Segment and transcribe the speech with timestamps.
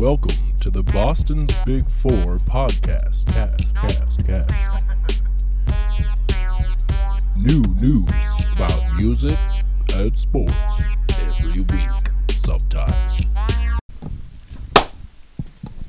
[0.00, 3.26] Welcome to the Boston's Big Four podcast.
[3.26, 5.22] Cast, cast, cast.
[7.36, 8.10] New news
[8.54, 9.36] about music
[9.94, 10.54] and sports
[11.18, 11.90] every week,
[12.30, 13.26] sometimes.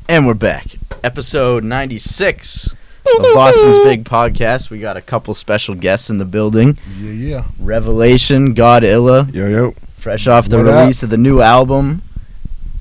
[0.10, 0.68] And we're back.
[1.04, 4.70] Episode 96 of Boston's Big Podcast.
[4.70, 6.78] We got a couple special guests in the building.
[7.00, 7.44] Yeah, yeah.
[7.60, 9.76] Revelation, God Illa, Yo, yo.
[9.98, 10.82] fresh off the What up?
[10.82, 12.02] release of the new album,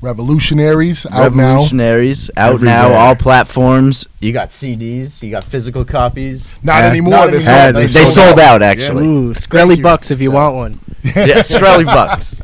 [0.01, 1.53] Revolutionaries out now.
[1.55, 4.07] Revolutionaries, out now, all platforms.
[4.21, 6.55] You got CDs, you got physical copies.
[6.63, 7.11] Not anymore.
[7.13, 7.63] Not they anymore.
[7.63, 9.07] sold, They, they sold, out, actually.
[9.07, 9.83] Ooh, Thank Skrelly you.
[9.83, 10.81] bucks if you So- want one.
[11.05, 12.41] yeah, Skrelly Bucks.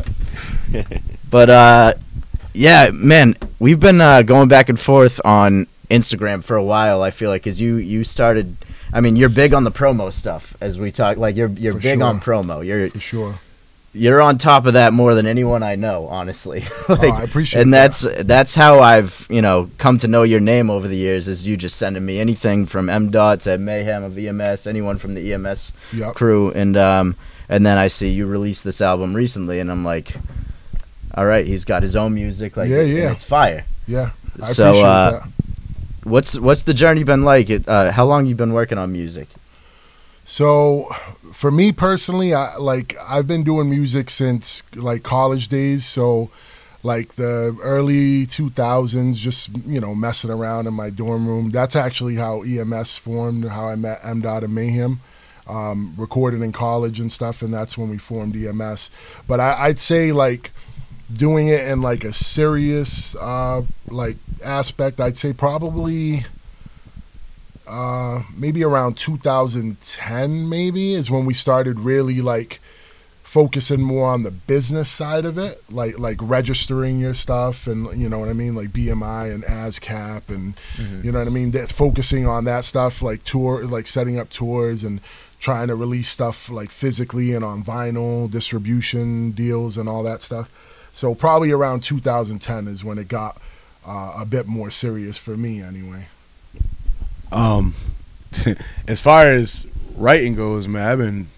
[1.31, 1.95] But uh,
[2.53, 7.03] yeah, man, we've been uh, going back and forth on Instagram for a while.
[7.03, 8.57] I feel like because you you started.
[8.93, 11.17] I mean, you're big on the promo stuff as we talk.
[11.19, 12.07] Like you're you're For big sure.
[12.09, 12.65] on promo.
[12.65, 13.39] You're For sure.
[13.97, 16.61] You're on top of that more than anyone I know, honestly.
[16.89, 17.63] like, Oh, I appreciate that.
[17.63, 17.93] and that.
[18.01, 21.27] that's that's how I've you know come to know your name over the years.
[21.29, 25.15] Is you just sending me anything from M Dot to Mayhem of EMS, anyone from
[25.15, 26.15] the EMS Yep.
[26.15, 27.17] crew, and um,
[27.49, 30.15] and then I see you release this album recently, and I'm like,
[31.15, 33.13] all right, he's got his own music, like Yeah, and yeah.
[33.13, 33.65] it's fire.
[33.87, 34.11] Yeah.
[34.43, 35.21] I So, appreciate uh.
[36.05, 37.51] What's what's the journey been like?
[37.51, 39.27] It, uh, how long you been working on music?
[40.25, 40.89] So,
[41.37, 45.85] for me personally, I like I've been doing music since like college days.
[45.85, 46.31] So,
[46.83, 51.51] like the early 2000s, just you know messing around in my dorm room.
[51.51, 53.45] That's actually how EMS formed.
[53.45, 54.23] How I met M.
[54.23, 55.01] Dot and Mayhem.
[55.47, 58.91] Um, recorded in college and stuff, and that's when we formed EMS.
[59.29, 60.51] But I, I'd say like
[61.13, 65.01] doing it in like a serious uh, like aspect.
[65.01, 66.25] I'd say probably
[67.67, 72.61] uh, maybe around 2010 maybe is when we started really like
[73.23, 78.09] focusing more on the business side of it like like registering your stuff and you
[78.09, 80.55] know what i mean like bmi and ascap and
[81.05, 84.31] you know what i mean that's focusing on that stuff like tour like setting up
[84.31, 85.01] tours and
[85.39, 90.51] trying to release stuff like physically and on vinyl distribution deals and all that stuff.
[90.93, 93.41] So probably around 2010 is when it got
[93.87, 96.09] uh, a bit more serious for me anyway
[97.33, 97.75] Um,
[98.89, 99.67] as far as
[99.97, 101.29] writing goes, man, I've been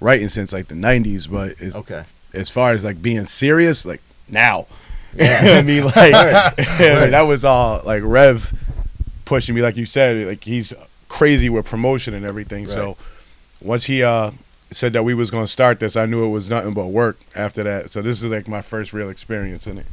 [0.00, 1.30] writing since like the '90s.
[1.30, 2.02] But as, Okay.
[2.34, 4.66] as far as like being serious, like now,
[5.14, 5.40] Yeah.
[5.58, 5.96] I mean, like
[6.58, 8.52] mean, that was all like Rev
[9.24, 10.26] pushing me, like you said.
[10.26, 10.72] Like he's
[11.08, 12.66] crazy with promotion and everything.
[12.66, 12.96] So
[13.60, 14.30] once he uh
[14.72, 17.62] said that we was gonna start this, I knew it was nothing but work after
[17.64, 17.90] that.
[17.90, 19.86] So this is like my first real experience in it.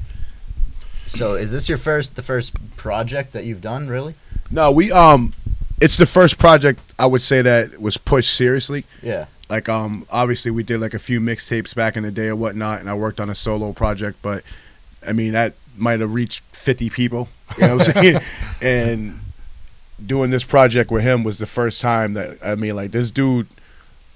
[1.07, 3.87] So is this your first the first project that you've done?
[3.87, 4.15] Really?
[4.51, 5.33] No, we um,
[5.81, 8.85] it's the first project I would say that was pushed seriously.
[9.01, 9.25] Yeah.
[9.49, 12.79] Like um, obviously we did like a few mixtapes back in the day or whatnot,
[12.79, 14.43] and I worked on a solo project, but
[15.05, 17.29] I mean that might have reached fifty people.
[17.57, 18.21] You know what I'm saying?
[18.61, 19.19] and
[20.05, 23.47] doing this project with him was the first time that I mean like this dude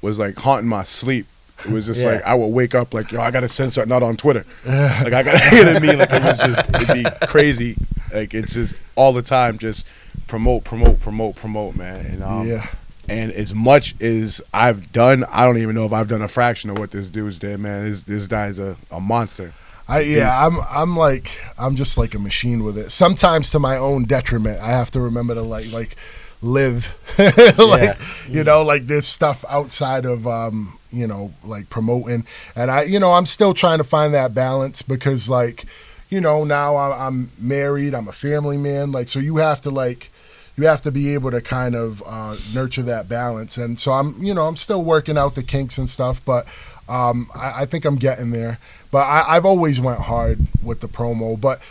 [0.01, 1.27] was like haunting my sleep.
[1.65, 2.13] It was just Yeah.
[2.13, 4.45] like I would wake up like yo, I gotta send something out on Twitter.
[4.65, 5.99] like I got you know what I mean?
[5.99, 7.75] Like it was just it'd be crazy.
[8.13, 9.85] Like it's just all the time just
[10.27, 12.05] promote, promote, promote, promote, man.
[12.05, 12.67] And um yeah
[13.09, 16.69] and as much as I've done, I don't even know if I've done a fraction
[16.69, 17.83] of what this dude's did, man.
[17.83, 19.53] This this guy's a, a monster.
[19.87, 22.91] I yeah, I'm I'm like I'm just like a machine with it.
[22.91, 24.61] Sometimes to my own detriment.
[24.61, 25.97] I have to remember to like like
[26.41, 26.97] live.
[27.57, 27.97] Like
[28.27, 32.25] you know like this stuff outside of um you know like promoting.
[32.55, 35.65] And I you know I'm still trying to find that balance because like
[36.09, 40.09] you know now I'm married, I'm a family man like so you have to like
[40.57, 43.57] you have to be able to kind of uh, nurture that balance.
[43.57, 46.47] And so I'm you know I'm still working out the kinks and stuff but
[46.91, 48.59] um, I, I think I'm getting there.
[48.91, 51.39] But I, I've always went hard with the promo.
[51.39, 51.61] But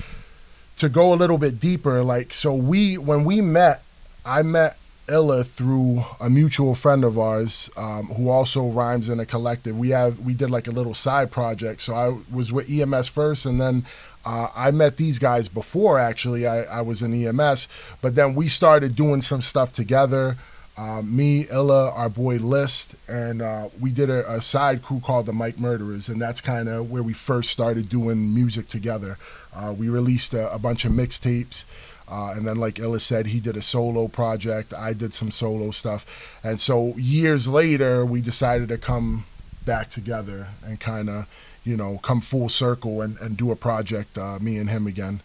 [0.78, 3.82] to go a little bit deeper, like so, we when we met,
[4.24, 4.76] I met
[5.08, 9.78] Illa through a mutual friend of ours um, who also rhymes in a collective.
[9.78, 11.82] We have we did like a little side project.
[11.82, 13.84] So I was with EMS first, and then.
[14.22, 16.46] Uh, I met these guys before actually.
[16.46, 17.68] I, I was in EMS,
[18.02, 20.36] but then we started doing some stuff together.
[20.76, 25.24] Uh, me, Illa, our boy List, and uh, we did a, a side crew called
[25.24, 29.16] the Mike Murderers, and that's kind of where we first started doing music together.
[29.54, 31.64] Uh, we released a, a bunch of mixtapes,
[32.10, 34.74] uh, and then, like Illa said, he did a solo project.
[34.74, 36.04] I did some solo stuff,
[36.42, 39.24] and so years later, we decided to come
[39.64, 41.26] back together and kind of,
[41.64, 45.20] you know, come full circle and, and do a project, uh, me and him again.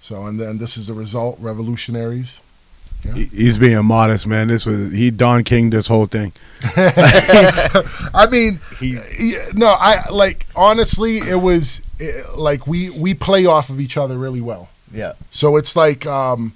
[0.00, 2.40] So, and then this is the result, Revolutionaries.
[3.04, 3.14] Yeah.
[3.14, 4.48] He's being modest, man.
[4.48, 6.32] This was he Don King this whole thing.
[6.62, 13.46] I mean, He yeah, no, I like honestly, it was it, like we we play
[13.46, 14.68] off of each other really well.
[14.92, 15.12] Yeah.
[15.30, 16.52] So it's like, um,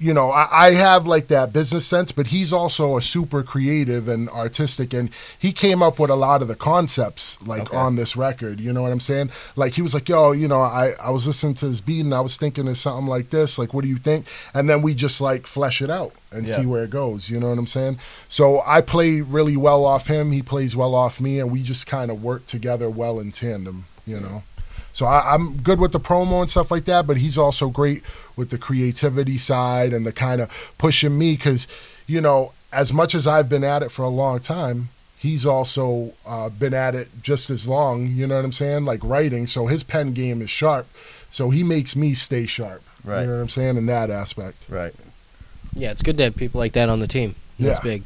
[0.00, 4.06] you know, I, I have like that business sense, but he's also a super creative
[4.06, 7.76] and artistic, and he came up with a lot of the concepts like Okay.
[7.76, 8.60] on this record.
[8.60, 9.30] You know what I'm saying?
[9.56, 12.14] Like he was like, "Yo, you know, I I was listening to this beat and
[12.14, 13.58] I was thinking of something like this.
[13.58, 16.56] Like, what do you think?" And then we just like flesh it out and Yeah.
[16.60, 17.28] see where it goes.
[17.28, 17.98] You know what I'm saying?
[18.28, 20.30] So I play really well off him.
[20.30, 23.86] He plays well off me, and we just kind of work together well in tandem.
[24.06, 24.42] You know.
[24.98, 28.02] So I, I'm good with the promo and stuff like that, but he's also great
[28.34, 31.68] with the creativity side and the kind of pushing me because,
[32.08, 36.14] you know, as much as I've been at it for a long time, he's also
[36.26, 38.08] uh, been at it just as long.
[38.08, 38.86] You know what I'm saying?
[38.86, 40.88] Like writing, so his pen game is sharp.
[41.30, 42.82] So he makes me stay sharp.
[43.04, 43.20] Right.
[43.20, 44.56] You know what I'm saying in that aspect.
[44.68, 44.96] Right.
[45.74, 47.36] Yeah, it's good to have people like that on the team.
[47.60, 47.84] That's Yeah.
[47.84, 48.02] big.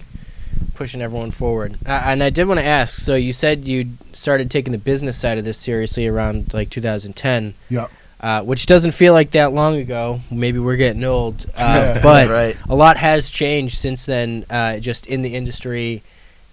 [0.74, 1.76] Pushing everyone forward.
[1.86, 5.16] Uh, and I did want to ask so you said you started taking the business
[5.18, 7.54] side of this seriously around like 2010.
[7.70, 7.90] Yep.
[8.20, 10.20] Uh, which doesn't feel like that long ago.
[10.30, 11.44] Maybe we're getting old.
[11.56, 12.56] Uh, but Right.
[12.68, 16.02] a lot has changed since then, uh, just in the industry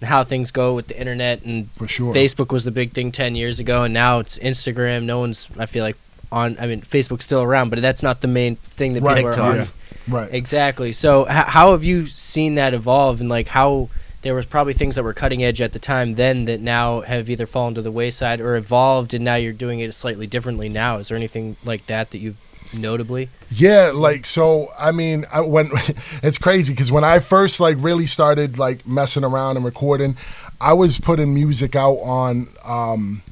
[0.00, 1.42] and how things go with the internet.
[1.44, 2.12] And For sure.
[2.12, 5.04] Facebook was the big thing 10 years ago, and now it's Instagram.
[5.04, 5.96] No one's, I feel like,
[6.32, 6.56] on.
[6.60, 9.16] I mean, Facebook's still around, but that's not the main thing that Right.
[9.16, 9.58] people are TikTok.
[9.68, 9.68] on.
[10.10, 10.32] Right.
[10.32, 10.92] Exactly.
[10.92, 13.88] So, h- how have you seen that evolve, and like how
[14.22, 17.30] there was probably things that were cutting edge at the time then that now have
[17.30, 20.98] either fallen to the wayside or evolved, and now you're doing it slightly differently now.
[20.98, 22.36] Is there anything like that that you've
[22.74, 23.30] notably?
[23.50, 24.68] Yeah, like so.
[24.78, 25.70] I mean, I, when
[26.22, 30.16] it's crazy because when I first like really started like messing around and recording,
[30.60, 33.22] I was putting music out on um,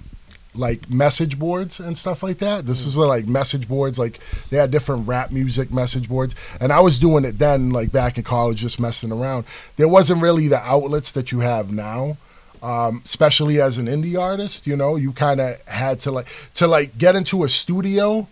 [0.58, 2.66] like message boards and stuff like that.
[2.66, 4.20] This was where like message boards, like
[4.50, 8.18] they had different rap music message boards, and I was doing it then, like back
[8.18, 9.44] in college, just messing around.
[9.76, 12.16] There wasn't really the outlets that you have now
[12.62, 16.66] um, especially as an indie artist, you know, you kind of had to like to
[16.66, 18.26] like get into a studio.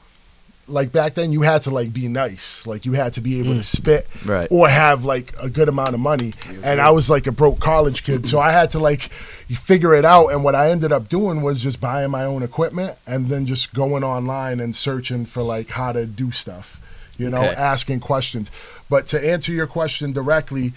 [0.68, 3.54] Like back then, you had to like be nice, like you had to be able
[3.54, 3.64] to mm.
[3.64, 4.48] spit, Right.
[4.50, 6.34] or have like a good amount of money.
[6.62, 9.02] And I was like a broke college kid, so I had to like
[9.48, 10.28] figure it out.
[10.28, 13.72] And what I ended up doing was just buying my own equipment and then just
[13.74, 16.80] going online and searching for like how to do stuff,
[17.16, 17.54] you know, Okay.
[17.54, 18.50] asking questions.
[18.90, 20.72] But to answer your question directly,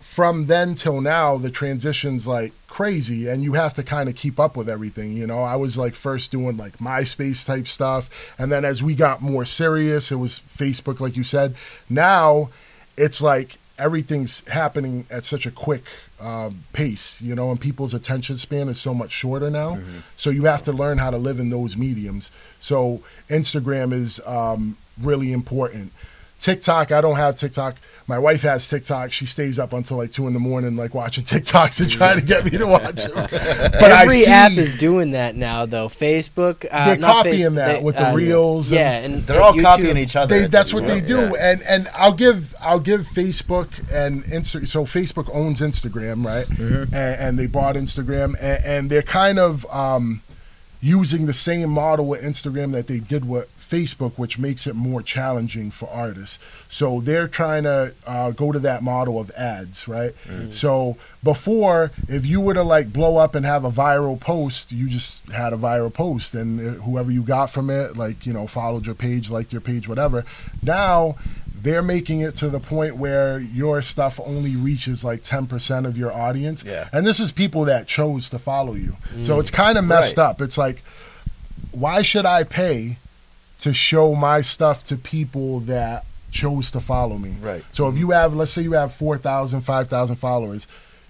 [0.00, 4.40] from then till now the transition's like crazy and you have to kind of keep
[4.40, 5.42] up with everything you know?
[5.42, 8.08] I was like first doing like myspace type stuff
[8.38, 11.54] and then as we got more serious it was facebook like you said.
[11.90, 12.48] Now
[12.96, 15.84] it's like everything's happening at such a quick
[16.18, 19.78] um, pace you know and people's attention span is so much shorter now.
[20.16, 22.30] So you have to learn how to live in those mediums.
[22.58, 25.92] So instagram is um, really important.
[26.40, 27.76] TikTok, I don't have TikTok.
[28.08, 29.12] My wife has TikTok.
[29.12, 32.24] She stays up until like two in the morning, like watching TikToks and trying to
[32.24, 33.12] get me to watch them.
[33.14, 35.88] But I Every see app is doing that now, though.
[35.88, 39.40] Facebook, uh, They're not copying Face- that they- with the uh, reels Yeah, and They're
[39.40, 40.40] all YouTube- copying each other.
[40.40, 41.50] they, that's what they do, yeah.
[41.52, 44.66] and and I'll give I'll give Facebook and Insta.
[44.68, 46.46] So Facebook owns Instagram, right?
[46.46, 46.94] Mm-hmm.
[46.94, 50.22] And, and they bought Instagram, and, and they're kind of um,
[50.80, 55.02] using the same model with Instagram that they did with Facebook, which makes it more
[55.02, 56.38] challenging for artists.
[56.68, 60.12] So they're trying to uh, go to that model of ads, right?
[60.50, 64.88] So before, if you were to like blow up and have a viral post, you
[64.88, 68.46] just had a viral post, and uh, whoever you got from it, like you know,
[68.46, 70.24] followed your page, liked your page, whatever.
[70.62, 71.16] Now
[71.62, 76.12] they're making it to the point where your stuff only reaches like 10% of your
[76.12, 76.64] audience.
[76.64, 76.88] Yeah.
[76.92, 78.96] And this is people that chose to follow you.
[79.22, 80.24] So it's kind of messed Right.
[80.30, 80.40] up.
[80.42, 80.82] It's like,
[81.70, 82.96] why should I pay
[83.62, 87.34] to show my stuff to people that chose to follow me?
[87.40, 87.64] Right.
[87.72, 90.66] So if you have, let's say you have 4,000, 5,000 followers,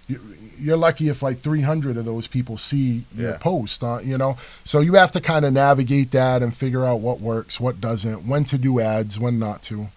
[0.08, 0.20] you,
[0.58, 3.36] you're lucky if like 300 of those people see your Yeah.
[3.38, 4.36] post, uh, you know?
[4.64, 8.26] So you have to kind of navigate that and figure out what works, what doesn't,
[8.26, 9.88] when to do ads, when not to.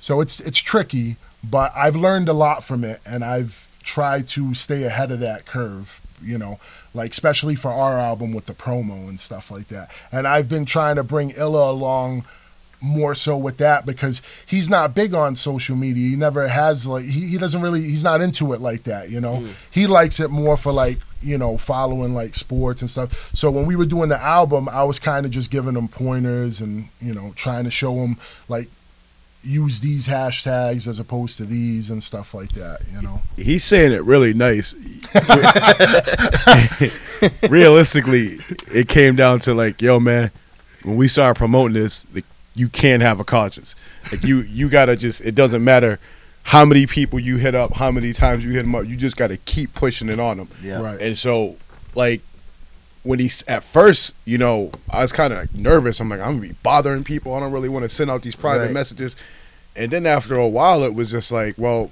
[0.00, 4.54] So it's it's tricky, but I've learned a lot from it and I've tried to
[4.54, 6.60] stay ahead of that curve, you know,
[6.98, 9.90] like especially for our album with the promo and stuff like that.
[10.10, 12.24] And I've been trying to bring Illa along
[12.80, 16.10] more so with that because he's not big on social media.
[16.10, 19.20] He never has like he, he doesn't really he's not into it like that, you
[19.20, 19.36] know.
[19.36, 19.52] Mm.
[19.70, 23.30] He likes it more for like, you know, following like sports and stuff.
[23.32, 26.60] So when we were doing the album, I was kind of just giving him pointers
[26.60, 28.16] and, you know, trying to show him
[28.48, 28.68] like
[29.42, 33.22] use these hashtags as opposed to these and stuff like that, you know.
[33.36, 34.74] He's saying it really nice.
[37.48, 38.38] Realistically,
[38.72, 40.30] it came down to like, yo, man,
[40.82, 43.76] when we started promoting this, like, you can't have a conscience.
[44.10, 45.20] Like you, you gotta just.
[45.20, 46.00] It doesn't matter
[46.42, 48.86] how many people you hit up, how many times you hit them up.
[48.86, 50.48] You just gotta keep pushing it on them.
[50.62, 50.80] Yeah.
[50.80, 51.00] Right.
[51.00, 51.56] And so,
[51.94, 52.22] like,
[53.08, 55.98] when he's at first, you know, I was kind of nervous.
[55.98, 57.32] I'm like, I'm gonna be bothering people.
[57.32, 58.72] I don't really want to send out these private Right.
[58.72, 59.16] messages.
[59.74, 61.90] And then after a while, it was just like, well,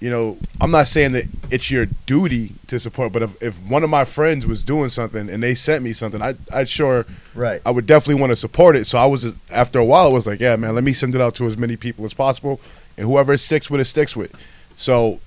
[0.00, 3.84] you know, I'm not saying that it's your duty to support, but if, if one
[3.84, 7.62] of my friends was doing something and they sent me something, I I'd sure Right.
[7.64, 8.88] I would definitely want to support it.
[8.88, 11.14] So I was just, after a while, I was like, yeah, man, let me send
[11.14, 12.60] it out to as many people as possible,
[12.98, 14.34] and whoever it sticks with, it sticks with.
[14.76, 15.20] So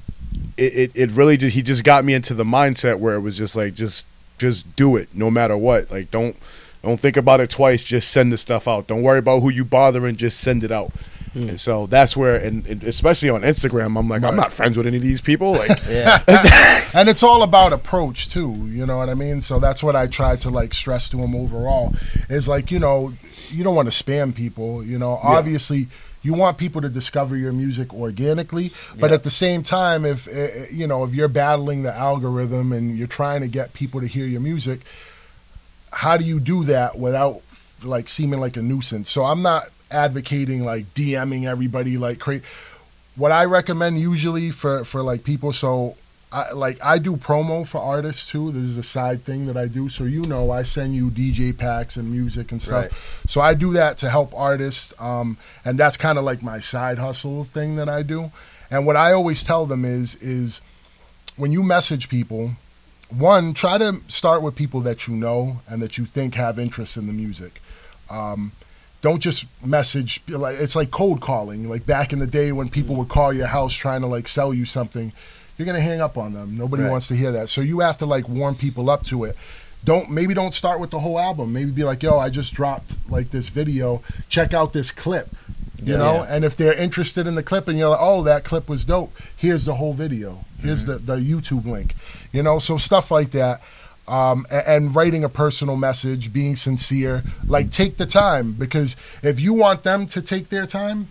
[0.58, 3.38] it, it, it really just he just got me into the mindset where it was
[3.38, 4.06] just like just
[4.38, 5.92] just do it no matter what.
[5.92, 6.36] Like don't
[6.84, 7.84] don't think about it twice.
[7.84, 8.88] Just send the stuff out.
[8.88, 10.16] Don't worry about who you bothering.
[10.16, 10.92] Just send it out.
[11.34, 11.50] Hmm.
[11.50, 14.88] And so that's where, and, and especially on Instagram, I'm like, I'm not friends with
[14.88, 15.52] any of these people.
[15.52, 16.22] Like, Yeah.
[16.96, 20.08] and it's all about approach too you know what i mean so that's what i
[20.08, 21.94] try to like stress to them overall
[22.30, 23.14] is like you know
[23.50, 25.88] you don't want to spam people you know obviously
[26.26, 29.16] you want people to discover your music organically but Yeah.
[29.16, 32.98] at the same time if eh, eh, you know if you're battling the algorithm and
[32.98, 34.80] you're trying to get people to hear your music
[35.92, 37.42] how do you do that without
[37.84, 42.44] like seeming like a nuisance so i'm not advocating like dming everybody like crazy
[43.16, 45.96] what I recommend usually for for like people so
[46.36, 48.52] I like I do promo for artists too.
[48.52, 49.88] This is a side thing that I do.
[49.88, 52.84] So you know I send you DJ packs and music and stuff.
[52.84, 52.92] Right.
[53.26, 56.98] So I do that to help artists um and that's kind of like my side
[56.98, 58.34] hustle thing that I do.
[58.70, 60.60] And what I always tell them is is
[61.38, 62.52] when you message people,
[63.10, 66.98] one, try to start with people that you know and that you think have interest
[66.98, 67.62] in the music.
[68.10, 68.52] Um,
[69.02, 71.70] don't just message like it's like cold calling.
[71.70, 74.54] Like back in the day when people would call your house trying to like sell
[74.54, 75.14] you something,
[75.58, 76.58] you're gonna hang up on them.
[76.58, 76.92] Nobody Right.
[76.92, 77.50] wants to hear that.
[77.50, 79.36] So you have to like warm people up to it.
[79.84, 81.54] Don't maybe don't start with the whole album.
[81.54, 84.02] Maybe be like, yo, I just dropped like this video.
[84.30, 85.30] Check out this clip.
[85.82, 85.98] You Yeah.
[86.00, 86.36] know, Yeah.
[86.36, 89.16] and if they're interested in the clip and you're like, oh, that clip was dope,
[89.36, 90.44] here's the whole video.
[90.62, 91.96] Here's the, the YouTube link.
[92.32, 93.62] You know, so stuff like that.
[94.08, 99.52] Um, and, writing a personal message, being sincere, like take the time because if you
[99.54, 101.08] want them to take their time,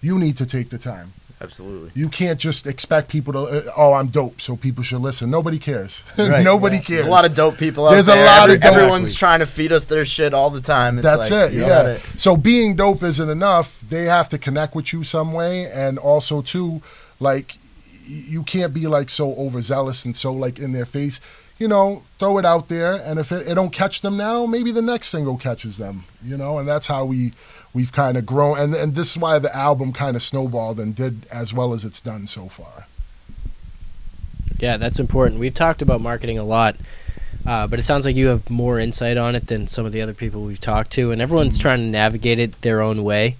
[0.00, 1.12] you need to take the time.
[1.40, 1.90] Absolutely.
[1.94, 5.30] You can't just expect people to, uh, oh, I'm dope, so people should listen.
[5.30, 6.02] Nobody cares.
[6.18, 6.42] Right.
[6.42, 6.82] Nobody Yeah.
[6.82, 6.88] cares.
[7.00, 8.02] There's a lot of dope people out there.
[8.02, 10.62] There's a lot Every- of dope- Everyone's trying to feed us their shit all the
[10.62, 10.98] time.
[10.98, 11.52] It's That's like, it.
[11.52, 11.68] you Yeah.
[11.68, 13.78] gotta- So being dope isn't enough.
[13.86, 16.80] They have to connect with you some way, and also too,
[17.20, 17.56] like
[18.08, 21.20] you can't be like so overzealous and so like in their face.
[21.58, 24.70] You know, throw it out there, and if it, it don't catch them now, maybe
[24.72, 26.04] the next single catches them.
[26.24, 27.32] You know, and that's how we
[27.76, 30.94] we've kind of grown, and and this is why the album kind of snowballed and
[30.96, 32.86] did as well as it's done so far.
[34.58, 35.38] Yeah, that's important.
[35.38, 36.76] We've talked about marketing a lot,
[37.46, 40.00] uh, but it sounds like you have more insight on it than some of the
[40.00, 43.36] other people we've talked to, and everyone's trying to navigate it their own way.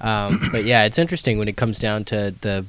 [0.00, 2.66] Um, but yeah, it's interesting when it comes down to the.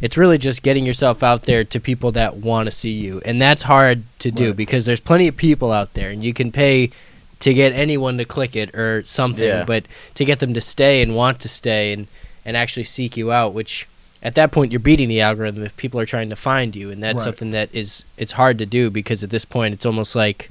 [0.00, 3.40] It's really just getting yourself out there to people that want to see you, and
[3.40, 4.56] that's hard to do Right.
[4.56, 6.90] because there's plenty of people out there, and you can pay
[7.40, 9.64] to get anyone to click it or something, Yeah.
[9.64, 12.06] but to get them to stay and want to stay and
[12.44, 13.86] and actually seek you out, which
[14.22, 17.02] at that point you're beating the algorithm if people are trying to find you and
[17.02, 17.24] that's Right.
[17.24, 20.50] something that is it's hard to do because at this point it's almost like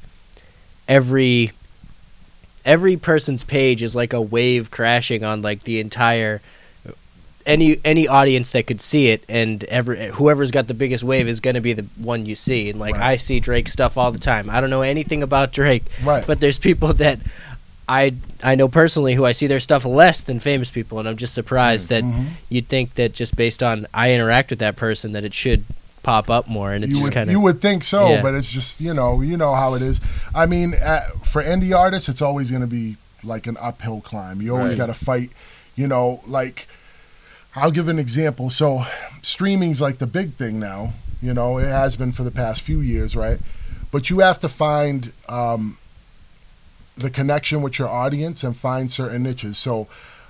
[0.87, 1.51] every
[2.65, 6.41] every person's page is like a wave crashing on like the entire
[7.45, 11.39] any any audience that could see it and every whoever's got the biggest wave is
[11.39, 13.03] going to be the one you see and like Right.
[13.03, 14.49] I see Drake stuff all the time.
[14.49, 16.25] I don't know anything about Drake, Right.
[16.25, 17.19] but there's people that
[17.87, 21.17] I I know personally who I see their stuff less than famous people and I'm
[21.17, 22.29] just surprised that Mhm.
[22.49, 25.65] you'd think that just based on I interact with that person that it should
[26.01, 28.21] pop up more and it's you just kind you would think so, Yeah.
[28.23, 29.99] but it's just you know you know how it is.
[30.33, 34.41] I mean, uh, for indie artists, it's always going to be like an uphill climb.
[34.41, 34.77] You always Right.
[34.77, 35.29] got to fight.
[35.75, 36.67] You know, like
[37.55, 38.50] I'll give an example.
[38.50, 38.85] So
[39.21, 40.93] streaming's like the big thing now.
[41.21, 43.39] You know, it has been for the past few years, right?
[43.91, 45.77] But you have to find um,
[46.97, 49.57] the connection with your audience and find certain niches.
[49.57, 49.88] So,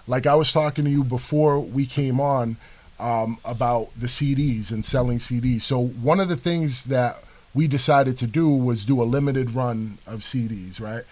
[0.07, 2.57] like I was talking to you before we came on
[2.99, 5.63] um, about the CDs and selling CDs.
[5.63, 9.97] So one of the things that we decided to do was do a limited run
[10.05, 11.03] of CDs, right?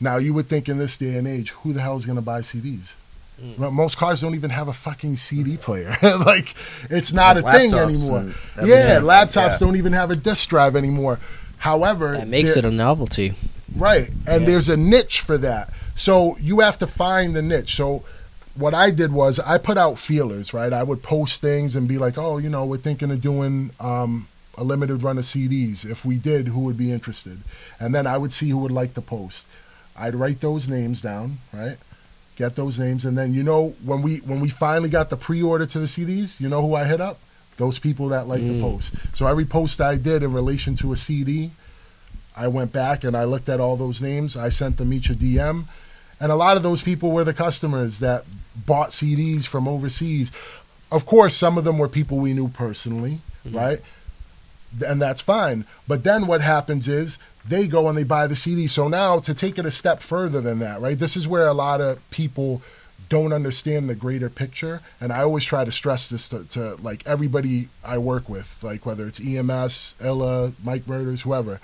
[0.00, 2.22] Now you would think in this day and age, who the hell is going to
[2.22, 2.92] buy CDs?
[3.56, 5.96] Well, Most cars don't even have a fucking CD player.
[6.02, 6.54] like
[6.90, 8.34] it's not Like a thing anymore.
[8.64, 9.56] Yeah, laptops Yeah.
[9.60, 11.18] don't even have a disk drive anymore.
[11.58, 13.34] However, that makes it a novelty.
[13.76, 14.08] Right.
[14.26, 14.46] And Yeah.
[14.46, 15.70] there's a niche for that.
[15.94, 17.76] So you have to find the niche.
[17.76, 18.04] So
[18.54, 20.72] what I did was I put out feelers, right?
[20.72, 24.26] I would post things and be like, oh, you know, we're thinking of doing um,
[24.56, 25.84] a limited run of CDs.
[25.88, 27.38] If we did, who would be interested?
[27.78, 29.46] And then I would see who would like the post.
[29.96, 31.76] I'd write those names down, right?
[32.38, 35.66] Get those names, and then you know when we when we finally got the pre-order
[35.66, 37.18] to the CDs, you know who I hit up?
[37.56, 38.60] Those people that like the Mm.
[38.60, 38.94] post.
[39.12, 41.50] So every post I did in relation to a CD,
[42.36, 44.36] I went back and I looked at all those names.
[44.36, 45.64] I sent them each a DM,
[46.20, 48.24] and a lot of those people were the customers that
[48.64, 50.30] bought CDs from overseas.
[50.92, 53.18] Of course, some of them were people we knew personally,
[53.50, 53.80] right?
[54.86, 55.64] And that's fine.
[55.88, 57.18] But then what happens is
[57.48, 58.66] they go and they buy the CD.
[58.66, 60.98] So now to take it a step further than that, right?
[60.98, 62.62] This is where a lot of people
[63.08, 64.80] don't understand the greater picture.
[65.00, 68.84] And I always try to stress this to, to like everybody I work with, like
[68.84, 71.60] whether it's EMS, Ella, Mike Murders, whoever.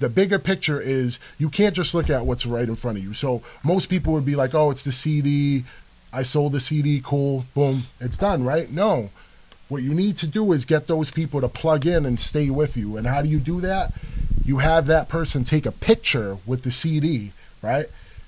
[0.00, 3.14] The bigger picture is you can't just look at what's right in front of you.
[3.14, 5.64] So most people would be like, oh, it's the CD.
[6.12, 8.70] I sold the CD, cool, boom, it's done, right?
[8.70, 9.10] No.
[9.68, 12.76] What you need to do is get those people to plug in and stay with
[12.76, 12.96] you.
[12.96, 13.92] And how do you do that?
[14.44, 17.86] You have that person take a picture with the CD, right?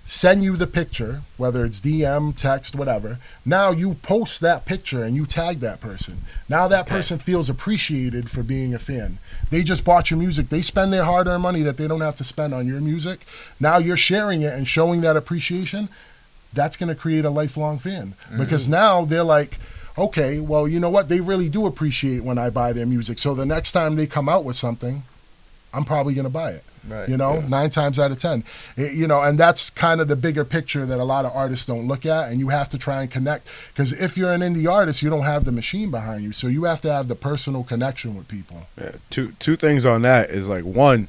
[0.08, 3.18] Send you the picture, whether it's DM, text, whatever.
[3.44, 6.18] Now you post that picture and you tag that person.
[6.48, 9.18] Now that person feels appreciated for being a fan.
[9.50, 10.48] They just bought your music.
[10.48, 13.26] They spend their hard earned money that they don't have to spend on your music.
[13.58, 15.88] Now you're sharing it and showing that appreciation.
[16.52, 18.38] That's going to create a lifelong fan mm-hmm.
[18.38, 19.58] because now they're like,
[19.98, 21.08] okay, well, you know what?
[21.08, 23.18] They really do appreciate when I buy their music.
[23.18, 25.02] So the next time they come out with something,
[25.72, 26.64] I'm probably going to buy it.
[26.88, 27.08] Right.
[27.08, 28.44] You know, nine times out of ten.
[28.76, 31.66] It- you know, and that's kind of the bigger picture that a lot of artists
[31.66, 33.48] don't look at, and you have to try and connect.
[33.72, 36.62] Because if you're an indie artist, you don't have the machine behind you, so you
[36.62, 38.68] have to have the personal connection with people.
[38.80, 41.08] Yeah, two two things on that is like one,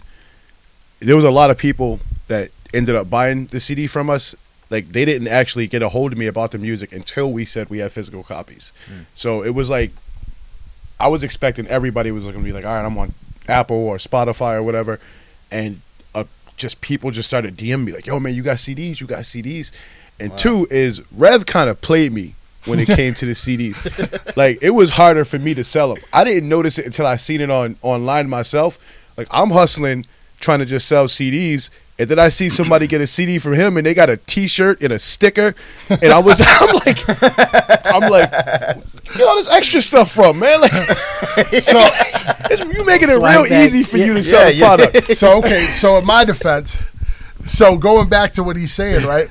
[1.00, 4.34] there was a lot of people that ended up buying the CD from us.
[4.70, 7.70] Like they didn't actually get a hold of me about the music until we said
[7.70, 8.74] we had physical copies.
[9.16, 9.92] So it was like
[11.00, 13.14] I was expecting everybody was going to be like, all right, I'm on
[13.48, 15.00] Apple or Spotify or whatever,
[15.52, 15.82] and
[16.16, 16.26] uh,
[16.58, 19.72] just people just started DM me like, yo man, you got CDs, you got CDs,
[20.20, 23.78] and two is Rev kind of played me when it came to the CDs.
[24.38, 26.04] like it was harder for me to sell them.
[26.12, 28.80] I didn't notice it until I seen it on online myself.
[29.16, 30.06] Like I'm hustling
[30.40, 31.70] trying to just sell CDs.
[32.00, 34.82] And then I see somebody get a CD from him, and they got a T-shirt
[34.84, 35.56] and a sticker,
[35.90, 37.00] and I was, I'm like,
[37.88, 38.30] I'm like,
[39.16, 40.62] get all this extra stuff from man.
[40.62, 41.80] Like, so
[42.52, 43.52] it's, you making it real bag.
[43.74, 44.76] easy for you to Yeah, sell the yeah.
[44.76, 45.18] product.
[45.18, 46.78] so okay, so in my defense,
[47.48, 49.28] so going back to what he's saying, right?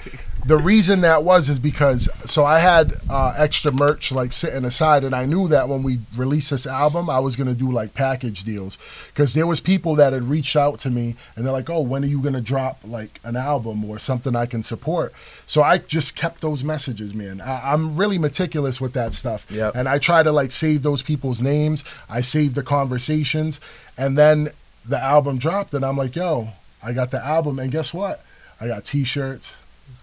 [0.46, 5.02] The reason that was is because so I had uh, extra merch like sitting aside,
[5.02, 8.44] and I knew that when we released this album, I was gonna do like package
[8.44, 8.78] deals
[9.08, 12.04] because there was people that had reached out to me and they're like, "Oh, when
[12.04, 15.12] are you gonna drop like an album or something I can support?"
[15.46, 17.40] So I just kept those messages, man.
[17.40, 19.74] I, I'm really meticulous with that stuff, Yep.
[19.74, 21.82] and I try to like save those people's names.
[22.08, 23.58] I save the conversations,
[23.98, 24.50] and then
[24.88, 26.50] the album dropped, and I'm like, "Yo,
[26.84, 28.22] I got the album, and guess what?
[28.60, 29.50] I got T-shirts,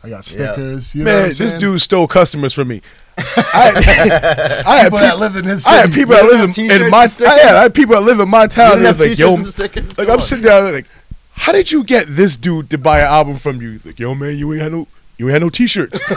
[0.04, 0.94] I got stickers.
[0.94, 2.82] You know what Man, I'm this dude stole customers from me.
[3.18, 6.90] I, I had people that live in his I had people that live in, in
[6.90, 7.14] my and?
[7.22, 8.82] I, yeah, I had people that live in my town.
[8.82, 10.22] You And didn't it's have like, yo, and like Come I'm on.
[10.22, 10.88] sitting down like,
[11.36, 13.80] how did you get this dude to buy an album from you?
[13.86, 16.16] Like, yo, man, you ain't had no, you had no t-shirts, we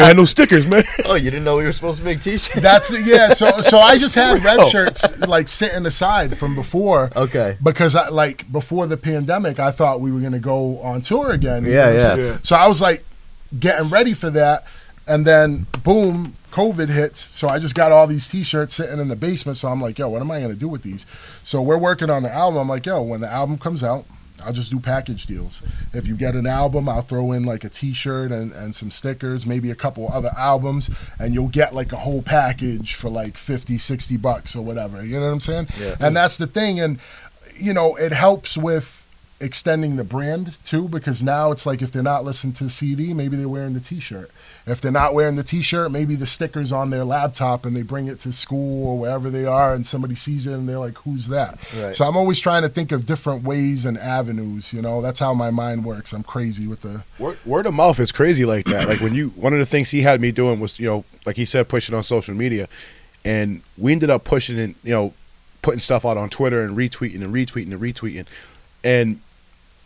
[0.00, 0.84] had no stickers, man.
[1.04, 2.60] Oh, you didn't know we were supposed to make T-shirts?
[2.60, 3.34] That's yeah.
[3.34, 7.10] So so I just had red shirts like sitting aside from before.
[7.14, 7.56] Okay.
[7.62, 11.64] Because I like before the pandemic, I thought we were gonna go on tour again.
[11.64, 12.16] you Yeah, know yeah.
[12.16, 12.38] Yeah.
[12.42, 13.04] So I was like
[13.58, 14.64] getting ready for that,
[15.06, 17.20] and then boom, COVID hits.
[17.20, 19.58] So I just got all these T-shirts sitting in the basement.
[19.58, 21.04] So I'm like, yo, what am I gonna do with these?
[21.44, 22.58] So we're working on the album.
[22.60, 24.06] I'm like, yo, when the album comes out.
[24.44, 25.62] I'll just do package deals.
[25.92, 29.46] If you get an album, I'll throw in like a T-shirt and, and some stickers,
[29.46, 33.78] maybe a couple other albums, and you'll get like a whole package for like 50,
[33.78, 35.04] 60 bucks or whatever.
[35.04, 35.68] You know what I'm saying?
[35.78, 35.96] Yeah.
[36.00, 36.80] And that's the thing.
[36.80, 36.98] And
[37.56, 39.06] you know, it helps with
[39.40, 43.36] extending the brand too, because now it's like if they're not listening to CD, maybe
[43.36, 44.30] they're wearing the T-shirt.
[44.66, 48.06] If they're not wearing the T-shirt, maybe the sticker's on their laptop and they bring
[48.06, 51.28] it to school or wherever they are, and somebody sees it and they're like, "Who's
[51.28, 51.96] that?" Right.
[51.96, 54.72] So I'm always trying to think of different ways and avenues.
[54.72, 56.12] You know, that's how my mind works.
[56.12, 58.86] I'm crazy with the Word, word of mouth is crazy like that.
[58.88, 61.36] Like when you, one of the things he had me doing was, you know, like
[61.36, 62.68] he said, pushing on social media,
[63.24, 65.12] and we ended up pushing and you know,
[65.62, 68.26] putting stuff out on Twitter and retweeting and retweeting and retweeting,
[68.84, 69.20] and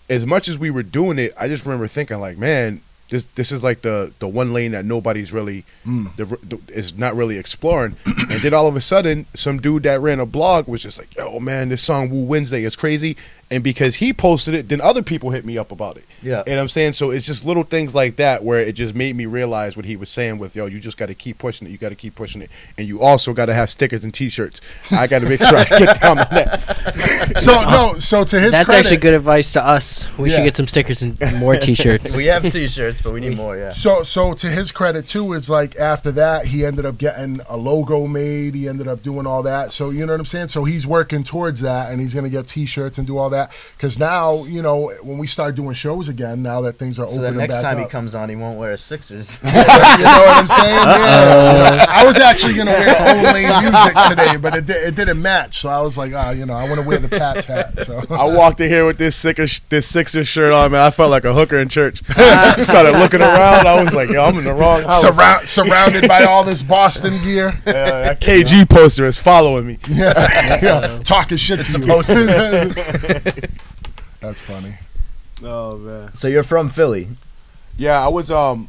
[0.08, 3.52] as much as we were doing it, I just remember thinking like, man, this this
[3.52, 6.14] is like the the one lane that nobody's really Mm.
[6.16, 7.94] the, the, is not really exploring.
[8.06, 11.14] and then all of a sudden, some dude that ran a blog was just like,
[11.16, 13.16] yo, man, this song Woo Wednesday is crazy.
[13.48, 16.04] And because he posted it, then other people hit me up about it.
[16.20, 16.42] Yeah.
[16.48, 19.26] And I'm saying so it's just little things like that where it just made me
[19.26, 21.78] realize what he was saying with yo, you just got to keep pushing it, you
[21.78, 24.60] got to keep pushing it, and you also got to have stickers and T-shirts.
[24.90, 27.38] I got to make sure I get down on that.
[27.40, 28.00] so no.
[28.00, 28.50] So to his credit.
[28.50, 30.08] That's credit, actually good advice to us.
[30.18, 30.36] We Yeah.
[30.36, 32.16] should get some stickers and more T-shirts.
[32.16, 33.56] we have T-shirts, but we need more.
[33.56, 33.70] Yeah.
[33.70, 37.56] So, so to his credit too, is like after that he ended up getting a
[37.56, 38.56] logo made.
[38.56, 39.70] He ended up doing all that.
[39.70, 40.48] So you know what I'm saying.
[40.48, 43.35] So he's working towards that, and he's gonna get T-shirts and do all that.
[43.36, 47.06] That because now you know when we start doing shows again, now that things are
[47.08, 49.38] So opening the next back time he comes on, he won't wear a Sixers.
[49.44, 50.76] you know what I'm saying?
[51.36, 51.86] Yeah.
[51.88, 55.60] I was actually gonna wear Old Lane music today, but it, di- it didn't match,
[55.60, 57.78] so I was like, ah, you know, I want to wear the Pats hat.
[57.80, 60.82] So I walked in here with this Sixers, this Sixers shirt on, man.
[60.82, 62.02] I felt like a hooker in church.
[62.16, 63.66] I started looking around.
[63.66, 65.00] I was like, yo, I'm in the wrong house.
[65.00, 67.52] Surround, surrounded by all this Boston gear.
[67.66, 69.78] Yeah, that KG poster is following me.
[69.88, 71.86] Yeah, yeah, talking shit to you.
[74.20, 74.74] That's funny.
[75.42, 76.14] Oh man.
[76.14, 77.08] so you're from Philly.
[77.76, 78.68] Yeah, I was um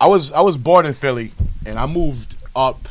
[0.00, 1.32] I was I was born in Philly
[1.64, 2.88] and I moved up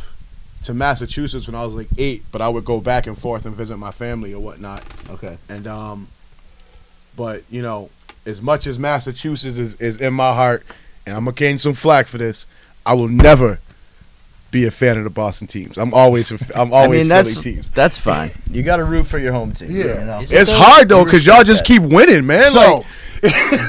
[0.64, 3.56] to Massachusetts when I was like eight, but I would go back and forth and
[3.56, 4.84] visit my family or whatnot.
[5.10, 5.38] Okay.
[5.48, 6.08] And um
[7.16, 7.90] but you know,
[8.26, 10.66] as much as Massachusetts is, is in my heart,
[11.06, 12.48] and I'm gonna gain some flack for this,
[12.86, 13.60] I will never
[14.56, 15.78] be a fan of the Boston teams.
[15.78, 17.70] I'm always a, I'm always I mean, that's Philly teams.
[17.70, 18.32] that's fine.
[18.50, 19.70] You got to root for your home team.
[19.70, 20.00] Yeah.
[20.00, 20.20] You know?
[20.22, 21.68] Is It's hard though, cause y'all just that.
[21.68, 22.52] keep winning, man.
[22.52, 22.86] So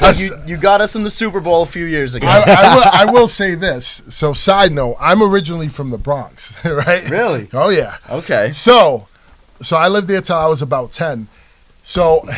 [0.01, 2.27] like, you, you got us in the Super Bowl a few years ago.
[2.27, 4.03] I, I, will, I will say this.
[4.09, 7.09] So, side note, I'm originally from the Bronx, right?
[7.09, 7.49] Really?
[7.53, 7.96] Oh yeah.
[8.09, 8.53] okay.
[8.53, 9.09] So,
[9.61, 11.29] so I lived there till I was about ten.
[11.83, 12.29] So,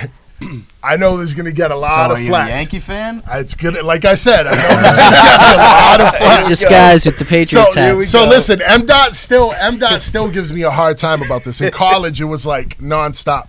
[0.83, 2.49] I know this is gonna get a lot so of are you a flack.
[2.51, 3.23] Yankee fan?
[3.29, 3.83] It's good.
[3.85, 6.47] Like I said, I know this is gonna get a lot of flack.
[6.49, 8.03] Disguised with the Patriots hat.
[8.05, 11.61] so listen, M dot still M dot still gives me a hard time about this.
[11.61, 13.49] In college, it was like nonstop.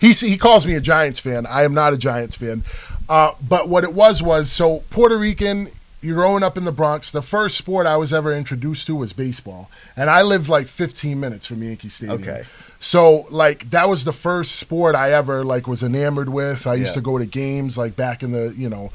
[0.00, 1.44] He he calls me a Giants fan.
[1.44, 2.64] I am not a Giants fan.
[3.08, 5.68] Uh, but what it was was so Puerto Rican.
[6.02, 7.10] You're growing up in the Bronx.
[7.10, 11.20] The first sport I was ever introduced to was baseball, and I lived like 15
[11.20, 12.22] minutes from Yankee Stadium.
[12.22, 12.44] Okay.
[12.82, 16.66] So like that was the first sport I ever like was enamored with.
[16.66, 16.94] I used Yeah.
[16.94, 18.90] to go to games like back in the you know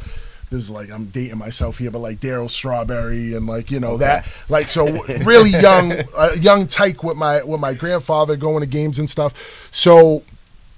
[0.50, 3.98] this is like I'm dating myself here, but like Darryl Strawberry and like you know
[3.98, 4.86] that like so
[5.24, 9.34] really young uh, young tyke with my with my grandfather going to games and stuff.
[9.72, 10.24] So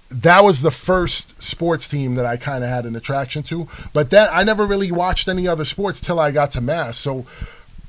[0.09, 3.67] that was the first sports team that I kind of had an attraction to.
[3.93, 6.97] But that I never really watched any other sports till I got to Mass.
[6.97, 7.25] So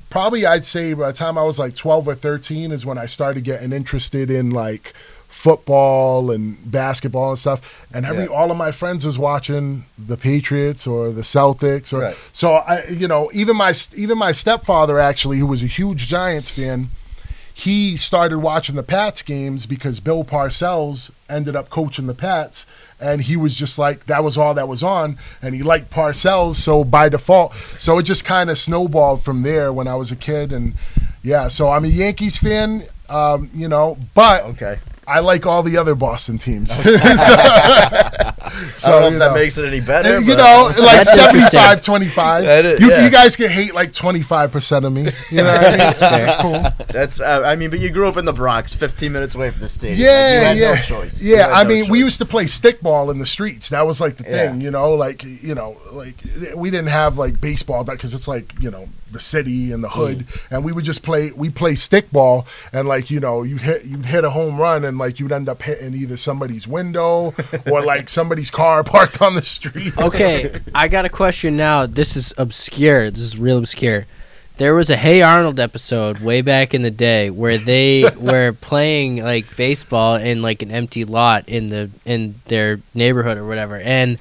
[0.09, 3.05] probably I'd say by the time I was like 12 or 13 is when I
[3.05, 4.93] started getting interested in like
[5.27, 7.61] football and basketball and stuff.
[7.93, 8.29] And every Yeah.
[8.29, 12.17] all of my friends was watching the Patriots or the Celtics or Right.
[12.33, 16.49] so I you know even my even my stepfather actually who was a huge Giants
[16.49, 16.89] fan
[17.53, 22.65] he started watching the Pats games because Bill Parcells ended up coaching the Pats.
[23.01, 25.17] And he was just like, that was all that was on.
[25.41, 27.53] And he liked Parcells, so by default.
[27.77, 30.51] So it just kind of snowballed from there when I was a kid.
[30.51, 30.73] And
[31.23, 34.79] yeah, so I'm a Yankees fan, um, you know, but Okay.
[35.07, 36.69] I like all the other Boston teams.
[36.83, 36.83] so,
[38.85, 39.33] I don't know if you that know.
[39.35, 40.19] makes it any better.
[40.21, 42.43] you know, like That's 75 25.
[42.43, 43.03] That is- you, yeah.
[43.03, 45.07] you guys can hate like 25% of me.
[45.29, 45.77] You know what I mean?
[45.99, 46.85] That's cool.
[46.87, 47.19] That's.
[47.19, 49.69] Uh, I mean, but you grew up in the Bronx, 15 minutes away from the
[49.69, 49.99] stadium.
[49.99, 50.09] Yeah,
[50.49, 51.21] Like, you had yeah, no choice.
[51.21, 51.37] Yeah.
[51.47, 53.69] had I no mean, we used to play stickball in the streets.
[53.69, 54.51] That was like the Yeah.
[54.51, 54.93] thing, you know.
[54.93, 56.15] Like you know, like
[56.55, 60.19] we didn't have like baseball because it's like you know the city and the hood,
[60.19, 60.41] Mm.
[60.51, 61.31] and we would just play.
[61.31, 64.97] We play stickball, and like you know, you hit you'd hit a home run, and
[64.99, 67.33] like you'd end up hitting either somebody's window
[67.71, 69.97] or like somebody's car parked on the street.
[69.97, 71.85] Okay, I got a question now.
[71.85, 73.11] This is obscure.
[73.11, 74.05] This is real obscure.
[74.57, 79.23] There was a Hey Arnold episode way back in the day where they were playing
[79.23, 84.19] like baseball in like an empty lot in the in their neighborhood or whatever, and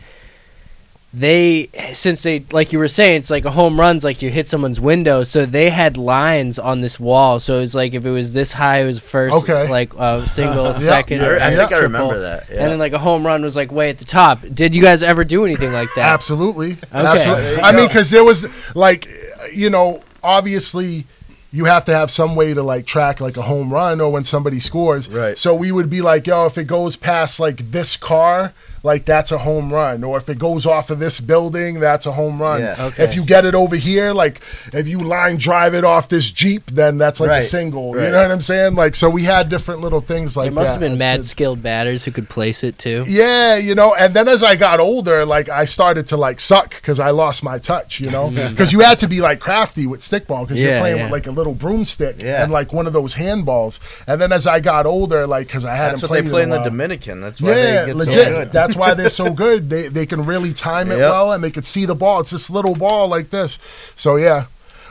[1.15, 4.47] they since they like you were saying it's like a home runs like you hit
[4.47, 8.11] someone's window so they had lines on this wall so it was like if it
[8.11, 9.71] was this high it was first Okay.
[9.71, 12.51] like uh, single Yeah, second I, or I think I remember that.
[12.51, 12.57] Yeah.
[12.63, 14.41] and then like a home run was like way at the top.
[14.53, 16.13] Did you guys ever do anything like that?
[16.13, 16.73] Absolutely.
[16.73, 17.63] there Absolutely.
[17.63, 19.09] I mean, because there was like,
[19.55, 21.07] you know, obviously
[21.53, 24.25] you have to have some way to like track like a home run or when
[24.25, 25.09] somebody scores.
[25.09, 25.39] Right.
[25.39, 29.33] So we would be like, yo, if it goes past like this car, like that's
[29.33, 30.05] a home run.
[30.05, 32.61] Or if it goes off of this building, that's a home run.
[32.61, 32.77] Yeah.
[32.87, 33.05] Okay.
[33.05, 34.41] If you get it over here, like
[34.73, 37.43] if you line drive it off this Jeep, then that's like Right.
[37.43, 37.95] a single.
[37.97, 38.75] You know what I'm saying?
[38.75, 40.55] Like, so we had different little things like that.
[40.55, 41.31] there must that have been mad kids.
[41.31, 43.05] skilled batters who could place it too.
[43.09, 46.71] Yeah, you know, and then as I got older, like I started to like suck
[46.75, 50.01] because I lost my touch, you know, because you had to be like crafty with
[50.01, 51.03] stickball because you're playing yeah.
[51.05, 52.43] with like a little broomstick Yeah.
[52.43, 53.79] and like one of those handballs.
[54.07, 56.43] And then as I got older, like because I hadn't That's what played they play
[56.45, 57.21] in a the Dominican.
[57.21, 58.15] That's why Yeah, they get legit.
[58.15, 58.53] so good.
[58.69, 59.71] That's why they're so good.
[59.71, 61.11] They they can really time it Yep.
[61.11, 62.21] well and they could see the ball.
[62.21, 63.59] It's this little ball like this.
[63.97, 64.47] So yeah,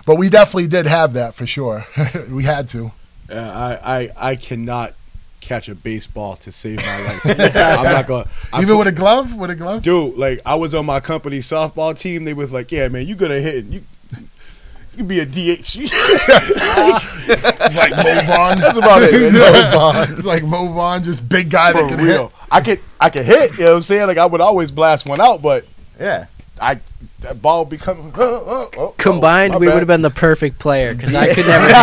[0.06, 1.86] but we definitely did have that for sure.
[2.30, 2.92] we had to.
[3.30, 4.94] Uh, I, I I cannot
[5.42, 7.26] catch a baseball to save my life.
[7.56, 8.28] I'm not gonna.
[8.52, 9.84] I Even put- with a glove, with a glove.
[9.84, 12.26] dude, like I was on my company softball team.
[12.26, 13.72] They was like, "Yeah, man, you good at hitting.
[13.72, 13.84] You
[14.97, 15.77] you can be a DH."
[17.29, 18.57] It's like Mo Vaughn.
[18.60, 19.33] That's about it, man.
[19.33, 20.13] Mo Vaughn.
[20.13, 22.36] It's like Mo Vaughn, just big guy For that can real, hit.
[22.49, 23.51] I could I can hit.
[23.53, 24.07] You know what I'm saying?
[24.07, 25.65] Like I would always blast one out, but
[25.99, 26.25] Yeah.
[26.62, 26.79] I
[27.19, 29.73] that ball become oh, oh, oh, Combined, my we bad.
[29.73, 31.67] would have been the perfect player because I could never.
[31.67, 31.75] hit.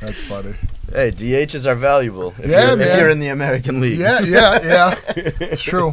[0.00, 0.54] That's funny.
[0.92, 3.98] Hey, DHs are valuable if, Yeah, you're, if you're in the American League.
[3.98, 4.96] Yeah, yeah, yeah.
[5.16, 5.92] It's true.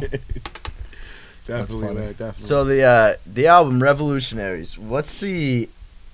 [1.48, 2.06] Definitely, funny.
[2.08, 2.42] definitely.
[2.44, 4.78] So the uh, the album Revolutionaries.
[4.78, 5.68] What's the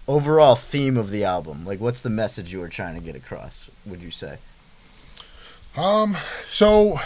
[0.09, 1.67] overall theme of the album?
[1.67, 3.69] Like, what's the message you were trying to get across?
[3.85, 4.39] Would you say?
[5.77, 6.17] Um.
[6.45, 6.99] So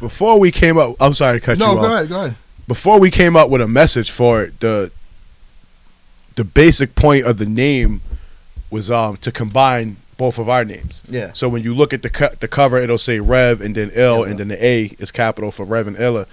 [0.00, 1.92] before we came up, I'm sorry to cut no, you go off.
[1.92, 2.34] ahead, go ahead.
[2.66, 4.92] Before we came up with a message for it, the
[6.36, 8.00] the basic point of the name
[8.70, 11.02] was um to combine both of our names.
[11.08, 11.32] Yeah.
[11.32, 14.24] So when you look at the co- the cover, it'll say Rev and then Ill,
[14.24, 16.26] and then the A is capital for Rev and Illa.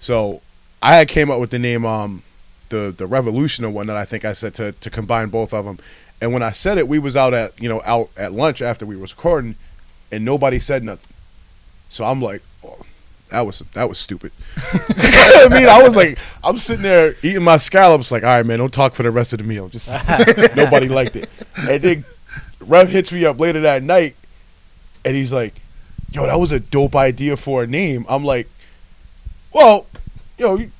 [0.00, 0.40] So
[0.84, 2.22] I had came up with the name um
[2.68, 5.78] the the Revolutioner one that I think I said to to combine both of them.
[6.20, 8.84] And when I said it, we was out at you know out at lunch after
[8.84, 9.56] we was recording,
[10.12, 11.10] and nobody said nothing.
[11.88, 12.80] So I'm like, oh,
[13.30, 14.30] that was that was stupid.
[14.58, 18.58] I mean, I was like, I'm sitting there eating my scallops, like, all right, man,
[18.58, 19.70] don't talk for the rest of the meal.
[19.70, 19.88] Just
[20.54, 21.30] nobody liked it.
[21.56, 22.04] And then
[22.60, 24.16] Rev hits me up later that night,
[25.02, 25.54] and he's like,
[26.10, 28.48] "Yo, that was a dope idea for a name." I'm like,
[29.50, 29.86] "Well,
[30.38, 30.70] yo, you,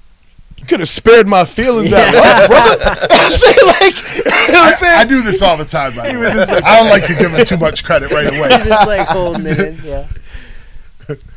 [0.58, 2.20] you could have spared my feelings at Yeah.
[2.20, 4.98] lunch, brother." I'm saying like, you know what I'm saying?
[4.98, 5.94] I do this all the time.
[5.96, 6.26] By the way.
[6.28, 8.48] I don't like to give him too much credit right away.
[8.48, 9.80] just like holding it in.
[9.84, 10.06] Yeah.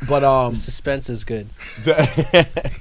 [0.08, 1.48] but um, Suspense is good.
[1.84, 2.80] The-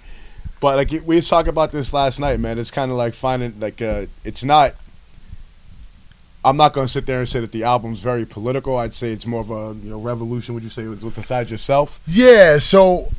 [0.59, 2.57] but like we talked about this last night, man.
[2.57, 4.73] It's kind of like finding like uh, it's not.
[6.45, 8.77] I'm not going to sit there and say that the album's very political.
[8.77, 10.53] I'd say it's more of a you know revolution.
[10.55, 11.99] Would you say it was with inside yourself?
[12.07, 13.11] Yeah, so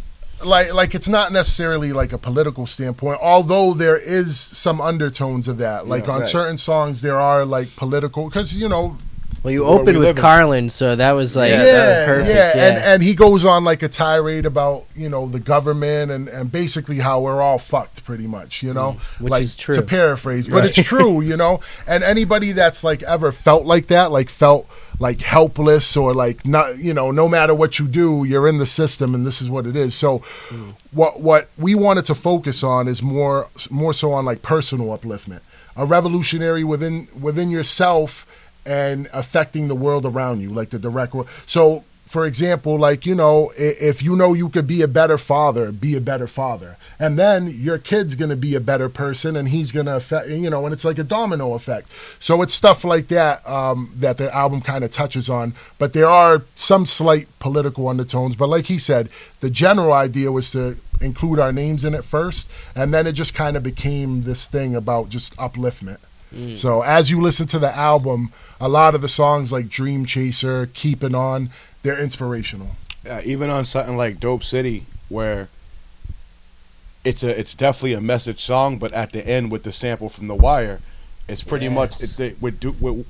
[0.44, 5.58] like like it's not necessarily like a political standpoint, although there is some undertones of
[5.58, 5.86] that.
[5.86, 6.28] Like Yeah, on right.
[6.30, 8.96] certain songs, there are like political because you know
[9.42, 10.22] Well, you Where we opened with live in.
[10.22, 12.28] Carlin, so that was like Yeah, yeah, yeah, perfect.
[12.34, 16.10] yeah, Yeah, and and he goes on like a tirade about you know the government
[16.10, 19.56] and and basically how we're all fucked pretty much, you know, Mm, which like, is
[19.56, 19.74] true.
[19.76, 20.78] to paraphrase, but Right.
[20.78, 21.60] it's true, you know.
[21.86, 24.68] And anybody that's like ever felt like that, like felt
[25.00, 28.66] like helpless or like not, you know, no matter what you do, you're in the
[28.66, 29.94] system, and this is what it is.
[29.94, 30.74] So, Mm.
[30.92, 35.40] what what we wanted to focus on is more more so on like personal upliftment,
[35.76, 38.26] a revolutionary within within yourself
[38.66, 41.14] and affecting the world around you, like the direct.
[41.46, 45.70] So, for example, like you know, if you know you could be a better father,
[45.70, 49.72] be a better father, and then your kid's gonna be a better person, and he's
[49.72, 51.88] gonna affect, you know, and it's like a domino effect.
[52.18, 56.06] So it's stuff like that um, that the album kind of touches on, but there
[56.06, 58.36] are some slight political undertones.
[58.36, 62.48] But like he said, the general idea was to include our names in it first,
[62.74, 65.98] and then it just kind of became this thing about just upliftment.
[66.56, 70.66] So as you listen to the album, a lot of the songs like Dream Chaser,
[70.74, 71.48] Keeping On,
[71.82, 72.70] they're inspirational.
[73.04, 75.48] Yeah, even on something like Dope City, where
[77.04, 80.26] it's a it's definitely a message song, but at the end with the sample from
[80.26, 80.80] The Wire,
[81.28, 83.06] it's pretty much it, it, with, du- with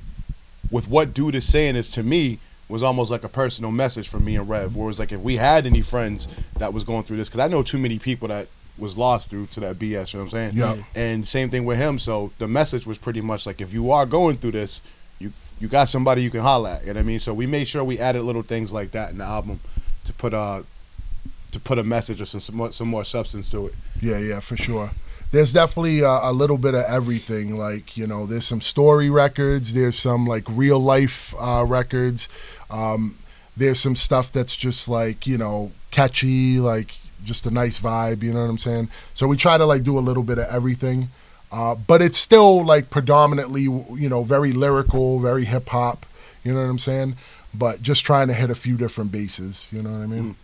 [0.71, 4.23] with what dude is saying is to me was almost like a personal message from
[4.23, 4.75] me and Rev.
[4.75, 6.27] Where it was like if we had any friends
[6.57, 9.47] that was going through this, because I know too many people that was lost through
[9.47, 10.13] to that BS.
[10.13, 10.51] You know what I'm saying?
[10.55, 10.77] Yeah.
[10.95, 11.99] And same thing with him.
[11.99, 14.81] So the message was pretty much like if you are going through this,
[15.59, 16.81] you got somebody you can holla at.
[16.81, 17.19] You know what I mean?
[17.19, 19.59] So we made sure we added little things like that in the album
[20.05, 20.63] to put a
[21.51, 23.73] to put a message or some some more, some more substance to it.
[24.01, 24.91] Yeah, yeah, for sure.
[25.31, 27.57] There's definitely a, a little bit of everything.
[27.57, 29.73] Like you know, there's some story records.
[29.73, 32.29] There's some like real life uh, records.
[32.69, 33.19] Um,
[33.55, 38.23] there's some stuff that's just like you know catchy, like just a nice vibe.
[38.23, 38.89] You know what I'm saying?
[39.13, 41.09] So we try to like do a little bit of everything,
[41.51, 46.05] uh, but it's still like predominantly you know very lyrical, very hip hop.
[46.43, 47.15] You know what I'm saying?
[47.53, 49.67] But just trying to hit a few different bases.
[49.71, 50.35] You know what I mean?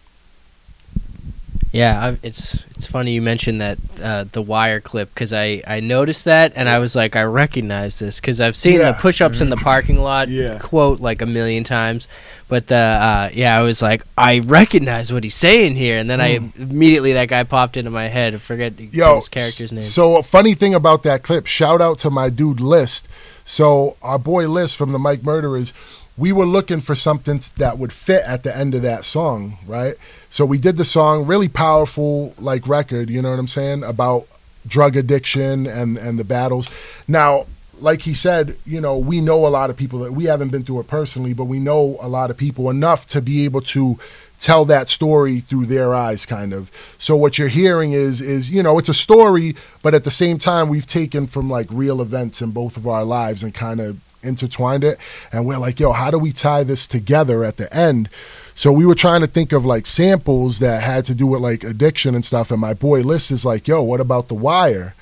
[1.76, 5.82] Yeah, I, it's it's funny you mentioned that uh, the wire clip because I, I
[5.82, 8.92] noticed that and I was like I recognize this because I've seen Yeah.
[8.92, 10.58] the push ups in the parking lot Yeah.
[10.58, 12.08] quote like a million times,
[12.48, 16.22] but the uh, yeah I was like I recognize what he's saying here and then
[16.22, 19.84] I immediately that guy popped into my head I forget Yo, his character's name.
[19.84, 23.08] So a funny thing about that clip, shout out to my dude List.
[23.44, 25.74] So our boy List from the Mike Murderers,
[26.18, 29.96] we were looking for something that would fit at the end of that song, right?
[30.36, 34.28] So we did the song, really powerful like record, you know what I'm saying, about
[34.68, 36.70] drug addiction and and the battles.
[37.08, 37.46] Now,
[37.80, 40.64] like he said, you know, we know a lot of people that we haven't been
[40.64, 43.98] through it personally, but we know a lot of people enough to be able to
[44.42, 46.70] tell that story through their eyes kind of.
[46.98, 50.38] So what you're hearing is is you know it's a story but at the same
[50.38, 54.02] time we've taken from like real events in both of our lives and kind of
[54.22, 54.98] intertwined it.
[55.32, 58.10] And we're like yo how do we tie this together at the end
[58.58, 61.64] So we were trying to think of like samples that had to do with like
[61.64, 62.52] addiction and stuff.
[62.52, 64.96] And my boy List is like, "Yo, what about The Wire?"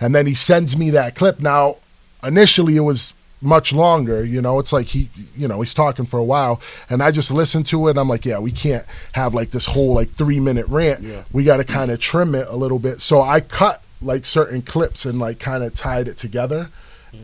[0.00, 1.38] And then he sends me that clip.
[1.38, 1.76] Now,
[2.22, 3.12] initially it was
[3.42, 4.24] much longer.
[4.24, 7.30] You know, it's like he, you know, he's talking for a while, and I just
[7.30, 7.90] listened to it.
[7.90, 11.02] And I'm like, yeah, we can't have like this whole like three minute rant.
[11.02, 11.24] Yeah.
[11.30, 13.02] We got to kind of trim it a little bit.
[13.02, 16.70] So I cut like certain clips and like kind of tied it together.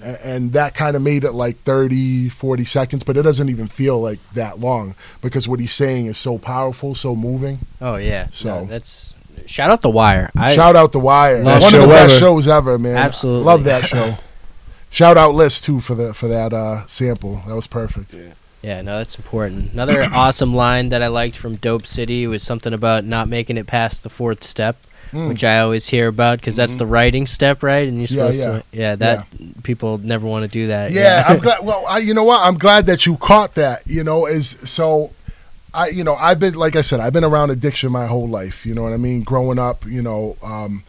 [0.03, 3.69] A- And that kind of made it like 30, 40 seconds, but it doesn't even
[3.69, 7.61] feel like that long because what he's saying is so powerful, so moving.
[7.81, 8.29] Oh yeah.
[8.33, 9.15] So- No, that's
[9.47, 10.31] shout out the Wire.
[10.37, 11.45] I Shout out The Wire.
[11.45, 12.19] Best One of the show best ever.
[12.21, 12.97] shows ever, man.
[12.97, 13.45] Absolutely.
[13.45, 14.17] Love that show.
[14.91, 17.43] Shout out List too for the for that uh, sample.
[17.47, 18.13] That was perfect.
[18.15, 18.33] yeah.
[18.63, 19.73] Yeah, no, that's important.
[19.73, 23.67] Another awesome line that I liked from Dope City was something about not making it
[23.67, 24.77] past the fourth step,
[25.13, 25.29] Mm.
[25.29, 27.89] which I always hear about because that's the writing step, right?
[27.89, 28.43] And you're Yeah, supposed
[28.73, 29.27] to, yeah, that
[29.65, 30.93] people never want to do that.
[30.93, 31.59] Yeah, I'm glad.
[31.65, 32.41] Well, I, you know what?
[32.47, 33.83] I'm glad that you caught that.
[33.87, 35.11] You know, is so.
[35.73, 38.67] I, you know, I've been like I said, I've been around addiction my whole life.
[38.67, 39.23] You know what I mean?
[39.23, 40.83] Growing up, you know, um,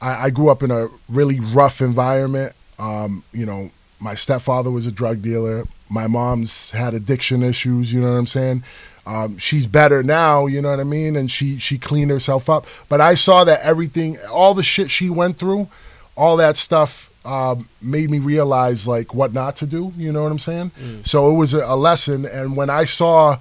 [0.00, 2.52] I, I grew up in a really rough environment.
[2.78, 5.64] Um, you know, my stepfather was a drug dealer.
[5.88, 7.92] My mom's had addiction issues.
[7.92, 8.64] You know what I'm saying?
[9.06, 10.46] Um, she's better now.
[10.46, 11.16] You know what I mean?
[11.16, 12.66] And she she cleaned herself up.
[12.88, 15.68] But I saw that everything, all the shit she went through,
[16.16, 19.92] all that stuff um, made me realize like what not to do.
[19.96, 20.72] You know what I'm saying?
[21.04, 22.26] So it was a, a lesson.
[22.26, 23.38] And when I saw,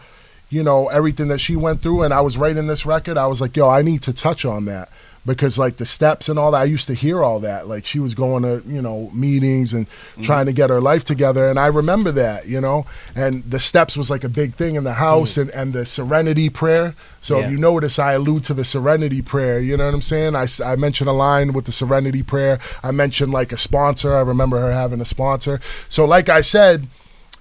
[0.49, 3.41] you know, everything that she went through, and I was writing this record, I was
[3.41, 4.89] like, yo, I need to touch on that
[5.26, 7.68] because like the steps and all that, I used to hear all that.
[7.68, 10.22] Like she was going to you know meetings and mm-hmm.
[10.22, 12.48] trying to get her life together, and I remember that.
[12.48, 12.86] You know,
[13.16, 15.44] and the steps was like a big thing in the house, mm.
[15.44, 16.96] and and the Serenity Prayer.
[17.22, 17.46] So Yeah.
[17.46, 19.60] if you notice, I allude to the Serenity Prayer.
[19.60, 20.36] You know what I'm saying?
[20.36, 22.60] I I mentioned a line with the Serenity Prayer.
[22.84, 24.16] I mentioned like a sponsor.
[24.16, 25.60] I remember her having a sponsor.
[25.90, 26.88] So like I said,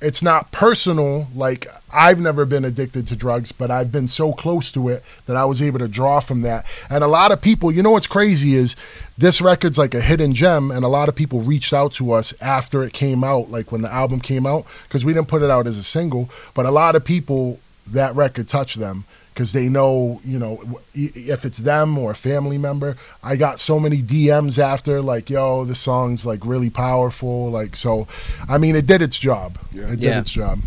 [0.05, 1.29] it's not personal.
[1.35, 5.37] Like I've never been addicted to drugs, but I've been so close to it that
[5.37, 6.67] I was able to draw from that.
[6.91, 8.77] And a lot of people, you know what's crazy is
[9.17, 12.35] this record's like a hidden gem, and a lot of people reached out to us
[12.41, 15.51] after it came out, like when the album came out, because we didn't put it
[15.51, 16.29] out as a single.
[16.53, 21.45] But a lot of people that record touched them because they know, you know, if
[21.45, 22.97] it's them or a family member.
[23.23, 27.51] I got so many DMs after, like, yo, this song's like really powerful.
[27.51, 28.07] Like, so,
[28.49, 29.59] I mean, it did its job.
[29.73, 29.83] Yeah.
[29.89, 30.21] It did Yeah.
[30.21, 30.61] its job.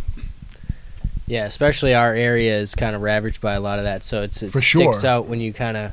[1.28, 4.44] Yeah, especially our area is kind of ravaged by a lot of that, so it's
[4.44, 5.10] it For sticks sure.
[5.10, 5.92] out when you kind of.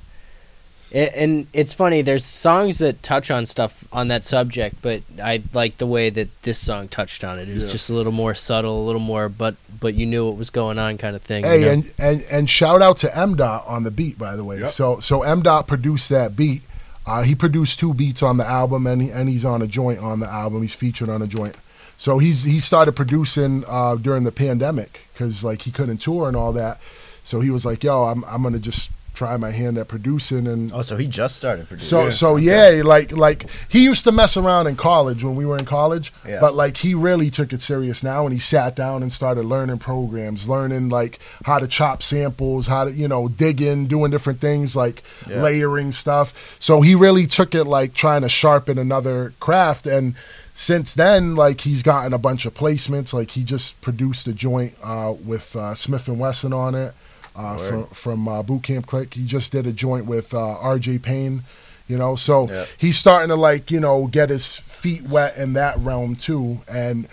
[0.95, 2.03] And it's funny.
[2.03, 6.29] There's songs that touch on stuff on that subject, but I like the way that
[6.43, 7.49] this song touched on it.
[7.49, 7.73] It was Yeah.
[7.73, 10.79] just a little more subtle, a little more, but but you knew what was going
[10.79, 11.45] on, kind of thing.
[11.45, 11.71] you Hey, know?
[11.71, 14.61] and, and and shout out to M Dot on the beat, by the way.
[14.61, 14.71] Yep.
[14.71, 16.63] So so M Dot produced that beat.
[17.07, 19.99] Uh, he produced two beats on the album, and he, and he's on a joint
[19.99, 20.63] on the album.
[20.63, 21.55] He's featured on a joint.
[21.99, 26.37] So he's he started producing uh, during the pandemic because like he couldn't tour and
[26.37, 26.79] all that.
[27.25, 30.73] So he was like, "Yo, I'm I'm gonna just try my hand at producing and
[30.73, 31.89] Oh, so he just started producing.
[31.89, 35.47] so Yeah, so yeah, like like he used to mess around in college when we
[35.47, 36.41] were in college, Yeah.
[36.41, 39.79] but like he really took it serious now and he sat down and started learning
[39.79, 44.41] programs, learning like how to chop samples, how to you know dig in, doing different
[44.41, 45.43] things like Yeah.
[45.43, 46.35] layering stuff.
[46.59, 50.15] So he really took it like trying to sharpen another craft and
[50.57, 54.73] since then like he's gotten a bunch of placements like he just produced a joint
[54.85, 56.95] uh, with uh, Smif-N-Wessun on it
[57.37, 59.15] uh, from from uh, Boot Camp Clik.
[59.15, 60.99] He just did a joint with uh, R.J.
[60.99, 61.43] Payne,
[61.89, 62.17] you know.
[62.17, 62.67] So Yeah.
[62.79, 66.59] he's starting to like you know get his feet wet in that realm too.
[66.69, 67.09] And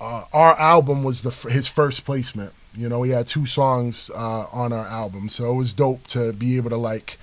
[0.00, 2.52] uh, our album was the f- his first placement.
[2.74, 6.32] You know, he had two songs uh, on our album, so it was dope to
[6.32, 7.18] be able to like.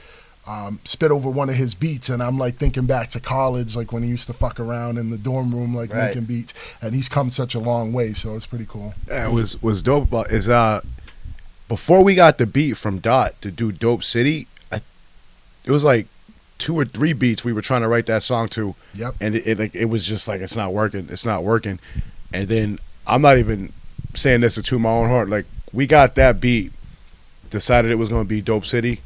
[0.47, 3.91] Um, spit over one of his beats, and I'm like thinking back to college, like
[3.93, 6.08] when he used to fuck around in the dorm room, like Right.
[6.08, 8.95] making beats, and he's come such a long way, so it's pretty cool.
[9.08, 10.08] Yeah, it was was dope.
[10.08, 10.82] About is uh,
[11.69, 14.82] before we got the beat from Dot to do Dope City, I,
[15.63, 16.08] it was like
[16.58, 19.15] two or three beats we were trying to write that song to, Yep.
[19.21, 21.79] and it, it like it was just like it's not working, it's not working,
[22.34, 23.72] and then I'm not even
[24.15, 25.30] saying this to my own heart.
[25.30, 26.74] Like we got that beat,
[27.49, 28.99] decided it was going to be Dope City,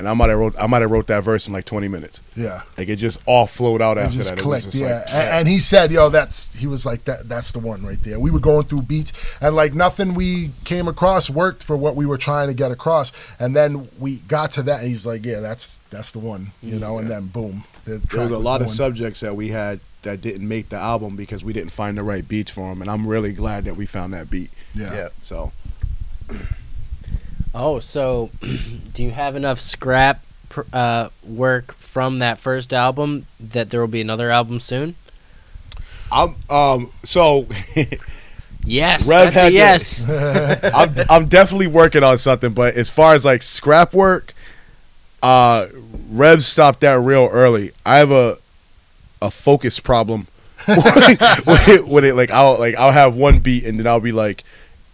[0.00, 2.22] and I might have wrote I might have wrote that verse in like 20 minutes.
[2.34, 2.62] Yeah.
[2.78, 4.38] Like it just all flowed out It after just that.
[4.38, 5.04] clicked, it was just yeah.
[5.06, 8.00] like A- and, he said, "Yo, that's." He was like, "That, that's the one right
[8.02, 11.96] there." We were going through beats, and like nothing we came across worked for what
[11.96, 13.12] we were trying to get across.
[13.38, 16.78] And then we got to that, and he's like, "Yeah, that's that's the one," you
[16.78, 16.98] know.
[16.98, 20.48] And then boom, the there was a lot of subjects that we had that didn't
[20.48, 23.34] make the album because we didn't find the right beats for them, and I'm really
[23.34, 24.50] glad that we found that beat.
[24.74, 24.94] Yeah.
[24.94, 25.08] Yeah.
[25.20, 25.52] So
[27.54, 28.30] Oh, so
[28.92, 33.88] do you have enough scrap pr- uh, work from that first album that there will
[33.88, 34.94] be another album soon?
[36.12, 37.46] I'm um so
[38.64, 40.08] Yes, Rev to- yes.
[40.74, 44.34] I'm I'm definitely working on something, but as far as like scrap work,
[45.22, 45.68] uh,
[46.10, 47.72] Rev stopped that real early.
[47.86, 48.38] I have a
[49.22, 50.26] a focus problem
[50.68, 54.12] with, it, when it like I'll like I'll have one beat and then I'll be
[54.12, 54.44] like,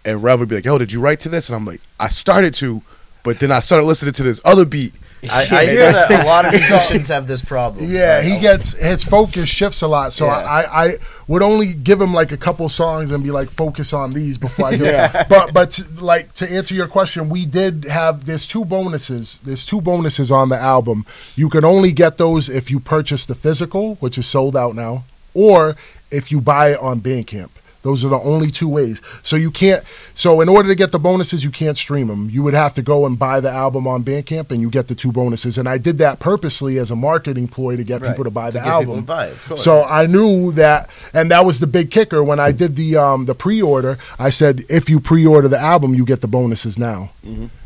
[0.06, 2.08] and Rev would be like, "Yo, did you write to this?" And I'm like, "I
[2.08, 2.82] started to,
[3.24, 4.94] but then I started listening to this other beat."
[5.30, 7.90] I, I hear that a lot of musicians have this problem.
[7.90, 8.24] Yeah, Right?
[8.24, 8.40] he oh.
[8.40, 10.12] gets his focus shifts a lot.
[10.12, 10.36] So Yeah.
[10.36, 14.12] I, I would only give him like a couple songs and be like, focus on
[14.12, 14.84] these before I go.
[14.84, 15.24] Yeah.
[15.28, 19.40] But but to, like to answer your question, we did have there's two bonuses.
[19.42, 21.06] There's two bonuses on the album.
[21.34, 25.04] You can only get those if you purchase the physical, which is sold out now,
[25.34, 25.76] or
[26.10, 27.50] if you buy it on Bandcamp.
[27.86, 29.00] Those are the only two ways.
[29.22, 29.84] So you can't.
[30.14, 32.28] So in order to get the bonuses, you can't stream them.
[32.30, 34.94] You would have to go and buy the album on Bandcamp, and you get the
[34.96, 35.56] two bonuses.
[35.56, 38.08] And I did that purposely as a marketing ploy to get Right.
[38.10, 38.96] people to buy the people album.
[39.02, 39.58] to buy it.
[39.58, 43.26] So I knew that, and that was the big kicker when I did the um,
[43.26, 43.98] the pre-order.
[44.18, 47.10] I said, if you pre-order the album, you get the bonuses now.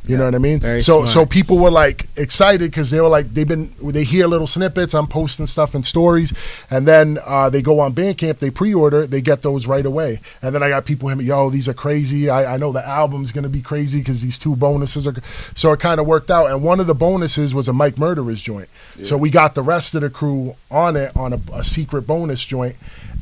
[0.06, 0.60] You know what I mean?
[0.60, 1.08] So smart.
[1.10, 4.94] so people were like excited because they were like they've been they hear little snippets.
[4.94, 6.32] I'm posting stuff in stories,
[6.70, 10.20] and then uh, they go on Bandcamp, they pre-order, they get those right away.
[10.42, 12.28] And then I got people hitting me, yo, these are crazy.
[12.30, 15.14] I, I know the album's gonna be crazy because these two bonuses are.
[15.54, 16.50] So it kind of worked out.
[16.50, 18.68] And one of the bonuses was a Mike Murderers joint.
[19.04, 22.44] So we got the rest of the crew on it on a, a secret bonus
[22.44, 22.76] joint.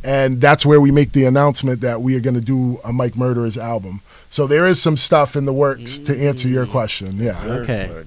[0.05, 3.17] And that's where we make the announcement that we are going to do a Mike
[3.17, 4.01] Murderers album.
[4.31, 6.71] So there is some stuff in the works to answer your mm.
[6.71, 7.17] question.
[7.17, 7.43] Yeah.
[7.45, 8.05] Okay.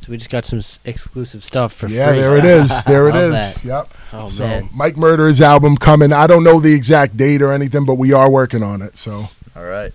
[0.00, 2.18] So we just got some s- exclusive stuff for Yeah, free.
[2.18, 2.84] there it is.
[2.86, 3.30] There it Love is.
[3.32, 3.64] that.
[3.64, 3.94] Yep.
[4.12, 4.68] Oh so man.
[4.74, 6.12] Mike Murder's album coming.
[6.12, 8.96] I don't know the exact date or anything, but we are working on it.
[8.96, 9.92] So All right.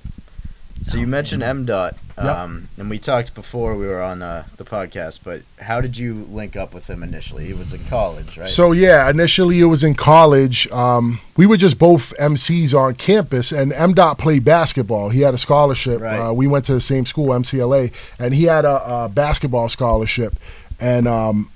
[0.84, 2.26] So you mentioned M Dot, Yep.
[2.26, 5.20] um, and we talked before we were on uh, the podcast.
[5.24, 7.46] But how did you link up with him initially?
[7.46, 8.48] He was in college, right?
[8.48, 10.70] So yeah, initially it was in college.
[10.72, 13.94] Um, we were just both MCs on campus, and M.
[13.94, 15.10] Dot played basketball.
[15.10, 16.00] He had a scholarship.
[16.02, 16.20] Right.
[16.30, 20.36] Uh, we went to the same school, MCLA, and he had a, a basketball scholarship.
[20.80, 21.52] And um,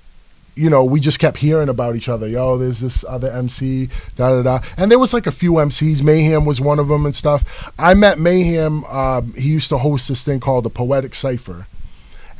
[0.55, 2.27] you know, we just kept hearing about each other.
[2.27, 4.67] Yo, there's this other MC, da da da.
[4.77, 6.01] And there was like a few MCs.
[6.01, 7.43] Mayhem was one of them and stuff.
[7.79, 8.83] I met Mayhem.
[8.85, 11.67] Um, he used to host this thing called the Poetic Cipher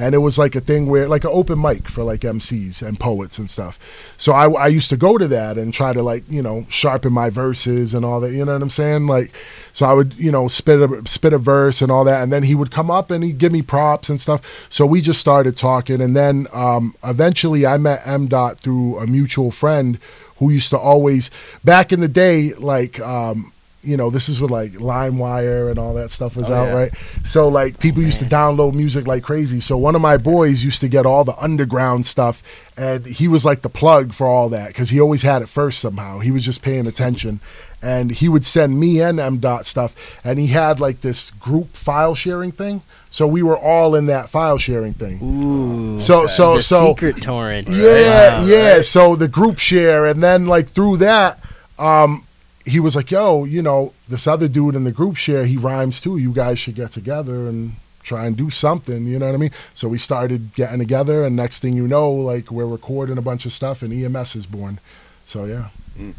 [0.02, 3.00] and it was like a thing where like an open mic for like MCs and
[3.00, 3.78] poets and stuff.
[4.18, 7.14] So I, I used to go to that and try to like you know sharpen
[7.14, 8.34] my verses and all that.
[8.34, 9.06] You know what I'm saying?
[9.06, 9.32] Like,
[9.74, 12.42] so I would you know spit a spit a verse and all that, and then
[12.42, 14.42] he would come up and he'd give me props and stuff.
[14.72, 19.06] So we just started talking, and then um, eventually I met M Dot through a
[19.06, 20.00] mutual friend
[20.38, 21.30] who used to always
[21.64, 23.00] back in the day like.
[23.00, 26.66] Um, you know, this is with like LimeWire and all that stuff was Oh, out,
[26.68, 26.74] yeah.
[26.74, 26.92] right?
[27.26, 29.60] So like people used to download music like crazy.
[29.60, 32.44] So one of my boys used to get all the underground stuff,
[32.78, 35.80] and he was like the plug for all that because he always had it first
[35.80, 36.20] somehow.
[36.20, 37.40] He was just paying attention,
[37.82, 41.74] and he would send me and M dot stuff, and he had like this group
[41.76, 42.82] file sharing thing.
[43.10, 45.20] So we were all in that file sharing thing.
[45.22, 46.00] Ooh.
[46.00, 47.68] So so the so secret torrent.
[47.68, 48.46] yeah, Wow.
[48.46, 48.82] yeah.
[48.82, 51.40] So the group share, and then like through that,
[51.78, 52.26] um,
[52.66, 56.02] he was like, "Yo, you know, this other dude in the group share, he rhymes
[56.02, 56.18] too.
[56.18, 59.52] You guys should get together and try and do something." You know what I mean?
[59.74, 63.46] So we started getting together, and next thing you know, like we're recording a bunch
[63.46, 64.80] of stuff, and EMS is born.
[65.26, 66.14] So yeah, mm.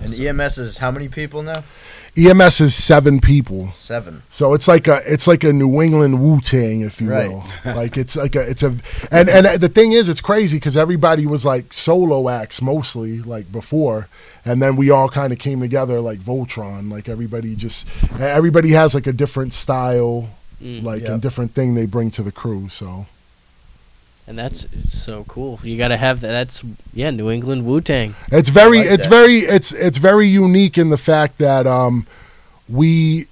[0.00, 1.64] and EMS is how many people now?
[2.16, 3.70] EMS is seven people.
[3.70, 4.22] Seven.
[4.30, 7.30] So it's like a it's like a New England Wu Tang, if you Right.
[7.30, 7.44] will.
[7.64, 8.74] like it's like a it's a
[9.10, 13.50] and and the thing is, it's crazy because everybody was like solo acts mostly like
[13.52, 14.08] before,
[14.44, 16.90] and then we all kind of came together like Voltron.
[16.90, 17.86] Like everybody just
[18.18, 20.28] everybody has like a different style,
[20.62, 20.82] Mm.
[20.82, 21.10] like Yep.
[21.10, 22.68] and different thing they bring to the crew.
[22.68, 23.06] So
[24.30, 25.58] And that's so cool.
[25.64, 26.28] You got to have that.
[26.28, 26.62] That's
[26.94, 28.14] yeah, New England Wu Tang.
[28.30, 29.10] It's very, like it's that.
[29.10, 32.06] very, it's it's very unique in the fact that um,
[32.68, 33.26] we,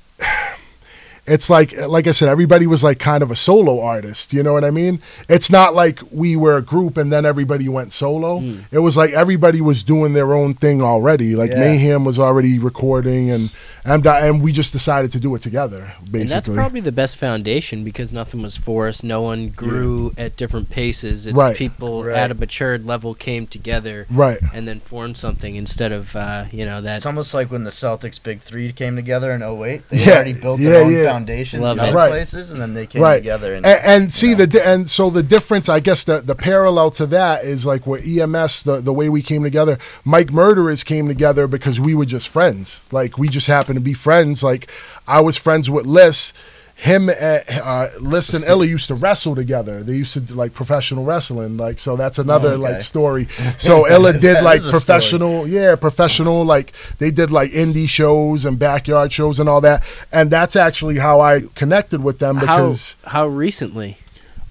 [1.28, 4.32] it's like like I said, everybody was like kind of a solo artist.
[4.32, 5.00] You know what I mean?
[5.28, 8.40] It's not like we were a group and then everybody went solo.
[8.40, 8.64] Mm.
[8.70, 11.36] It was like everybody was doing their own thing already.
[11.36, 11.60] Like Yeah.
[11.60, 13.50] Mayhem was already recording, and
[13.84, 15.92] and and we just decided to do it together.
[16.02, 19.02] Basically, And that's probably the best foundation because nothing was forced.
[19.04, 21.26] No one grew at different paces.
[21.26, 21.56] It's Right.
[21.56, 22.16] people Right.
[22.16, 24.38] at a matured level came together right.
[24.52, 26.96] and then formed something instead of uh, you know that.
[26.96, 29.82] It's almost like when the Celtics Big Three came together in 08.
[29.88, 31.04] They Yeah, already built yeah, their own yeah.
[31.18, 32.10] Foundations Love in other Right.
[32.10, 33.16] places, and then they came Right.
[33.18, 33.54] together.
[33.54, 34.46] And, and, and see know.
[34.46, 38.00] the and so the difference i guess the, the parallel to that is like where
[38.04, 42.28] ems the, the way we came together mike murderers came together because we were just
[42.28, 44.70] friends like we just happened to be friends like
[45.06, 46.32] i was friends with liz
[46.80, 49.82] him, uh, uh, Liz and Illa used to wrestle together.
[49.82, 51.56] They used to do like professional wrestling.
[51.56, 52.62] Like so, that's another Oh, okay.
[52.74, 53.26] like story.
[53.58, 56.44] So Illa did like is a professional, yeah, professional.
[56.44, 59.82] Like they did like indie shows and backyard shows and all that.
[60.12, 63.98] And that's actually how I connected with them because how recently?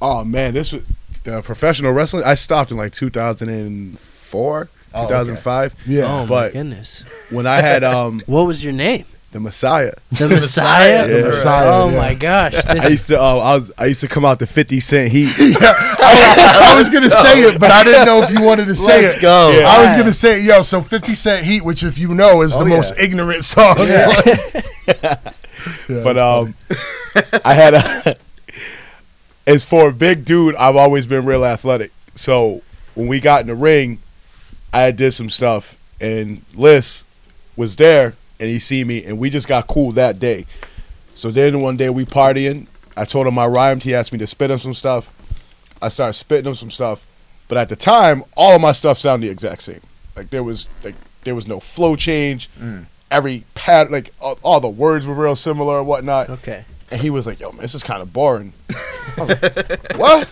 [0.02, 0.86] Oh man, this was
[1.24, 2.24] the professional wrestling.
[2.26, 5.08] I stopped in like 2004, Oh, okay.
[5.08, 5.76] 2005.
[5.86, 7.04] yeah, oh my but- goodness.
[7.30, 9.06] When I had um What was your name?
[9.38, 9.94] The Messiah.
[10.12, 11.08] The Messiah?
[11.08, 11.08] Messiah.
[11.22, 11.98] The Messiah, Oh yeah.
[11.98, 12.56] my gosh.
[12.66, 15.30] I used to uh, I was I used to come out the 50 cent heat.
[15.40, 19.04] I was gonna say it, but I didn't know if you wanted to say it.
[19.04, 19.22] Let's it.
[19.22, 19.52] go.
[19.52, 19.68] Yeah.
[19.68, 22.64] I was gonna say, yo, so Fifty Cent Heat, which if you know is Oh,
[22.64, 22.76] the yeah.
[22.78, 23.76] most ignorant song.
[23.80, 24.22] Yeah.
[25.88, 26.56] but um
[27.46, 28.18] I had a
[29.46, 31.92] as for a big dude, I've always been real athletic.
[32.16, 32.62] So
[32.96, 34.00] when we got in the ring,
[34.74, 37.06] I did some stuff and Liz
[37.56, 40.46] was there and he see me and we just got cool that day.
[41.16, 42.68] So then one day we partying.
[42.96, 43.84] I told him I rhymed.
[43.84, 45.14] He asked me to spit him some stuff.
[45.82, 47.06] I started spitting him some stuff.
[47.48, 49.82] But at the time, all of my stuff sounded the exact same.
[50.16, 52.50] Like there was like there was no flow change.
[52.60, 52.86] Mm.
[53.10, 56.30] Every pad like all, all the words were real similar and whatnot.
[56.30, 56.66] okay.
[56.90, 58.54] And he was like, "Yo, man, this is kind of boring."
[59.18, 60.32] I was like, "What?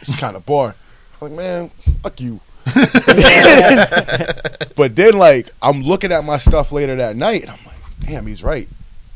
[0.00, 0.74] This is kind of boring."
[1.20, 1.70] I'm like, "Man,
[2.02, 2.40] fuck you."
[4.76, 8.26] but then, like, I'm looking at my stuff later that night, and I'm like, "Damn,
[8.26, 8.68] he's right."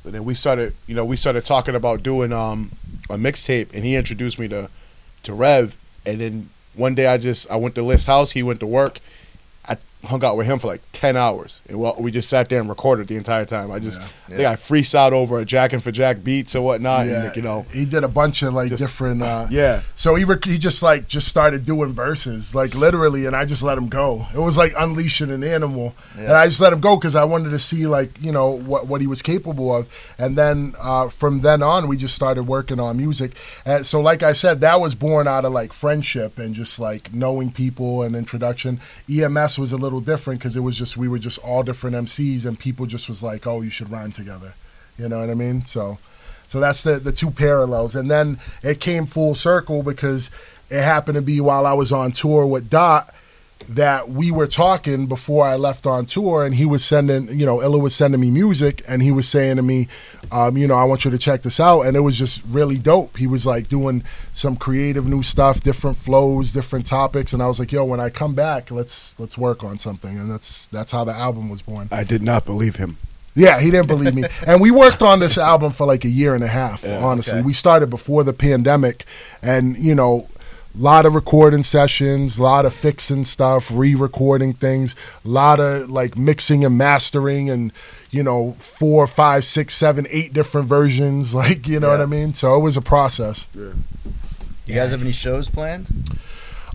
[0.04, 2.72] And then we started, you know, we started talking about doing um
[3.10, 4.68] a mixtape, and he introduced me to
[5.24, 5.76] to Rev.
[6.06, 8.32] And then one day, I just I went to List's house.
[8.32, 9.00] He went to work.
[10.04, 12.68] Hung out with him for like ten hours, and well, we just sat there and
[12.68, 13.70] recorded the entire time.
[13.70, 17.06] I just, I think I freestyled over a Jack and for Jack beats or whatnot,
[17.06, 19.22] and like, you know, he did a bunch of like Just- different.
[19.22, 19.82] Uh, yeah.
[19.94, 23.62] So he rec- he just like just started doing verses like literally, and I just
[23.62, 24.26] let him go.
[24.34, 27.50] It was like unleashing an animal, and I just let him go because I wanted
[27.50, 29.88] to see like you know what what he was capable of.
[30.18, 33.32] And then uh, from then on, we just started working on music.
[33.64, 37.12] And so, like I said, that was born out of like friendship and just like
[37.12, 38.80] knowing people and introduction.
[39.10, 42.44] EMS was a little different because it was just we were just all different MCs,
[42.44, 44.54] and people just was like, oh, you should rhyme together.
[44.98, 45.64] You know what I mean?
[45.64, 45.98] So.
[46.46, 50.30] So that's the the two parallels, and then it came full circle because
[50.70, 53.12] it happened to be while I was on tour with Dot
[53.68, 57.62] that we were talking before I left on tour, and he was sending, you know,
[57.62, 59.88] Illa was sending me music, and he was saying to me,
[60.30, 62.76] um, you know, I want you to check this out, and it was just really
[62.76, 63.16] dope.
[63.16, 67.58] He was like doing some creative new stuff, different flows, different topics, and I was
[67.58, 71.04] like, yo, when I come back, let's let's work on something, and that's that's how
[71.04, 71.88] the album was born.
[71.90, 72.98] I did not believe him.
[73.36, 74.24] Yeah, he didn't believe me.
[74.46, 77.38] And we worked on this album for like a year and a half, honestly.
[77.38, 77.42] okay.
[77.42, 79.04] We started before the pandemic
[79.42, 80.28] and, you know,
[80.76, 85.88] a lot of recording sessions, a lot of fixing stuff, re-recording things, a lot of
[85.88, 87.72] like mixing and mastering and
[88.10, 92.34] you know, four, five, six, seven, eight different versions, like you know what I mean?
[92.34, 93.46] So it was a process.
[93.54, 93.72] Yeah.
[94.66, 95.88] You guys have any shows planned?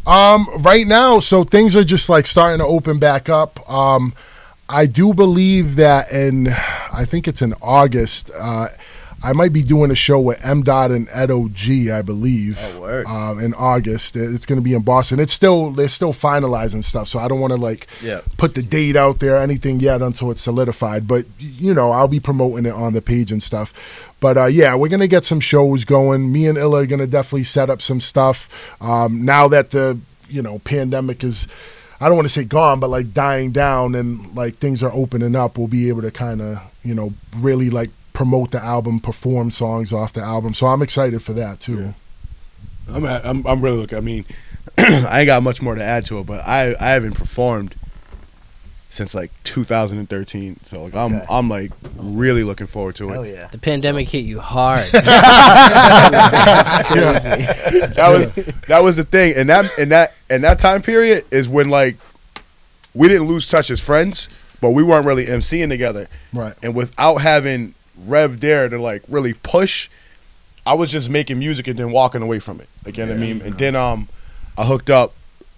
[0.05, 3.67] Um, right now, so things are just like starting to open back up.
[3.69, 4.13] Um,
[4.67, 8.29] I do believe that in, I think it's in August.
[8.37, 8.69] Uh,
[9.21, 11.91] I might be doing a show with M Dot and Edo G.
[11.91, 12.57] I believe.
[12.61, 13.03] Oh.
[13.05, 15.19] Um, in August, it's going to be in Boston.
[15.19, 18.21] It's still they're still finalizing stuff, so I don't want to like Yeah.
[18.37, 21.07] put the date out there, anything yet until it's solidified.
[21.07, 23.73] But you know, I'll be promoting it on the page and stuff.
[24.21, 26.31] But uh, yeah, we're gonna get some shows going.
[26.31, 28.49] Me and Illa are gonna definitely set up some stuff.
[28.81, 29.99] Um, now that the
[30.29, 31.47] you know pandemic is,
[32.01, 35.35] I don't want to say gone, but like dying down and like things are opening
[35.35, 37.89] up, we'll be able to kind of you know really like
[38.19, 40.53] promote the album, perform songs off the album.
[40.53, 41.93] So I'm excited for that too.
[42.93, 43.97] I'm, at, I'm I'm really looking.
[43.97, 44.25] I mean,
[44.77, 47.75] I ain't got much more to add to it, but I I haven't performed
[48.89, 50.59] since like 2013.
[50.63, 51.25] So like I'm Okay.
[51.29, 53.13] I'm like really looking forward to it.
[53.13, 53.47] Hell yeah.
[53.47, 54.85] The pandemic hit you hard.
[54.91, 55.05] that
[57.95, 58.33] was
[58.67, 61.95] that was the thing, and that and that and that time period is when like
[62.93, 64.27] we didn't lose touch as friends,
[64.59, 66.09] but we weren't really MCing together.
[66.33, 66.55] Right.
[66.61, 67.75] And without having
[68.05, 69.89] Rev there to like really push,
[70.65, 72.69] I was just making music and then walking away from it.
[72.85, 73.41] Like you know what I mean?
[73.41, 74.07] And then um,
[74.57, 75.13] I hooked up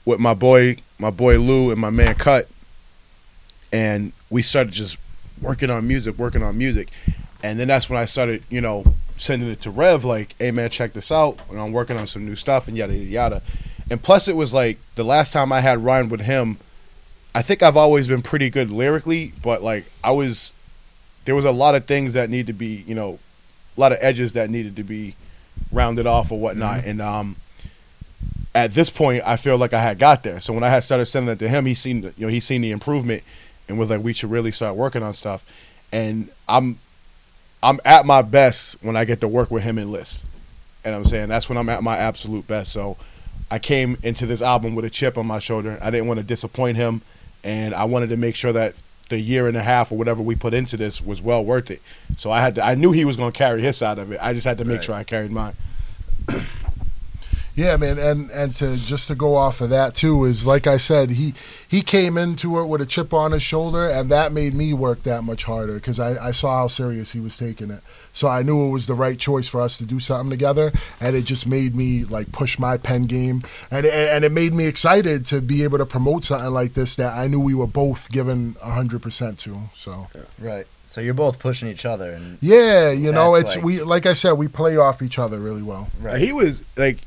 [0.06, 2.48] with my boy, my boy Lou, and my man Cut,
[3.72, 5.00] and we started just
[5.42, 6.90] working on music, working on music,
[7.44, 8.84] and then that's when I started, you know,
[9.18, 12.26] sending it to Rev like, "Hey man, check this out," and I'm working on some
[12.26, 13.42] new stuff and yada yada yada.
[13.90, 16.58] And plus, it was like the last time I had rhymed with him.
[17.34, 20.54] I think I've always been pretty good lyrically, but like I was,
[21.26, 23.20] there was a lot of things that need to be, you know,
[23.78, 25.16] a lot of edges that needed to be
[25.72, 26.86] rounded off or whatnot.
[26.86, 27.36] And um,
[28.54, 30.42] at this point, I feel like I had got there.
[30.42, 32.40] So when I had started sending it to him, he seen, the, you know, he
[32.40, 33.24] seen the improvement
[33.68, 35.46] and was like, we should really start working on stuff.
[35.92, 36.80] And I'm,
[37.64, 40.26] I'm at my best when I get to work with him in list.
[40.84, 42.74] And I'm saying that's when I'm at my absolute best.
[42.74, 42.98] So
[43.52, 45.78] I came into this album with a chip on my shoulder.
[45.82, 47.02] I didn't want to disappoint him,
[47.44, 48.74] and I wanted to make sure that
[49.12, 51.82] the year and a half or whatever we put into this was well worth it.
[52.18, 54.20] So I had to, I knew he was going to carry his side of it.
[54.22, 54.84] I just had to make Right.
[54.84, 55.54] sure I carried mine.
[57.54, 60.78] Yeah, man, and and to just to go off of that too is like I
[60.78, 61.34] said, he
[61.68, 65.04] he came into it with a chip on his shoulder, and that made me work
[65.04, 67.82] that much harder because I, I saw how serious he was taking it.
[68.14, 71.16] So I knew it was the right choice for us to do something together, and
[71.16, 73.42] it just made me like push my pen game,
[73.72, 76.96] and and and it made me excited to be able to promote something like this
[76.98, 79.70] that I knew we were both given hundred percent to.
[79.76, 80.08] So
[80.40, 80.68] Right.
[80.88, 84.12] So you're both pushing each other, and yeah, you know, it's like- we like I
[84.14, 85.88] said, we play off each other really well.
[86.02, 86.20] right.
[86.20, 86.98] He was like,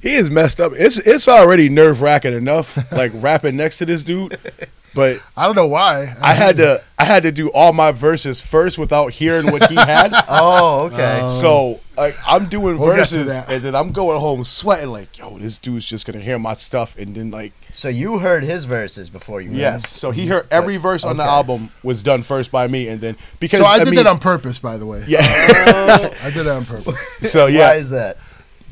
[0.00, 0.72] he is messed up.
[0.76, 4.38] It's it's already nerve wracking enough, like rapping next to this dude.
[4.96, 6.16] But I don't know why.
[6.22, 9.74] I had to I had to do all my verses first without hearing what he
[9.76, 10.10] had.
[10.28, 11.20] oh, okay.
[11.22, 11.28] Oh.
[11.28, 15.58] So like I'm doing We'll verses and then I'm going home sweating like, yo, this
[15.58, 19.42] dude's just gonna hear my stuff and then like so you heard his verses before
[19.42, 19.50] you.
[19.52, 19.86] yes.
[19.90, 23.16] So he heard every verse on the album was done first by me and then
[23.38, 25.04] because So I did mean, that on purpose, by the way.
[25.06, 25.18] yeah.
[26.22, 26.96] I did that on purpose.
[27.30, 27.68] so yeah.
[27.68, 28.16] Why is that?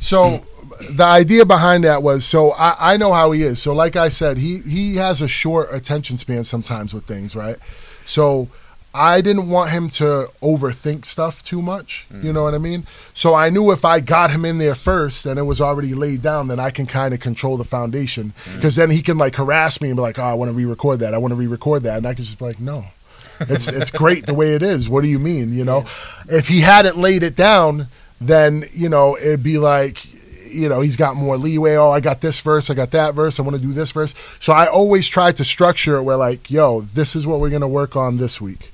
[0.00, 0.42] So
[0.90, 3.60] the idea behind that was so I, I know how he is.
[3.60, 7.56] So like I said, he he has a short attention span sometimes with things, right?
[8.04, 8.48] So
[8.94, 12.06] I didn't want him to overthink stuff too much.
[12.22, 12.86] You know what I mean?
[13.12, 16.22] So I knew if I got him in there first and it was already laid
[16.22, 18.34] down, then I can kind of control the foundation.
[18.44, 18.56] Mm.
[18.56, 21.00] Because then he can like harass me and be like, "Oh, I want to re-record
[21.00, 21.12] that.
[21.12, 22.86] I want to re-record that," and I can just be like, "No."
[23.40, 24.88] it's it's great the way it is.
[24.88, 25.52] What do you mean?
[25.52, 25.86] You know,
[26.28, 27.88] if he hadn't laid it down,
[28.20, 30.06] then you know it'd be like,
[30.54, 31.74] you know, he's got more leeway.
[31.74, 33.38] Oh, I got this verse, I got that verse.
[33.38, 34.14] I want to do this verse.
[34.40, 37.68] So I always try to structure it where like, yo, this is what we're gonna
[37.68, 38.70] work on this week.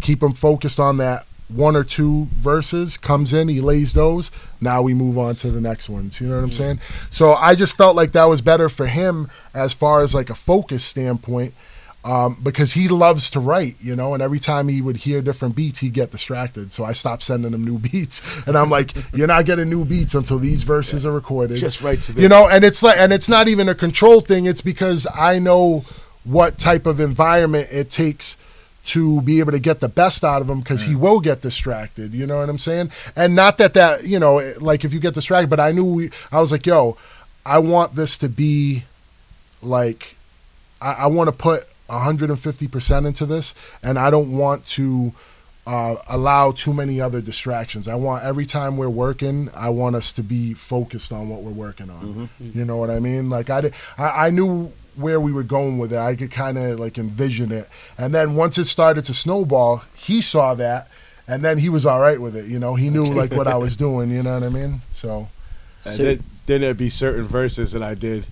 [0.00, 2.96] Keep him focused on that one or two verses.
[2.96, 4.30] Comes in, he lays those.
[4.60, 6.20] Now we move on to the next ones.
[6.20, 6.54] You know what I'm mm.
[6.54, 6.80] saying?
[7.10, 10.34] So I just felt like that was better for him as far as like a
[10.34, 11.54] focus standpoint
[12.04, 15.54] um, because he loves to write, you know, and every time he would hear different
[15.54, 16.72] beats, he'd get distracted.
[16.72, 20.14] So I stopped sending him new beats, and I'm like, "You're not getting new beats
[20.14, 22.22] until these verses are recorded." Just right to this.
[22.22, 24.46] you know, and it's like, and it's not even a control thing.
[24.46, 25.84] It's because I know
[26.24, 28.36] what type of environment it takes
[28.84, 32.12] to be able to get the best out of him because he will get distracted.
[32.12, 32.90] You know what I'm saying?
[33.14, 36.10] And not that that you know, like if you get distracted, but I knew we,
[36.32, 36.96] I was like, "Yo,
[37.46, 38.82] I want this to be
[39.62, 40.16] like."
[40.80, 45.12] I, I want to put 150% into this, and I don't want to
[45.66, 47.86] uh, allow too many other distractions.
[47.86, 51.52] I want every time we're working, I want us to be focused on what we're
[51.52, 52.28] working on.
[52.40, 53.30] You know what I mean?
[53.30, 55.98] Like I, did, I, I knew where we were going with it.
[55.98, 60.20] I could kind of like envision it, and then once it started to snowball, he
[60.20, 60.88] saw that,
[61.28, 62.46] and then he was all right with it.
[62.46, 64.10] You know, he knew like what I was doing.
[64.10, 64.80] You know what I mean?
[64.90, 65.28] So
[65.84, 68.26] And then, then there'd be certain verses that I did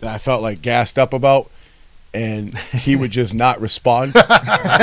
[0.00, 1.50] that I felt like gassed up about,
[2.12, 4.14] and he would just not respond.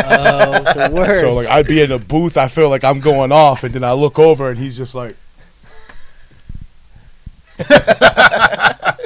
[0.10, 1.20] Oh, the worst.
[1.20, 3.84] so like I'd be in a booth, I feel like I'm going off, and then
[3.84, 5.16] I look over and he's just like.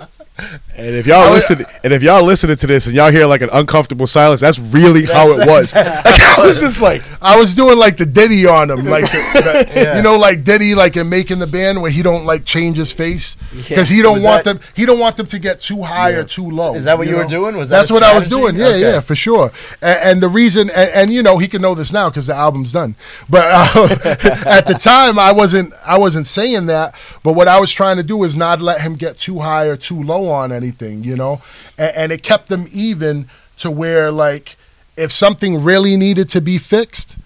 [0.82, 3.50] And if y'all listen, and if y'all listening to this and y'all hear like an
[3.54, 5.74] uncomfortable silence, that's really how it was.
[6.02, 9.68] Like I was just like, I was doing like the Diddy on him, like the,
[9.74, 12.78] the- you know, like Diddy, like in making the band where he don't like change
[12.78, 14.70] his face because he don't Was want that- them.
[14.76, 16.74] He don't want them to get too high or too low.
[16.76, 17.30] Is that what you were know?
[17.30, 17.58] doing?
[17.58, 18.56] Was that that's what I was doing?
[18.56, 18.80] Yeah, Okay.
[18.82, 19.52] yeah, for sure.
[19.82, 22.36] And, and the reason, and, and you know, he can know this now because the
[22.36, 22.96] album's done.
[23.30, 23.88] But uh,
[24.46, 25.74] at the time, I wasn't.
[25.86, 26.96] I wasn't saying that.
[27.24, 29.76] But what I was trying to do is not let him get too high or
[29.76, 30.71] too low on anything.
[31.04, 31.42] You know,
[31.78, 34.56] and, and it kept them even to where like
[34.98, 37.18] if something really needed to be fixed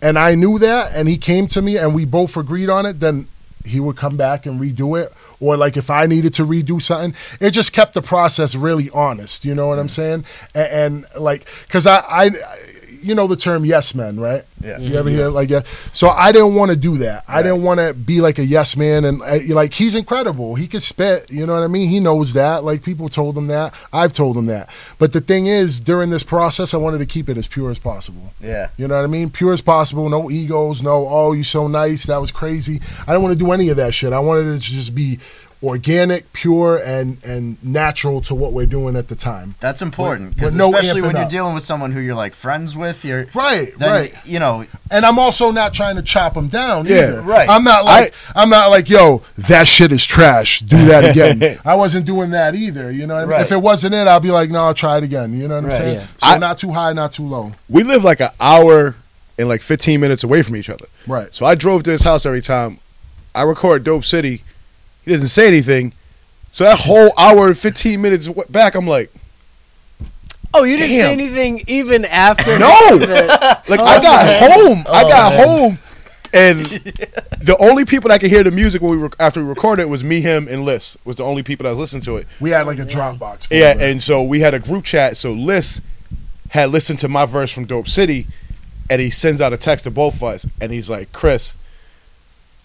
[0.00, 3.00] and I knew that, and he came to me, and we both agreed on it,
[3.00, 3.26] then
[3.64, 5.12] he would come back and redo it.
[5.40, 9.44] Or like if I needed to redo something, it just kept the process really honest.
[9.44, 9.90] You know what I'm mm.
[9.90, 10.24] saying?
[10.54, 12.30] And, and like, cause I, I,
[13.02, 14.44] you know the term yes men, right?
[14.62, 14.78] Yeah.
[14.78, 15.62] You ever hear it like yeah?
[15.92, 17.24] So I didn't want to do that.
[17.28, 20.54] I didn't want to be like a yes man, and uh, like he's incredible.
[20.54, 21.30] He could spit.
[21.30, 21.88] You know what I mean?
[21.88, 22.64] He knows that.
[22.64, 23.74] Like people told him that.
[23.92, 24.68] I've told him that.
[24.98, 27.78] But the thing is, during this process, I wanted to keep it as pure as
[27.78, 28.32] possible.
[28.40, 28.70] Yeah.
[28.76, 29.30] You know what I mean?
[29.30, 30.08] Pure as possible.
[30.08, 30.82] No egos.
[30.82, 32.04] No, oh, you so nice.
[32.04, 32.80] That was crazy.
[33.06, 34.12] I don't want to do any of that shit.
[34.12, 35.18] I wanted it to just be
[35.62, 39.54] organic, pure, and and natural to what we're doing at the time.
[39.60, 41.30] That's important because no especially when you're up.
[41.30, 44.14] dealing with someone who you're like friends with, you're Right, then, right.
[44.24, 46.86] You know, And I'm also not trying to chop them down.
[46.86, 47.22] Yeah, either.
[47.22, 47.48] right.
[47.48, 50.60] I'm not like I, am not like yo, that shit is trash.
[50.60, 51.58] Do that again.
[51.64, 52.90] I wasn't doing that either.
[52.92, 53.30] You know, I mean?
[53.30, 53.40] Right.
[53.42, 55.32] if it wasn't it, I'd be like, no, I'll try it again.
[55.32, 55.94] You know what I'm Right, saying?
[55.96, 56.06] yeah.
[56.18, 57.52] So I- not too high, not too low.
[57.68, 58.94] we live like an hour
[59.38, 60.86] and like 15 minutes away from each other.
[61.06, 61.34] Right.
[61.34, 62.78] So I drove to his house every time.
[63.34, 64.42] I record Dope City.
[65.08, 65.92] He doesn't say anything.
[66.52, 69.10] So that whole hour and 15 minutes back, I'm like,
[70.52, 72.58] Oh, you didn't say anything even after.
[72.58, 72.66] No!
[73.68, 74.50] like Oh, I got oh, man.
[74.50, 74.84] home.
[74.88, 75.46] I Oh, got man.
[75.48, 75.78] home,
[76.34, 76.66] and
[77.40, 79.88] the only people that could hear the music when we rec- after we recorded it
[79.88, 80.98] was me, him, and Liz.
[81.04, 82.26] Was the only people that was listening to it.
[82.40, 83.46] We had like a Dropbox.
[83.46, 83.80] for Yeah, it.
[83.82, 85.16] and so we had a group chat.
[85.16, 85.80] So Liz
[86.50, 88.26] had listened to my verse from Dope City,
[88.90, 91.56] and he sends out a text to both of us, and he's like, "Chris,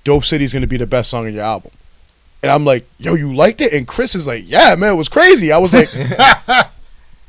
[0.06, 1.72] Dope City is going to be the best song on your album."
[2.44, 5.10] And I'm like, "Yo, you liked it?" And Chris is like, "Yeah, man, it was
[5.10, 6.66] crazy." I was like, "Why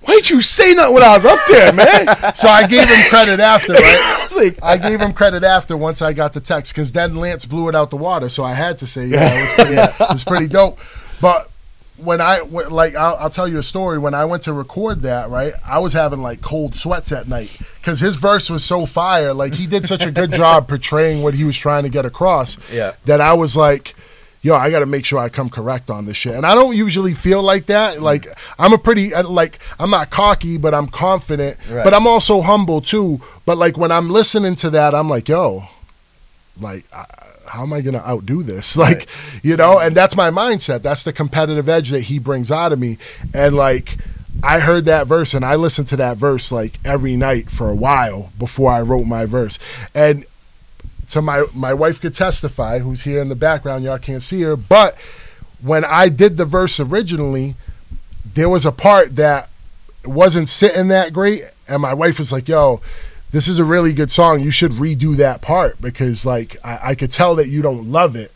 [0.08, 3.40] didn't you say nothing when I was up there, man?" so I gave him credit
[3.40, 4.20] after, right?
[4.34, 7.68] Like, I gave him credit after once I got the text because then Lance blew
[7.68, 10.24] it out the water, so I had to say, yeah, it was pretty, it was
[10.24, 10.80] pretty dope.
[11.20, 11.48] But
[11.98, 13.98] when I when, like, I'll, I'll tell you a story.
[13.98, 17.56] When I went to record that, right, I was having like cold sweats at night
[17.76, 19.32] because his verse was so fire.
[19.32, 22.58] Like he did such a good job portraying what he was trying to get across.
[22.72, 22.94] Yeah.
[23.04, 23.94] that I was like.
[24.44, 26.76] Yo, I got to make sure I come correct on this shit, and I don't
[26.76, 28.02] usually feel like that.
[28.02, 28.26] Like
[28.58, 31.56] I'm a pretty uh, like I'm not cocky, but I'm confident.
[31.68, 31.82] Right.
[31.82, 33.22] But I'm also humble too.
[33.46, 35.64] But like when I'm listening to that, I'm like, yo,
[36.60, 37.06] like I,
[37.46, 39.06] how am i going to outdo this like
[39.42, 42.78] you know and that's my mindset that's the competitive edge that he brings out of
[42.78, 42.98] me
[43.32, 43.96] and like
[44.42, 47.74] i heard that verse and i listened to that verse like every night for a
[47.74, 49.58] while before i wrote my verse
[49.94, 50.24] and
[51.08, 54.56] to my my wife could testify who's here in the background y'all can't see her
[54.56, 54.96] but
[55.62, 57.54] when i did the verse originally
[58.34, 59.48] there was a part that
[60.04, 62.80] wasn't sitting that great and my wife was like yo
[63.30, 66.94] this is a really good song you should redo that part because like i, I
[66.94, 68.32] could tell that you don't love it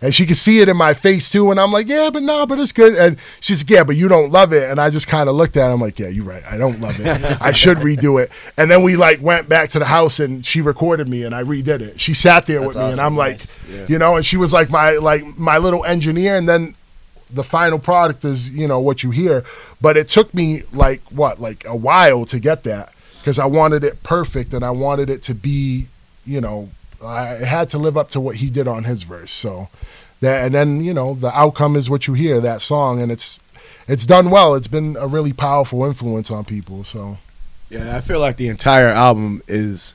[0.00, 2.46] and she could see it in my face too and i'm like yeah but no
[2.46, 2.94] but it's good.
[2.94, 4.70] And she's like yeah but you don't love it.
[4.70, 6.80] And i just kind of looked at her i'm like yeah you're right i don't
[6.80, 7.06] love it.
[7.40, 8.30] I should redo it.
[8.56, 11.42] And then we like went back to the house and she recorded me and i
[11.42, 12.00] redid it.
[12.00, 13.60] She sat there That's with me and i'm like Nice.
[13.88, 16.74] you know and she was like my like my little engineer and then
[17.30, 19.44] the final product is you know what you hear.
[19.80, 23.84] But it took me like what like a while to get that because i wanted
[23.84, 25.86] it perfect and i wanted it to be
[26.24, 26.70] you know
[27.04, 29.68] i had to live up to what he did on his verse so
[30.20, 33.38] that and then you know the outcome is what you hear that song and it's
[33.86, 37.18] it's done well it's been a really powerful influence on people so
[37.70, 39.94] Yeah, I feel like the entire album is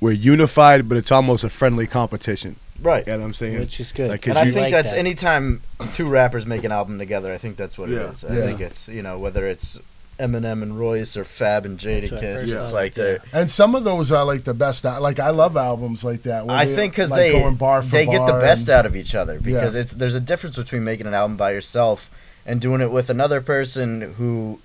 [0.00, 2.56] we're unified, but it's almost a friendly competition.
[2.82, 3.06] Right.
[3.06, 3.58] You know what I'm saying?
[3.60, 4.10] Which is good.
[4.10, 4.98] Like, 'cause And I you- think like that's that.
[4.98, 5.60] anytime
[5.92, 7.98] two rappers make an album together, I think that's what Yeah.
[8.08, 8.24] it is.
[8.24, 8.46] I Yeah.
[8.46, 9.78] think it's you know whether it's
[10.18, 13.02] Eminem and Royce or Fab and That's what I Jadakiss, it's like yeah.
[13.04, 13.22] they're.
[13.32, 16.56] and some of those are like the best like i love albums like that where
[16.56, 18.86] I they, think because like, they going bar for they get the best and- out
[18.86, 22.10] of each other because it's there's a difference between making an album by yourself
[22.44, 24.60] and doing it with another person who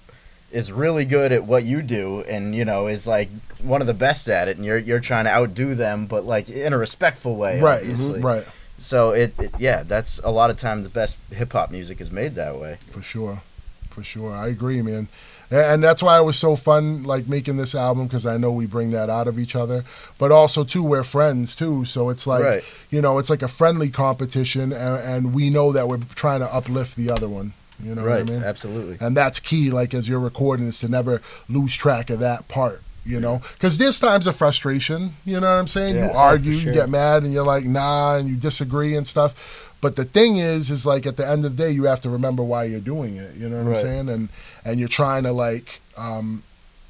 [0.51, 3.29] is really good at what you do and you know is like
[3.61, 6.47] one of the best at it and you're you're trying to outdo them but like
[6.49, 8.45] in a respectful way right mm-hmm, right.
[8.79, 12.11] So it, it yeah that's a lot of times the best hip hop music is
[12.11, 12.77] made that way.
[12.91, 13.41] For sure.
[13.89, 14.33] For sure.
[14.33, 15.07] I agree man.
[15.07, 15.07] A-
[15.53, 18.65] and that's why it was so fun like making this album because i know we
[18.65, 19.83] bring that out of each other.
[20.17, 22.63] But also too we're friends too so it's like Right.
[22.89, 26.53] you know it's like a friendly competition and, and we know that we're trying to
[26.53, 28.43] uplift the other one you know right what i mean?
[28.43, 28.97] Absolutely.
[28.99, 32.81] And that's key like as you're recording is to never lose track of that part
[33.05, 33.41] you know?
[33.55, 35.95] Because there's times of frustration you know what i'm saying?
[35.95, 36.71] Yeah, oh, you oh, argue sure.
[36.71, 39.35] you get mad and you're like nah and you disagree and stuff
[39.83, 42.09] but the thing is is like at the end of the day you have to
[42.09, 43.77] remember why you're doing it you know what Right.
[43.77, 44.09] i'm saying?
[44.09, 44.23] And
[44.65, 45.67] and you're trying to like
[45.97, 46.27] um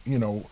[0.05, 0.45] you know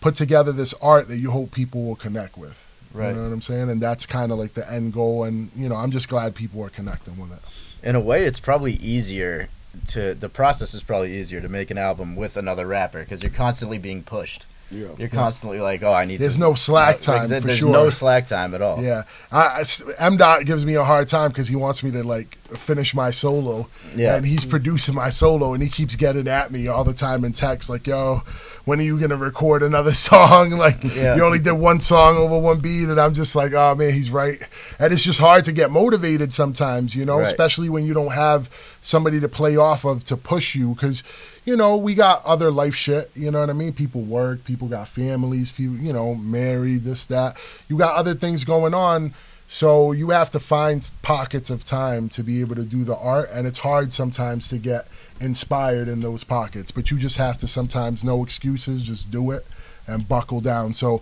[0.00, 2.56] put together this art that you hope people will connect with
[2.92, 3.08] Right.
[3.10, 3.68] you know what i'm saying?
[3.70, 5.24] And that's kind of like the end goal.
[5.24, 7.40] And you know i'm just glad people are connecting with it.
[7.88, 9.48] In a way it's probably easier
[9.88, 13.30] to the process is probably easier to make an album with another rapper because you're
[13.46, 14.88] constantly being pushed Yeah.
[14.98, 17.58] you're constantly like oh i need There's to no slack Like, time there- for there's
[17.60, 17.72] sure.
[17.72, 19.64] no slack time at all Yeah, I, I-
[19.98, 23.10] M Dot gives me a hard time because he wants me to like finish my
[23.10, 24.16] solo, Yeah.
[24.16, 27.32] and he's producing my solo, and he keeps getting at me all the time in
[27.32, 28.22] text, like, "Yo,
[28.64, 30.50] when are you gonna record another song?
[30.58, 31.14] Like, Yeah.
[31.16, 34.10] you only did one song over one beat," and I'm just like, "Oh man, he's
[34.10, 34.38] right."
[34.78, 37.26] And it's just hard to get motivated sometimes, you know, Right.
[37.26, 38.48] especially when you don't have
[38.80, 41.02] somebody to play off of to push you, because.
[41.48, 43.10] You know, we got other life shit.
[43.14, 43.72] You know what I mean?
[43.72, 44.44] People work.
[44.44, 45.50] People got families.
[45.50, 46.82] People, you know, married.
[46.82, 47.38] This, that.
[47.68, 49.14] You got other things going on.
[49.46, 53.30] So you have to find pockets of time to be able to do the art,
[53.32, 54.88] and it's hard sometimes to get
[55.22, 56.70] inspired in those pockets.
[56.70, 59.46] But you just have to sometimes no excuses, just do it
[59.86, 60.74] and buckle down.
[60.74, 61.00] So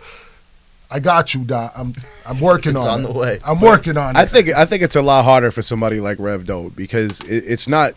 [0.92, 1.72] I got you, Dot.
[1.74, 1.92] I'm
[2.24, 3.12] I'm working It's on, on it.
[3.12, 3.40] the way.
[3.44, 4.18] I'm working on it.
[4.20, 7.42] I think I think it's a lot harder for somebody like Rev Doe because it,
[7.48, 7.94] it's not,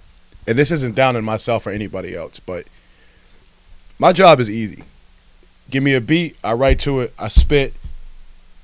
[0.47, 2.65] and this isn't down on myself or anybody else, but
[3.97, 4.83] my job is easy.
[5.69, 7.73] give me a beat, I write to it, I spit,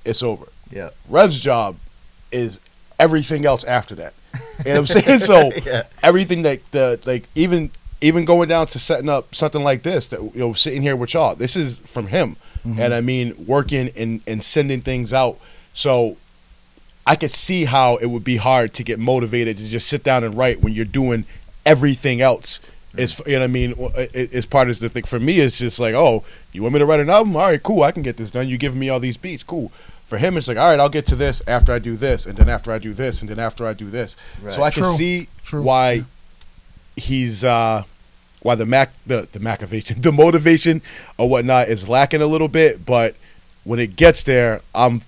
[0.03, 0.47] it's over.
[0.71, 0.89] Yeah.
[1.09, 1.77] Rev's job
[2.31, 2.59] is
[2.99, 4.13] everything else after that.
[4.33, 5.19] You know what I'm saying?
[5.19, 5.83] So Yeah.
[6.01, 7.71] everything that the like even
[8.01, 11.13] even going down to setting up something like this that you know sitting here with
[11.13, 12.79] y'all this is from him mm-hmm.
[12.79, 15.39] and i mean working and and sending things out
[15.73, 16.17] so
[17.07, 20.23] i could see how it would be hard to get motivated to just sit down
[20.23, 21.25] and write when you're doing
[21.65, 22.59] everything else
[22.97, 23.73] is you know what i mean
[24.33, 25.03] as part of the thing.
[25.03, 27.35] For me it's just like oh you want me to write an album?
[27.35, 28.47] All right cool i can get this done.
[28.47, 29.71] You give me all these beats cool.
[30.05, 32.37] For him it's like all right i'll get to this after i do this and
[32.37, 34.15] then after i do this and then after i do this.
[34.49, 34.73] So i Right.
[34.73, 35.61] can see True.
[35.63, 36.03] why
[36.95, 37.83] he's uh
[38.41, 40.81] why the mac the the motivation the motivation
[41.17, 43.15] or whatnot is lacking a little bit but
[43.65, 45.01] when it gets there i'm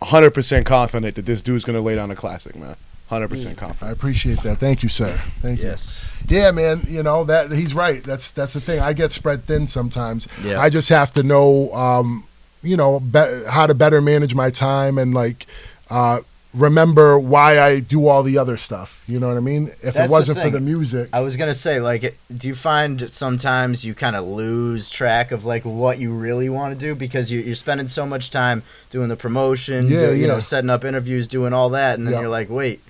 [0.00, 2.76] 100% confident that this dude's gonna lay down a classic man
[3.20, 3.82] 100% confident.
[3.82, 4.58] I appreciate that.
[4.58, 5.20] Thank you, sir.
[5.40, 5.66] Thank you.
[5.66, 6.12] Yes.
[6.28, 6.82] Yeah, man.
[6.88, 8.02] You know that he's right.
[8.02, 8.80] That's that's the thing.
[8.80, 10.26] I get spread thin sometimes.
[10.42, 10.60] Yeah.
[10.60, 12.24] I just have to know, um,
[12.62, 15.46] you know, be- how to better manage my time and like
[15.90, 16.20] uh,
[16.54, 19.02] remember why I do all the other stuff.
[19.08, 19.68] You know what I mean?
[19.82, 22.54] If That's it wasn't for the music, I was gonna say, like, it- do you
[22.54, 26.94] find sometimes you kind of lose track of like what you really want to do
[26.94, 30.70] because you, you're spending so much time doing the promotion, Yeah, do- you know, setting
[30.70, 32.20] up interviews, doing all that, and then Yeah.
[32.20, 32.80] you're like, wait,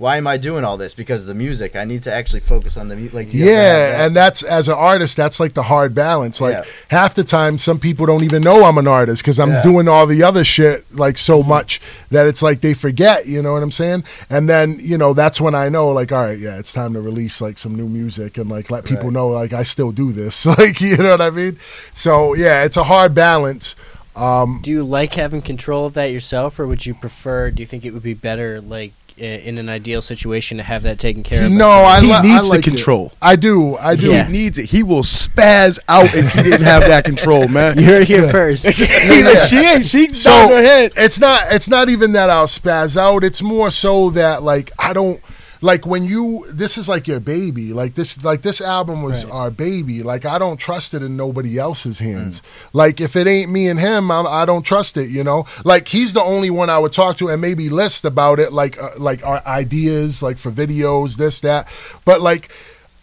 [0.00, 0.94] why am I doing all this?
[0.94, 1.76] Because of the music.
[1.76, 3.12] I need to actually focus on the music.
[3.12, 4.06] Like, do you ever have yeah, that?
[4.06, 6.40] and that's as an artist, that's like the hard balance.
[6.40, 6.64] Like Yeah.
[6.88, 9.62] half the time, some people don't even know I'm an artist because I'm Yeah.
[9.62, 13.26] doing all the other shit like so much that it's like they forget.
[13.26, 14.04] You know what I'm saying?
[14.30, 17.02] And then you know that's when I know like, all right, yeah, it's time to
[17.02, 19.12] release like some new music and like let people Right.
[19.12, 20.46] know like I still do this.
[20.58, 21.58] like you know what I mean?
[21.92, 23.76] So yeah, it's a hard balance.
[24.16, 27.50] Um, Do you like having control of that yourself, or would you prefer?
[27.52, 30.82] Do you think it would be better, like i- in an ideal situation, to have
[30.84, 31.52] that taken care of?
[31.52, 31.68] no.
[31.70, 32.70] I he I needs like the it.
[32.70, 33.76] control I do.
[33.76, 34.10] I do.
[34.10, 34.24] Yeah.
[34.24, 37.84] he needs it he will spaz out if he didn't have that control man You
[37.84, 38.66] heard it here first.
[38.66, 42.46] He she ain't she So so her head it's not it's not even that I'll
[42.46, 43.24] spaz out.
[43.24, 45.20] It's more so that like I don't
[45.62, 47.72] like when you this is like your baby.
[47.72, 49.34] Like this like this album was Right.
[49.34, 50.02] our baby.
[50.02, 52.40] Like I don't trust it in nobody else's hands.
[52.72, 55.10] Like if it ain't me and him, I, I don't trust it.
[55.10, 55.46] You know.
[55.64, 58.52] Like he's the only one I would talk to and maybe list about it.
[58.52, 61.68] Like uh, like our ideas, like for videos, this that.
[62.04, 62.48] But like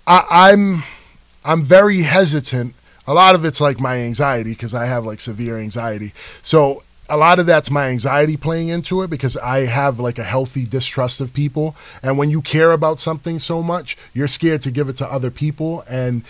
[0.07, 0.83] I, I'm
[1.45, 2.73] I'm very hesitant.
[3.09, 6.11] A lot of it's like my anxiety because I have like severe anxiety.
[6.41, 10.23] So a lot of that's my anxiety playing into it because I have like a
[10.23, 11.75] healthy distrust of people.
[12.03, 15.31] And when you care about something so much, you're scared to give it to other
[15.31, 16.23] people and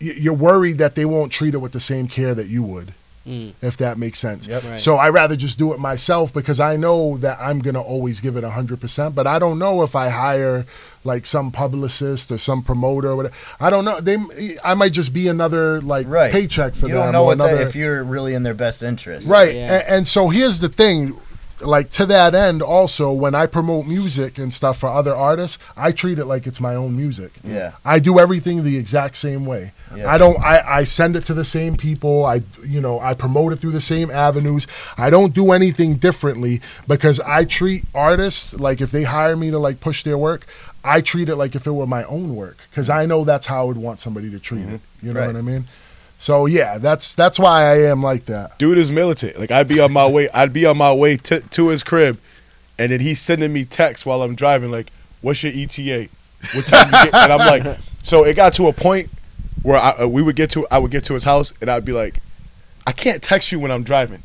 [0.00, 2.94] y you're worried that they won't treat it with the same care that you would.
[3.28, 3.52] Mm.
[3.60, 4.46] If that makes sense.
[4.46, 4.64] Yep.
[4.64, 4.80] Right.
[4.80, 8.36] So I rather just do it myself because I know that I'm gonna always give
[8.36, 9.14] it hundred percent.
[9.14, 10.64] But I don't know if I hire
[11.04, 13.34] like some publicist or some promoter or whatever.
[13.60, 14.00] I don't know.
[14.00, 16.32] They, I might just be another like Right.
[16.32, 18.82] paycheck for you them don't know or what they, if you're really in their best
[18.82, 19.28] interest.
[19.28, 19.54] Right.
[19.54, 19.74] Yeah.
[19.78, 21.16] And, and so here's the thing.
[21.60, 25.92] Like to that end, also when I promote music and stuff for other artists, I
[25.92, 27.32] treat it like it's my own music.
[27.42, 27.72] Yeah.
[27.84, 29.72] I do everything the exact same way.
[29.96, 30.10] Yeah.
[30.12, 30.38] I don't.
[30.40, 32.24] I, I send it to the same people.
[32.24, 34.66] I you know I promote it through the same avenues.
[34.96, 39.58] I don't do anything differently because I treat artists like if they hire me to
[39.58, 40.46] like push their work,
[40.84, 43.62] I treat it like if it were my own work because I know that's how
[43.62, 44.80] I would want somebody to treat it.
[44.80, 45.06] Mm-hmm.
[45.06, 45.26] You know Right.
[45.28, 45.64] what I mean?
[46.20, 48.58] So yeah, that's that's why I am like that.
[48.58, 49.38] dude is militant.
[49.38, 52.18] Like I'd be on my way, I'd be on my way to, to his crib,
[52.78, 54.90] and then he's sending me texts while I'm driving, like,
[55.20, 56.08] "What's your ETA?
[56.54, 59.10] What time you get?" And I'm like, so it got to a point
[59.62, 61.84] where I, uh, we would get to, I would get to his house, and I'd
[61.84, 62.20] be like,
[62.86, 64.22] "I can't text you when I'm driving.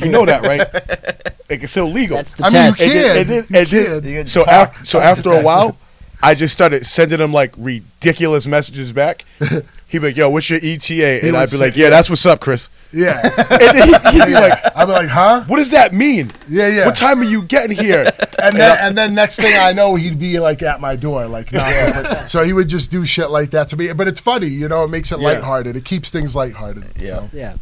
[0.00, 1.30] You know that, right?
[1.50, 2.80] Like, it's illegal." That's the I mean, you test.
[2.80, 2.90] And
[3.28, 3.56] then- can.
[3.56, 4.26] and then- you and then- can.
[4.28, 5.76] So talk- af- so after a while,
[6.24, 9.24] I just started sending him like ridiculous messages back.
[9.88, 12.26] He'd be like, "Yo, what's your ETA?" And I'd be say- like, "Yeah, that's what's
[12.26, 13.20] up, Chris." Yeah.
[13.50, 15.44] And then he, he'd be like, I'd be like, huh?
[15.46, 16.32] "What does that mean?
[16.48, 16.86] Yeah, yeah.
[16.86, 18.10] What time are you getting here?"
[18.42, 21.52] And then, and then next thing I know, he'd be like at my door, like
[21.52, 22.02] knocking.
[22.02, 23.92] But- So he would just do shit like that to me.
[23.92, 24.84] But it's funny, you know.
[24.84, 25.28] It makes it Yeah.
[25.28, 25.76] lighthearted.
[25.76, 26.84] It keeps things lighthearted.
[26.98, 27.08] Yeah.
[27.20, 27.28] So.
[27.32, 27.52] Yeah.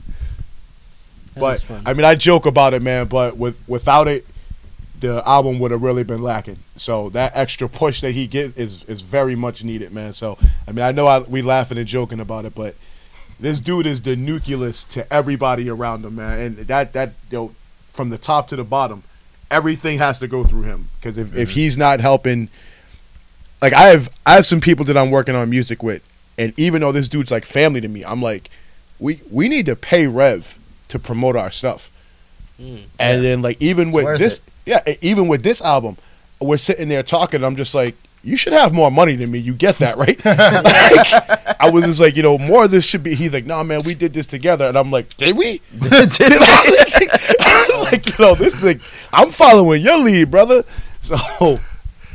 [1.35, 1.83] That but fun.
[1.87, 3.07] I mean, I joke about it, man.
[3.07, 4.27] But with without it,
[5.03, 6.59] the album would have really been lacking.
[6.77, 10.15] So that extra push that he gets is is very much needed, man.
[10.15, 12.77] So I mean, I know I, we laughing and joking about it, but
[13.39, 16.41] this dude is the nucleus to everybody around him, man.
[16.41, 17.55] And that that you know,
[17.93, 19.03] from the top to the bottom,
[19.51, 21.61] everything has to go through him because if, if mm-hmm.
[21.61, 22.49] he's not helping,
[23.61, 26.81] like I have I have some people that I'm working on music with, and even
[26.81, 28.51] though this dude's like family to me, I'm like,
[29.01, 31.91] we we need to pay Rev to promote our stuff.
[32.63, 32.85] Mm.
[33.01, 34.43] And then like even It's with this, it.
[34.87, 35.97] yeah, even with this album,
[36.41, 37.43] we're sitting there talking.
[37.43, 39.41] I'm just like, you should have more money than me.
[39.41, 40.25] You get that, right?
[40.25, 43.15] like, I was just like, you know, more of this should be.
[43.17, 45.61] He's like, nah, man, we did this together, and I'm like, did we?
[45.81, 47.89] did I?
[47.91, 48.81] like, you know, this thing,
[49.13, 50.63] I'm following your lead, brother.
[51.03, 51.59] So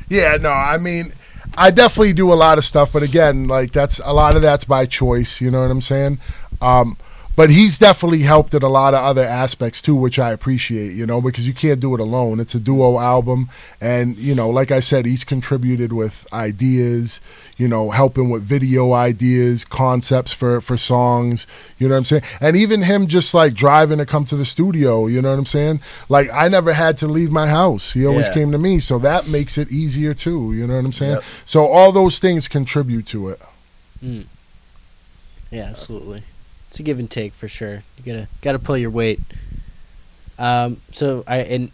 [0.08, 1.12] Yeah, no, I mean,
[1.58, 4.64] I definitely do a lot of stuff, but again, like that's a lot of that's
[4.64, 5.42] by choice.
[5.42, 6.20] You know what I'm saying?
[6.62, 6.98] Um,
[7.38, 10.94] but he's definitely helped in a lot of other aspects too, which I appreciate.
[10.94, 12.40] You know, because you can't do it alone.
[12.42, 17.22] It's a duo album, and you know, like I said, he's contributed with ideas.
[17.60, 21.48] You know, helping with video ideas, concepts for for songs.
[21.80, 22.24] You know what I'm saying?
[22.42, 25.08] And even him just like driving to come to the studio.
[25.08, 25.80] You know what I'm saying?
[26.10, 27.94] Like I never had to leave my house.
[27.94, 28.34] He always Yeah.
[28.34, 30.54] came to me, so that makes it easier too.
[30.54, 31.14] You know what I'm saying?
[31.14, 31.24] Yep.
[31.46, 33.42] So all those things contribute to it.
[34.04, 34.26] Mm.
[35.52, 36.24] Yeah, absolutely.
[36.70, 37.84] It's a give and take for sure.
[37.98, 39.20] You gotta gotta pull your weight.
[40.38, 41.72] Um, so I and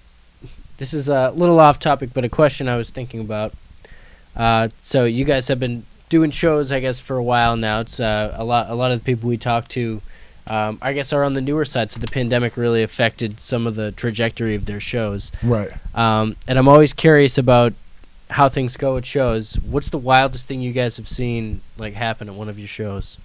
[0.78, 3.54] this is a little off topic, but a question I was thinking about.
[4.36, 7.80] Uh, so you guys have been doing shows, I guess, for a while now.
[7.82, 8.70] It's uh, a lot.
[8.70, 10.02] A lot of the people we talk to,
[10.48, 11.92] um, I guess, are on the newer side.
[11.92, 15.32] So the pandemic really affected some of the trajectory of their shows.
[15.42, 15.72] Right.
[15.96, 17.74] Um, and I'm always curious about
[18.30, 19.56] how things go at shows.
[19.60, 23.18] What's the wildest thing you guys have seen like happen at one of your shows?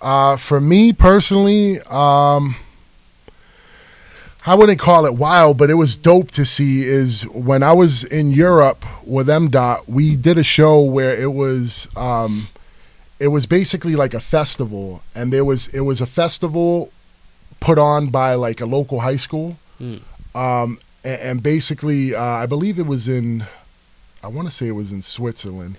[0.00, 2.56] Uh, for me personally, um,
[4.46, 6.84] I wouldn't call it wild, but it was dope to see.
[6.84, 11.32] Is when I was in Europe with M Dot, we did a show where it
[11.34, 12.48] was, um,
[13.18, 16.90] it was basically like a festival, and there was it was a festival
[17.60, 20.00] put on by like a local high school, Mm.
[20.34, 23.44] um, and, and basically, uh, I believe it was in,
[24.22, 25.76] I want to say it was in Switzerland.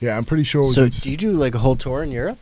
[0.00, 0.62] Yeah, I'm pretty sure.
[0.64, 2.38] It was So in, do you do like a whole tour in Europe?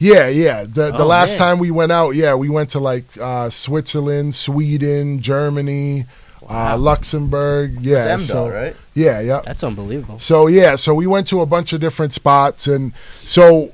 [0.00, 0.62] Yeah, yeah.
[0.64, 1.38] The the Oh, last man.
[1.38, 6.06] time we went out, yeah, we went to like uh, Switzerland, Sweden, Germany,
[6.48, 7.80] uh, Luxembourg.
[7.80, 8.76] Yeah, Them so, though, right?
[8.94, 9.40] yeah, yeah.
[9.44, 10.18] That's unbelievable.
[10.18, 13.72] So yeah, so we went to a bunch of different spots, and so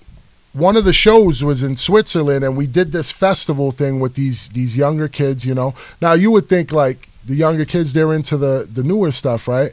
[0.53, 4.49] one of the shows was in Switzerland, and we did this festival thing with these
[4.51, 5.45] these younger kids.
[5.47, 9.13] You know, now you would think like the younger kids they're into the the newer
[9.13, 9.73] stuff, right?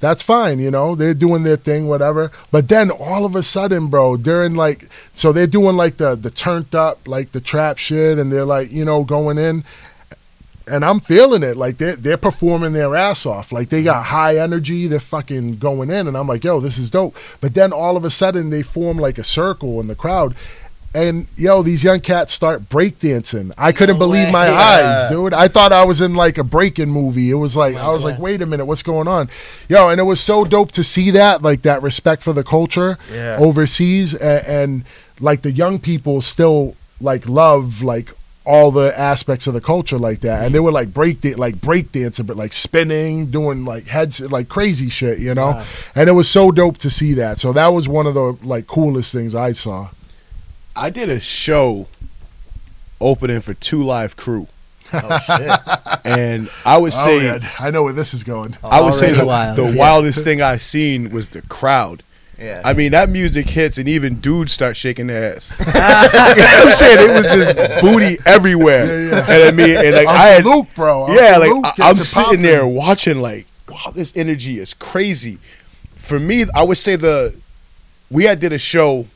[0.00, 2.30] That's fine, you know, they're doing their thing, whatever.
[2.52, 6.14] But then all of a sudden, bro, they're in like, so they're doing like the
[6.14, 9.64] the turned up, like the trap shit, and they're like, you know, going in
[10.70, 11.56] and I'm feeling it.
[11.56, 13.52] Like they're they're performing their ass off.
[13.52, 14.86] Like they got high energy.
[14.86, 17.16] They're fucking going in, and I'm like, yo, this is dope.
[17.40, 20.34] But then all of a sudden they form like a circle in the crowd.
[20.94, 23.52] And yo, these young cats start breakdancing.
[23.58, 24.32] I couldn't No believe way.
[24.32, 25.34] my eyes, dude.
[25.34, 27.30] I thought I was in like a breaking movie.
[27.30, 29.28] It was like oh My I was like, wait a minute, what's going on?
[29.68, 32.98] Yo, and it was so dope to see that, like that respect for the culture
[33.12, 33.36] Yeah.
[33.38, 34.84] overseas, and, and
[35.20, 38.10] like the young people still like love like
[38.46, 41.60] all the aspects of the culture like that, and they were like break da- like
[41.60, 45.48] break dancing, but like spinning, doing like heads like crazy shit, you know.
[45.50, 45.64] Wow.
[45.94, 47.38] And it was so dope to see that.
[47.38, 49.90] So that was one of the like coolest things I saw.
[50.78, 51.88] I did a show
[53.00, 54.46] opening for Two Live Crew,
[54.92, 56.00] Oh shit.
[56.04, 58.56] and I would Oh, say yeah, I know where this is going.
[58.62, 59.56] I would say the, wild.
[59.56, 59.74] the Yeah.
[59.74, 62.02] wildest thing I seen was the crowd.
[62.38, 62.62] Yeah.
[62.64, 65.52] I mean, that music hits and even dudes start shaking their ass.
[65.58, 67.10] you know I'm saying?
[67.10, 68.86] It was just booty everywhere.
[68.86, 69.30] Yeah, yeah.
[69.32, 71.00] And I mean, and like I Uncle had, Luke, bro.
[71.06, 72.42] Uncle yeah, like Luke I, gets I'm sitting poppin'.
[72.42, 75.38] there watching, like, wow, this energy is crazy.
[75.96, 77.34] For me, I would say the
[78.10, 79.06] we had did a show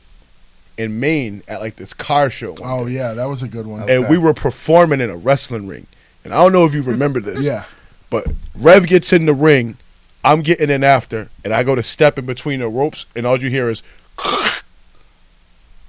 [0.77, 2.93] in Maine at like this car show, Oh day.
[2.93, 3.89] yeah, that was a good one.
[3.89, 5.87] and we were performing in a wrestling ring.
[6.23, 7.65] And I don't know if you remember this, Yeah,
[8.09, 9.77] but Rev gets in the ring,
[10.23, 13.41] I'm getting in after, and I go to step in between the ropes, and all
[13.41, 13.83] you hear is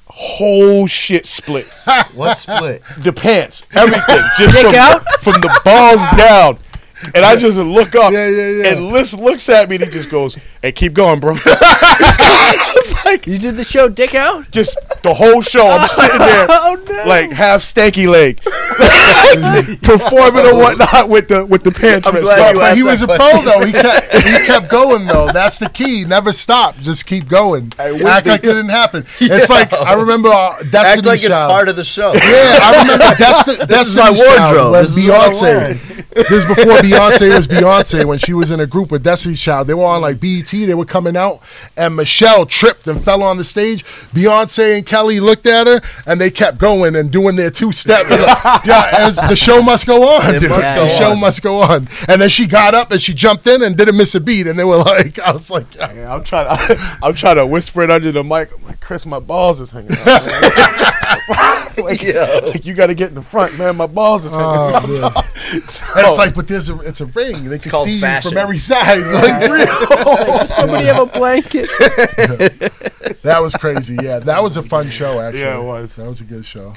[0.07, 1.67] whole shit split.
[2.15, 2.83] what split?
[2.99, 5.03] The pants, everything, just from, out?
[5.21, 6.59] from the balls down.
[7.15, 8.69] And I just look up, Yeah, yeah, yeah.
[8.73, 11.37] and Liz looks at me, and he just goes, "Hey, keep going, bro."
[13.05, 14.51] Like, You did the show Dick Out?
[14.51, 15.69] just the whole show.
[15.69, 17.05] I'm sitting there, Oh no!
[17.09, 18.41] like half stanky leg,
[19.83, 22.07] performing or whatnot with the with the pants.
[22.07, 23.43] I'm glad you but asked he that was a question.
[23.43, 23.65] pro though.
[23.67, 25.31] He kept he kept going though.
[25.33, 26.05] That's the key.
[26.05, 26.77] Never stop.
[26.79, 27.73] Just keep going.
[27.77, 29.07] Hey, Act the- like it didn't happen.
[29.21, 32.13] It's like I remember uh, Destiny Act like it's part of the show.
[32.15, 34.73] Yeah, I remember Desti- This is Destiny's my Child wardrobe.
[34.73, 35.73] when This is what I
[36.15, 39.67] This is before Beyonce was Beyonce when she was in a group with Destiny's Child.
[39.69, 40.54] They were on like BET.
[40.65, 41.41] They were coming out,
[41.77, 43.85] and Michelle tripped and fell on the stage.
[44.13, 48.07] Beyonce and Kelly looked at her, and they kept going and doing their two step.
[48.65, 50.35] yeah, as the show must go on.
[50.35, 50.51] It dude.
[50.51, 51.21] must go the show on.
[51.21, 51.89] must go on.
[52.09, 54.47] And then she got up and she jumped in and didn't miss a beat.
[54.47, 55.93] And they were like, I was like, yeah.
[55.93, 56.47] Yeah, I'm trying.
[56.47, 58.53] To, I'm trying to whisper it under the mic.
[58.53, 61.51] I'm like, Chris, my balls is hanging out.
[61.77, 62.41] Man." like, Yo.
[62.45, 63.77] like, you got to get in the front, man.
[63.77, 64.83] My balls is hanging out.
[64.85, 65.13] Oh, man.
[65.55, 67.49] And it's like, but there's a it's a ring.
[67.49, 68.31] They can see fashion.
[68.31, 69.01] you from every side.
[69.01, 69.67] Like, real.
[69.67, 71.69] Does somebody have a blanket?
[73.23, 73.97] that was crazy.
[74.03, 75.21] Yeah, that was a fun show.
[75.21, 75.97] Actually, Yeah, it was.
[75.97, 76.75] That was a good show.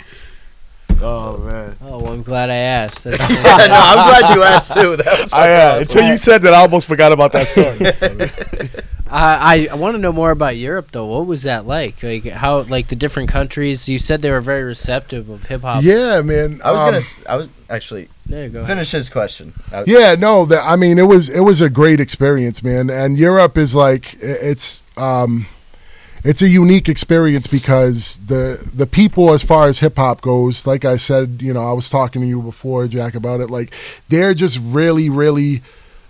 [1.01, 1.75] Oh man.
[1.81, 3.03] Oh, well, I'm glad I asked.
[3.03, 4.95] That's no, I'm glad you asked too.
[4.97, 8.71] That was I, uh, fucking until you said that, I almost forgot about that story.
[9.09, 11.05] I I want to know more about Europe though.
[11.05, 12.03] What was that like?
[12.03, 13.87] Like how like the different countries?
[13.87, 15.83] You said they were very receptive of hip hop.
[15.83, 16.59] Yeah, man.
[16.63, 17.31] I was um, gonna.
[17.33, 18.65] I was actually There you go.
[18.65, 19.53] finish his question.
[19.71, 22.89] I- Yeah, no, that I mean, it was it was a great experience, man.
[22.89, 25.47] And Europe is like it's um,
[26.27, 30.83] it's a unique experience because the the people, as far as hip hop goes, like
[30.83, 33.49] I said, you know, I was talking to you before, Jack, about it.
[33.49, 33.73] Like
[34.09, 35.61] they're just really, really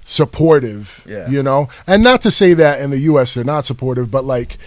[0.06, 1.06] supportive.
[1.08, 1.30] Yeah.
[1.30, 3.34] You know, and not to say that in the U.S.
[3.34, 4.58] they're not supportive, but like.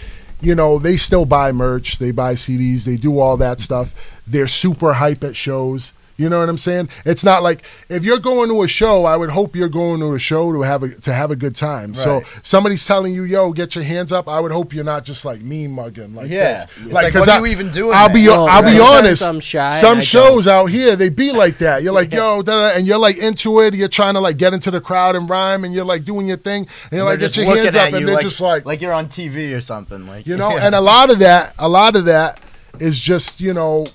[0.43, 3.93] You know, they still buy merch, they buy CDs, they do all that stuff.
[4.25, 5.93] They're super hype at shows.
[6.21, 6.89] You know what I'm saying?
[7.03, 10.13] It's not like if you're going to a show, I would hope you're going to
[10.13, 11.95] a show to have a to have a good time.
[11.95, 15.25] So somebody's telling you, "Yo, get your hands up." I would hope you're not just
[15.25, 16.65] like mean mugging like Yeah.
[16.65, 16.77] this.
[16.85, 18.15] It's like, 'cause what I, are you even doing I'll there?
[18.15, 19.23] be Well, I'll be honest.
[19.23, 21.81] I'm shy, Some I shows out here they be like that.
[21.81, 23.73] You're like, yo, da, da, and you're like into it.
[23.73, 26.37] You're trying to like get into the crowd and rhyme, and you're like doing your
[26.37, 28.65] thing, and you're like, They're get your hands at up, and they're like, just like,
[28.65, 30.07] like you're on TV or something.
[30.07, 30.65] Like you know yeah.
[30.67, 32.39] and a lot of that a lot of that
[32.79, 33.87] is just you know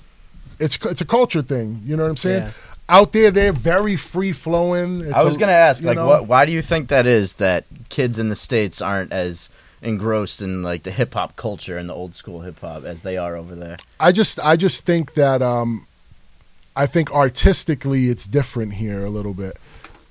[0.59, 2.51] it's it's a culture thing you know what i'm saying Yeah.
[2.89, 6.07] out there they're very free flowing I was gonna ask, like, know?
[6.07, 6.27] what?
[6.27, 9.49] Why do you think that is that kids in the states aren't as
[9.81, 13.17] engrossed in like the hip hop culture and the old school hip hop as they
[13.17, 13.75] are over there?
[13.99, 15.85] i just i just think that um
[16.75, 19.57] i think artistically it's different here a little bit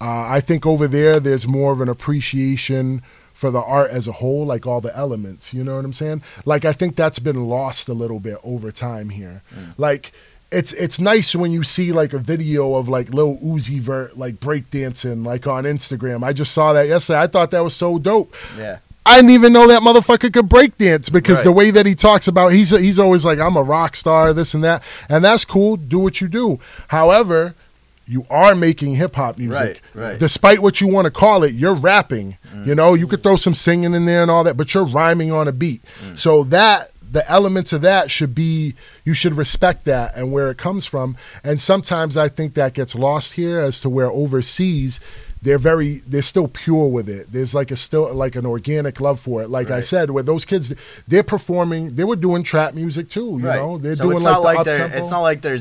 [0.01, 3.03] uh, i think over there there's more of an appreciation
[3.35, 6.23] for the art as a whole like all the elements you know what i'm saying
[6.45, 9.43] like i think that's been lost a little bit over time here
[9.77, 10.13] like
[10.51, 14.37] it's it's nice when you see like a video of like Lil Uzi Vert like
[14.37, 16.23] breakdancing like on Instagram.
[16.25, 17.21] I just saw that yesterday.
[17.21, 18.35] I thought that was so dope.
[18.57, 21.45] Yeah, I didn't even know that motherfucker could breakdance because Right.
[21.45, 24.55] the way that he talks about he's he's always like I'm a rock star, this
[24.55, 25.77] and that, and that's cool.
[25.77, 26.61] Do what you do.
[26.89, 27.55] However,
[28.07, 30.19] you are making hip hop music, Right, right.
[30.19, 32.39] Despite what you want to call it, you're rapping.
[32.65, 32.77] You mm.
[32.77, 35.49] know, you could throw some singing in there and all that, but you're rhyming on
[35.49, 35.83] a beat.
[36.05, 36.17] Mm.
[36.17, 40.59] So that the elements of that should be you should respect that and where it
[40.59, 41.17] comes from.
[41.45, 45.01] And sometimes I think that gets lost here as to where overseas
[45.43, 47.31] they're very they're still pure with it.
[47.31, 49.49] There's like a still like an organic love for it.
[49.49, 50.75] Like I said, where those kids
[51.07, 53.39] they're performing, they were doing trap music too.
[53.41, 53.57] You right.
[53.57, 54.87] know, they're so doing it's like not the like they're.
[54.87, 55.61] It's not like they're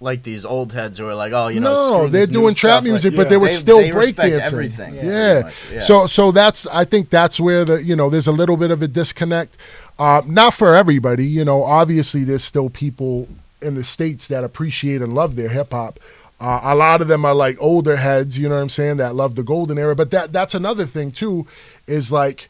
[0.00, 2.82] like these old heads who are like, oh, you know, no, they're doing trap stuff.
[2.82, 3.16] Like, music, yeah.
[3.16, 4.40] but they were they- still they breakdancing.
[4.40, 4.94] everything.
[4.96, 5.02] Yeah.
[5.02, 5.78] Yeah, yeah.
[5.78, 8.82] So so that's I think that's where the you know there's a little bit of
[8.82, 9.56] a disconnect.
[10.02, 11.62] Uh, not for everybody, you know.
[11.62, 13.28] Obviously, there's still people
[13.60, 16.00] in the states that appreciate and love their hip hop.
[16.40, 19.14] Uh, a lot of them are like older heads, you know what I'm saying, that
[19.14, 19.94] love the golden era.
[19.94, 21.46] But that that's another thing too,
[21.86, 22.48] is like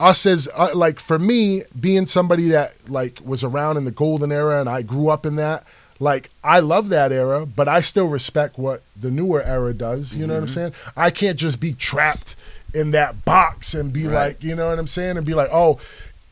[0.00, 4.32] us as uh, like for me being somebody that like was around in the golden
[4.32, 5.64] era and I grew up in that
[6.00, 10.24] like I love that era but I still respect what the newer era does you
[10.24, 12.36] know what I'm saying I can't just be trapped
[12.72, 14.14] in that box and be Right.
[14.28, 15.80] like you know what I'm saying and be like oh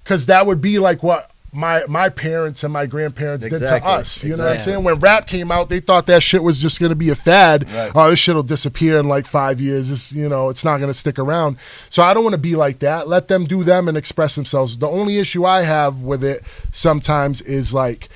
[0.07, 4.23] cuz that would be like what my my parents and my grandparents did to us
[4.23, 4.85] you know what I'm saying?
[4.85, 7.71] When rap came out they thought that shit was just going to be a fad.
[7.71, 7.93] Right.
[7.95, 9.91] oh this shit'll disappear in like 5 years.
[9.91, 11.57] It's, you know it's not going to stick around.
[11.89, 13.09] So I don't want to be like that.
[13.09, 14.79] Let them do them and express themselves.
[14.79, 18.09] The only issue I have with it sometimes is like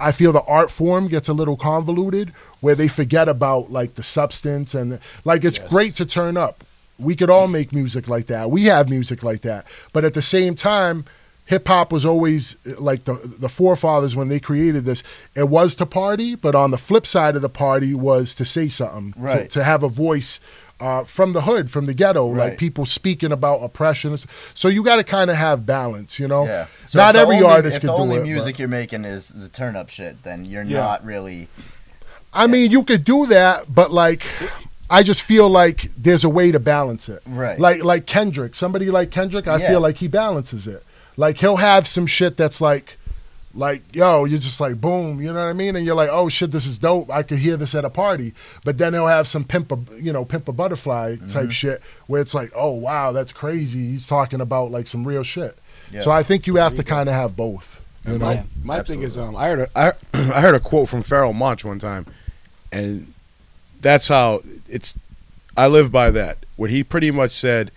[0.00, 4.02] I feel the art form gets a little convoluted where they forget about like the
[4.02, 6.64] substance and like it's great to turn up.
[6.98, 8.52] We could all make music like that.
[8.52, 9.66] We have music like that.
[9.92, 11.04] But at the same time
[11.46, 15.02] hip hop was always like the the forefathers when they created this.
[15.34, 18.68] It was to party, but on the flip side of the party was to say
[18.68, 19.50] something, to- Right.
[19.50, 20.40] to, have a voice.
[20.80, 24.16] Uh, from the hood, from the ghetto, like people speaking about oppression.
[24.54, 26.44] So you got to kind of have balance, you know.
[26.46, 26.66] Yeah.
[26.84, 29.76] So Not every only, artist if the only music but- you're making is the turn
[29.76, 30.80] up shit, then you're Yeah.
[30.80, 31.48] not really.
[32.34, 34.24] I mean, you could do that, but like,
[34.90, 37.22] I just feel like there's a way to balance it.
[37.24, 37.58] Right.
[37.58, 39.68] Like like Kendrick, somebody like Kendrick, I Yeah.
[39.68, 40.82] feel like he balances it.
[41.16, 42.96] Like he'll have some shit that's like,
[43.54, 45.76] like yo, you're just like boom, you know what I mean?
[45.76, 47.10] And you're like, oh shit, this is dope.
[47.10, 48.34] I could hear this at a party.
[48.64, 51.28] But then he'll have some pimp, a, you know, pimp a butterfly Mm-hmm.
[51.28, 53.90] type shit where it's like, oh wow, that's crazy.
[53.90, 55.56] He's talking about like some real shit.
[55.92, 56.00] Yeah.
[56.00, 57.80] So I think you have to kind of have both.
[58.06, 58.18] You know?
[58.18, 61.34] my my thing is, um, I heard a, I, I heard a quote from Pharoahe
[61.34, 62.06] Monch one time,
[62.72, 63.12] and
[63.80, 64.98] that's how it's.
[65.56, 66.38] I live by that.
[66.56, 67.70] What he pretty much said.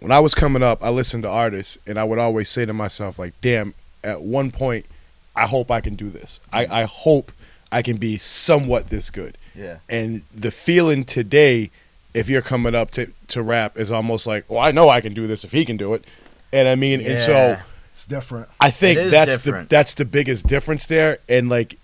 [0.00, 2.72] When I was coming up, I listened to artists, and I would always say to
[2.72, 4.86] myself, like, "Damn, at one point,
[5.34, 6.40] I hope I can do this.
[6.52, 7.32] I, I hope
[7.70, 9.36] I can be somewhat this good.
[9.54, 9.78] Yeah.
[9.88, 11.70] And the feeling today,
[12.14, 15.14] if you're coming up to, to rap, is almost like, well, I know I can
[15.14, 16.04] do this if he can do it.
[16.52, 17.58] And I mean, and so
[17.92, 18.48] It's different.
[18.60, 19.68] I think that's different.
[19.68, 21.78] the that's the biggest difference there, and like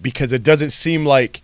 [0.00, 1.42] because it doesn't seem like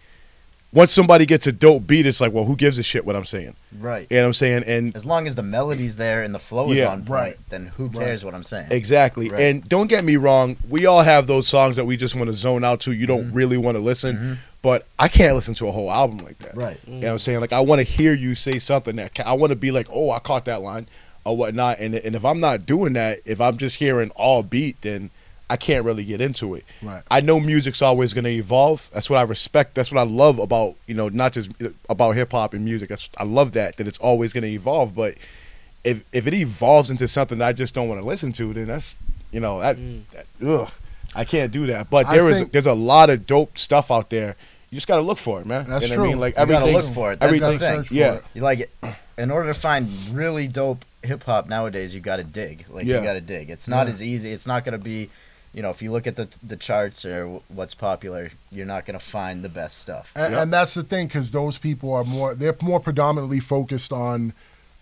[0.73, 3.24] once somebody gets a dope beat, it's like, well, who gives a shit what I'm
[3.27, 3.55] saying?
[3.78, 4.07] Right.
[4.11, 4.65] You know what I'm saying?
[4.66, 6.89] And As long as the melody's there and the flow is Yeah.
[6.89, 7.36] on point, Right.
[7.51, 8.07] then who Right.
[8.07, 8.69] cares what I'm saying?
[8.70, 9.28] exactly.
[9.28, 9.40] Right.
[9.40, 12.32] And don't get me wrong, we all have those songs that we just want to
[12.32, 12.93] zone out to.
[12.93, 13.36] You don't Mm-hmm.
[13.36, 16.57] really want to listen, but I can't listen to a whole album like that.
[16.57, 16.78] Right.
[16.86, 17.40] You know what I'm saying?
[17.40, 20.11] Like I want to hear you say something that I want to be like, oh,
[20.11, 20.86] I caught that line
[21.24, 21.81] or whatnot.
[21.81, 25.11] And and if I'm not doing that, if I'm just hearing all beat, then
[25.53, 26.65] I can't really get into it.
[26.83, 27.03] Right.
[27.11, 28.91] I know music's always going to evolve.
[28.95, 29.74] That's what I respect.
[29.74, 31.51] That's what I love about you know not just
[31.89, 32.89] about hip hop and music.
[32.89, 34.95] That's I love that that it's always going to evolve.
[34.95, 35.15] But
[35.85, 38.99] if if it evolves into something I just don't want to listen to, then that's
[39.31, 40.03] you know that, mm.
[40.09, 40.70] that ugh,
[41.15, 41.91] I can't do that.
[41.91, 44.37] But I there is think- there's a lot of dope stuff out there.
[44.70, 45.66] You just got to look for it, man.
[45.69, 46.03] That's You know true.
[46.05, 46.73] what I mean, like You everything.
[46.74, 47.20] look for it.
[47.20, 47.85] That's the everything.
[47.85, 47.97] thing.
[47.99, 48.20] Yeah.
[48.33, 48.70] You like it.
[49.19, 52.65] In order to find really dope hip hop nowadays, you got to dig.
[52.70, 52.97] Like Yeah.
[53.01, 53.51] you got to dig.
[53.51, 53.93] It's not Yeah.
[53.93, 54.31] as easy.
[54.33, 55.11] It's not going to be,
[55.55, 58.99] you know, if you look at the the charts or what's popular, you're not going
[58.99, 60.11] to find the best stuff.
[60.15, 60.43] And, Yep.
[60.43, 64.33] and that's the thing, because those people are more, they're more predominantly focused on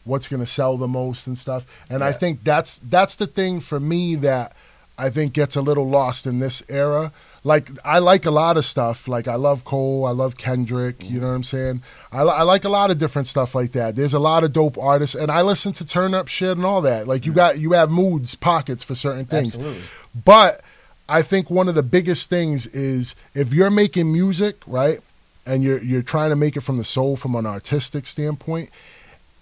[0.05, 1.67] what's going to sell the most and stuff.
[1.91, 4.53] And I think that's that's the thing for me that
[4.97, 7.13] I think gets a little lost in this era.
[7.43, 9.09] Like I like a lot of stuff.
[9.09, 11.03] Like I love Cole, I love Kendrick.
[11.03, 11.27] You know mm-hmm.
[11.27, 11.83] what I'm saying?
[12.13, 13.97] I, I like a lot of different stuff like that.
[13.97, 16.83] There's a lot of dope artists, and I listen to turn up shit and all
[16.83, 17.07] that.
[17.07, 17.37] Like you mm-hmm.
[17.37, 19.55] got you have moods, pockets for certain things.
[19.55, 19.83] Absolutely.
[20.25, 20.61] But
[21.09, 25.01] I think one of the biggest things is if you're making music, right,
[25.47, 28.71] and you're you're trying to make it from the soul, from an artistic standpoint.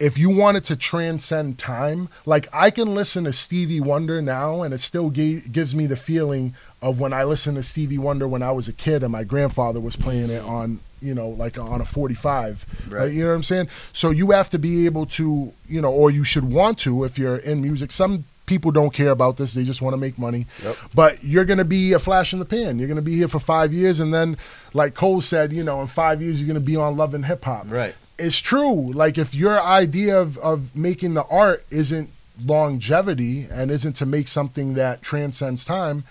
[0.01, 4.63] If you want it to transcend time, like I can listen to Stevie Wonder now,
[4.63, 8.29] and it still gi- gives me the feeling of when I listened to Stevie Wonder
[8.29, 11.59] when I was a kid, and my grandfather was playing it on, you know, like
[11.59, 12.65] on a 45.
[12.89, 13.13] Right.
[13.13, 13.69] You know what I'm saying?
[13.93, 17.19] So you have to be able to, you know, or you should want to if
[17.19, 17.91] you're in music.
[17.91, 20.47] Some people don't care about this; they just want to make money.
[20.63, 20.77] Yep.
[20.95, 22.79] But you're going to be a flash in the pan.
[22.79, 24.37] You're going to be here for five years, and then,
[24.73, 27.27] like Cole said, you know, in five years you're going to be on Love and
[27.27, 27.71] Hip Hop.
[27.71, 27.95] Right.
[28.19, 28.93] It's true.
[28.93, 32.11] Like if your idea of of making the art isn't
[32.45, 36.05] longevity and isn't to make something that transcends time.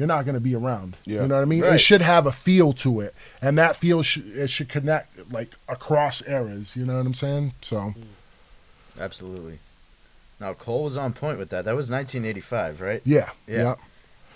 [0.00, 0.96] You're not going to be around.
[1.04, 1.20] Yeah.
[1.20, 1.62] You know what I mean?
[1.62, 5.50] It should have a feel to it, and that feel sh- it should connect like
[5.68, 6.74] across eras.
[6.74, 7.52] You know what I'm saying?
[7.60, 7.92] So
[8.98, 9.58] Absolutely.
[10.40, 11.66] Now Cole was on point with that.
[11.66, 13.02] That was 1985, right?
[13.04, 13.62] yeah, Yeah.
[13.62, 13.74] yeah.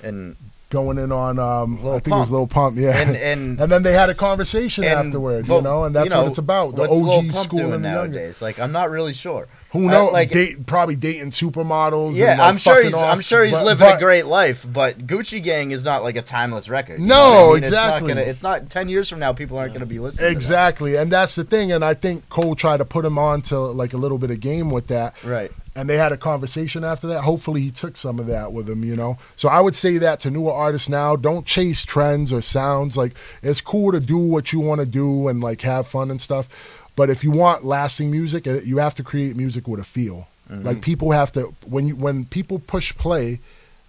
[0.03, 0.37] And
[0.71, 2.31] Going in on, um, I think it was Pump.
[2.33, 2.77] Lil Pump.
[2.79, 5.95] Yeah, and and And then they had a conversation and- afterward, but, you know, and
[5.95, 6.75] that's you know, what it's about.
[6.75, 8.09] The what's OG Pump school doing and the younger.
[8.19, 8.43] nowadays?
[8.43, 9.47] Like I'm not really sure.
[9.75, 10.13] Who knows?
[10.13, 12.09] like- date, probably dating supermodels.
[12.09, 14.25] and, Yeah, like, I'm sure he's off, I'm sure he's but- living but- a great
[14.27, 17.01] life, but Gucci Gang is not like a timeless record.
[17.01, 17.65] No, I mean?
[17.65, 17.67] exactly.
[17.67, 19.33] It's not, gonna, it's not ten years from now.
[19.33, 20.29] People aren't going to be listening.
[20.29, 20.37] to that.
[20.37, 21.73] Exactly, and that's the thing.
[21.73, 24.41] And I think Cole tried to put him on to like a little bit of
[24.41, 25.15] game with that.
[25.23, 25.53] Right.
[25.77, 27.23] and they had a conversation after that.
[27.23, 29.19] Hopefully, he took some of that with him, you know.
[29.35, 32.97] So I would say that to newer artists now, don't chase trends or sounds.
[32.97, 36.21] Like it's cool to do what you want to do and like have fun and
[36.21, 36.49] stuff,
[36.97, 40.29] but if you want lasting music, uh, you have to create music with a feel.
[40.51, 43.41] Like people have to when you when people push play,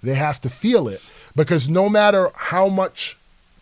[0.01, 1.01] they have to feel it
[1.35, 3.17] because no matter how much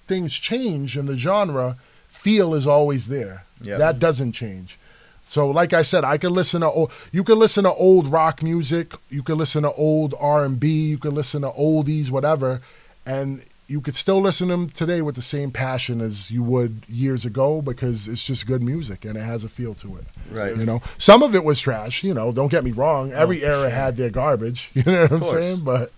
[0.08, 3.46] things change in the genre, feel is always there.
[3.62, 3.78] Yeah.
[3.78, 4.78] That doesn't change.
[5.26, 8.44] So, like I said, I can listen to o- you can listen to old rock
[8.44, 12.62] music, you can listen to old R and B, you can listen to oldies, whatever,
[13.06, 16.84] and you could still listen to them today with the same passion as you would
[16.90, 20.06] years ago because it's just good music and it has a feel to it.
[20.30, 20.56] Right.
[20.56, 22.04] You know, some of it was trash.
[22.04, 23.14] You know, don't get me wrong.
[23.14, 23.70] Oh, Every for era sure.
[23.70, 24.70] had their garbage.
[24.76, 25.32] You know what I'm course.
[25.34, 25.60] saying?
[25.64, 25.92] But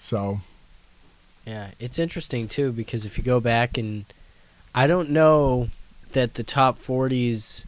[0.00, 0.40] so
[1.46, 4.04] Yeah, it's interesting too because if you go back and
[4.74, 5.68] I don't know
[6.12, 7.64] that the top 40s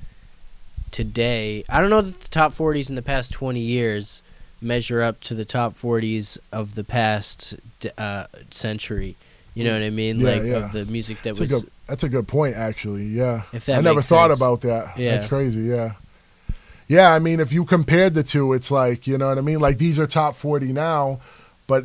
[0.90, 4.22] today, I don't know that the top 40s in the past 20 years
[4.60, 7.54] measure up to the top 40s of the past
[7.96, 9.16] uh, century.
[9.54, 10.20] You know what I mean?
[10.20, 10.52] Yeah, like yeah.
[10.56, 13.06] of the music that that's was a good that's a good point actually.
[13.06, 13.42] Yeah.
[13.52, 14.40] if that I never thought sense.
[14.40, 14.98] about that.
[14.98, 15.12] Yeah.
[15.12, 15.62] That's crazy.
[15.62, 15.94] Yeah.
[16.86, 19.60] Yeah, I mean, if you compared the two, it's like you know what I mean.
[19.60, 21.20] Like these are top forty now,
[21.66, 21.84] but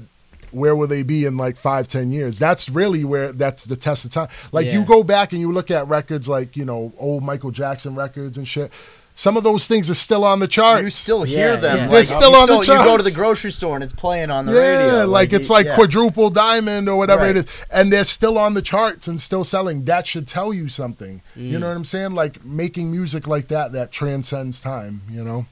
[0.52, 2.40] where will they be in like five, ten years?
[2.40, 4.30] That's really where that's the test of time.
[4.54, 7.96] Like you go back and you look at records like you know old Michael Jackson
[7.96, 8.72] records and shit.
[9.16, 10.84] Some of those things are still on the charts.
[10.84, 11.78] You still hear Yeah, them.
[11.78, 11.84] yeah.
[11.84, 12.68] Like, They're still you on the charts.
[12.68, 14.60] You go to the grocery store and it's playing on the yeah,
[14.94, 15.06] radio.
[15.06, 15.76] like, it's like yeah.
[15.76, 17.38] quadruple diamond or whatever Right.
[17.38, 19.86] it is, and they're still on the charts and still selling.
[19.86, 21.22] That should tell you something.
[21.36, 21.62] You Mm.
[21.62, 22.16] know what I'm saying?
[22.16, 25.04] Like making music like that that transcends time.
[25.12, 25.46] You know?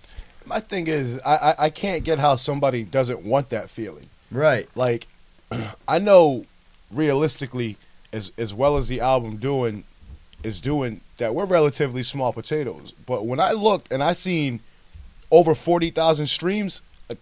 [0.45, 4.07] My thing is, I, I I can't get how somebody doesn't want that feeling.
[4.31, 4.67] Right.
[4.75, 5.07] Like,
[5.87, 6.45] I know
[6.91, 7.77] realistically,
[8.11, 9.83] as as well as the album doing
[10.43, 12.93] is doing that we're relatively small potatoes.
[13.05, 14.59] But when I looked and I seen
[15.31, 17.19] over forty thousand streams, like,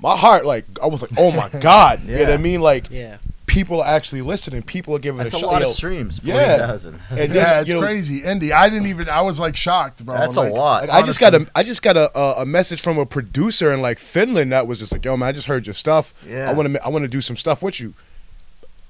[0.00, 2.60] my heart like I was like, oh my god, you know what I mean?
[2.60, 3.18] Like Yeah.
[3.46, 6.20] people are actually listening, people are giving That's a a lot Yo, of streams.
[6.24, 6.72] Yeah.
[6.72, 8.24] And then, yeah, it's you know, crazy.
[8.24, 9.08] Indy, I didn't even.
[9.10, 10.16] I was like shocked, bro.
[10.16, 10.88] That's Like, a lot.
[10.88, 13.70] Like, I just got a I just got a, a a message from a producer
[13.72, 16.14] in like Finland that was just like, "Yo, man, I just heard your stuff.
[16.26, 16.50] Yeah.
[16.50, 17.92] I want to I want to do some stuff with you."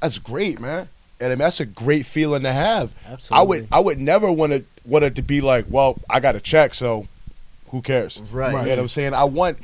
[0.00, 0.88] That's great, man.
[1.30, 2.92] And that's a great feeling to have.
[3.06, 3.36] Absolutely.
[3.38, 6.34] I would I would never want to want it to be like, "Well, I got
[6.36, 7.06] a check, so
[7.70, 8.50] who cares?" Right.
[8.52, 9.14] You know what I'm saying?
[9.14, 9.58] I want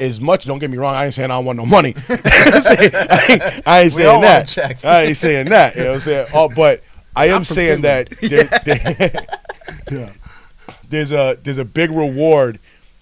[0.00, 0.44] as much.
[0.46, 0.94] Don't get me wrong.
[0.94, 1.94] I ain't saying I don't want no money.
[2.08, 2.12] I
[2.54, 4.48] ain't saying, I ain't, I ain't We saying all want a that.
[4.48, 4.84] check.
[4.84, 5.74] I ain't saying that.
[5.76, 6.26] You know what I'm saying?
[6.34, 6.82] Oh, but
[7.16, 9.26] I am saying that there- there-
[9.90, 10.10] Yeah.
[10.88, 12.58] there's a there's a big reward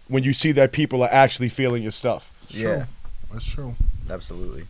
[0.08, 2.30] when you see that people are actually feeling your stuff.
[2.48, 2.84] Yeah,
[3.32, 3.74] That's true.
[4.10, 4.66] absolutely.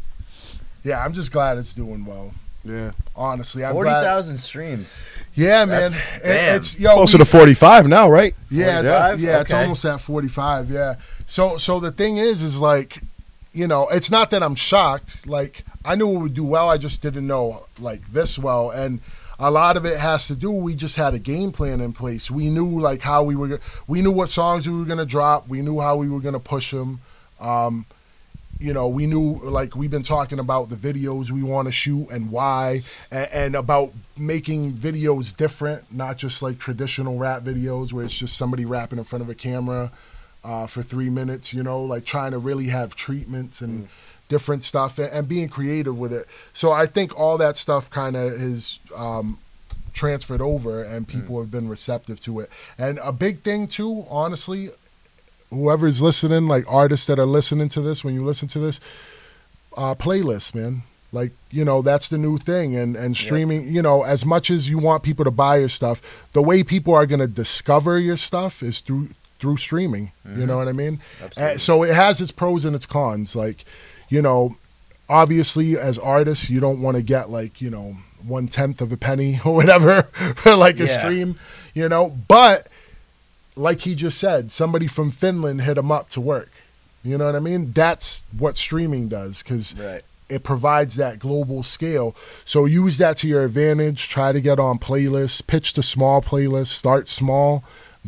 [0.84, 2.32] Yeah, I'm just glad it's doing well.
[2.64, 4.24] Yeah, Honestly, I'm Forty glad.
[4.38, 5.00] streams.
[5.34, 5.90] Yeah, man.
[5.90, 6.56] That's- It- damn.
[6.56, 6.94] it's yo.
[6.94, 8.34] closer we- to 45 now, right?
[8.50, 9.20] Yeah, it's, 45?
[9.20, 9.62] yeah, it's Okay.
[9.62, 10.70] almost at 45.
[10.70, 10.94] Yeah.
[11.26, 13.00] So so the thing is is like,
[13.52, 15.26] you know, it's not that I'm shocked.
[15.26, 16.68] Like I knew it would do well.
[16.70, 19.00] I just didn't know like this well and
[19.40, 22.30] a lot of it has to do we just had a game plan in place.
[22.30, 23.58] We knew like how we were go-
[23.88, 25.48] we knew what songs we were going to drop.
[25.48, 27.00] We knew how we were going to push them.
[27.40, 27.86] Um
[28.62, 32.08] you know, we knew like we've been talking about the videos we want to shoot
[32.10, 38.04] and why, and, and about making videos different, not just like traditional rap videos where
[38.04, 39.90] it's just somebody rapping in front of a camera
[40.44, 41.52] uh, for three minutes.
[41.52, 43.88] You know, like trying to really have treatments and
[44.28, 46.26] different stuff and, and being creative with it.
[46.52, 49.38] So I think all that stuff kind of is um,
[49.92, 52.50] transferred over, and people have been receptive to it.
[52.78, 54.70] And a big thing too, honestly,
[55.52, 58.80] whoever's listening, like artists that are listening to this, when you listen to this,
[59.76, 60.82] uh, playlists, man.
[61.12, 63.68] Like you know, that's the new thing, and and streaming.
[63.68, 66.00] You know, as much as you want people to buy your stuff,
[66.32, 70.12] the way people are going to discover your stuff is through through streaming.
[70.36, 71.00] You know what I mean?
[71.22, 71.58] Absolutely.
[71.58, 73.36] So it has its pros and its cons.
[73.36, 73.64] Like,
[74.08, 74.56] you know,
[75.08, 78.96] obviously as artists, you don't want to get like you know one tenth of a
[78.96, 80.04] penny or whatever
[80.36, 81.38] for like a stream.
[81.74, 82.68] You know, but
[83.56, 86.50] like he just said, somebody from Finland hit him up to work.
[87.04, 87.72] You know what I mean?
[87.72, 90.02] That's what streaming does because Right.
[90.28, 92.14] it provides that global scale.
[92.44, 94.08] So use that to your advantage.
[94.08, 97.64] Try to get on playlists, pitch to small playlists, start small,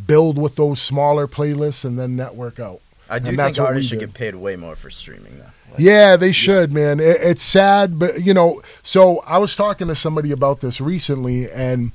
[0.07, 2.81] build with those smaller playlists, and then network out.
[3.11, 5.39] I do And think that's what we artists should get paid way more for streaming
[5.39, 5.45] though.
[5.73, 7.01] Like, Yeah, they should, man.
[7.01, 8.62] It, it's sad, but you know.
[8.83, 11.91] So I was talking to somebody about this recently, and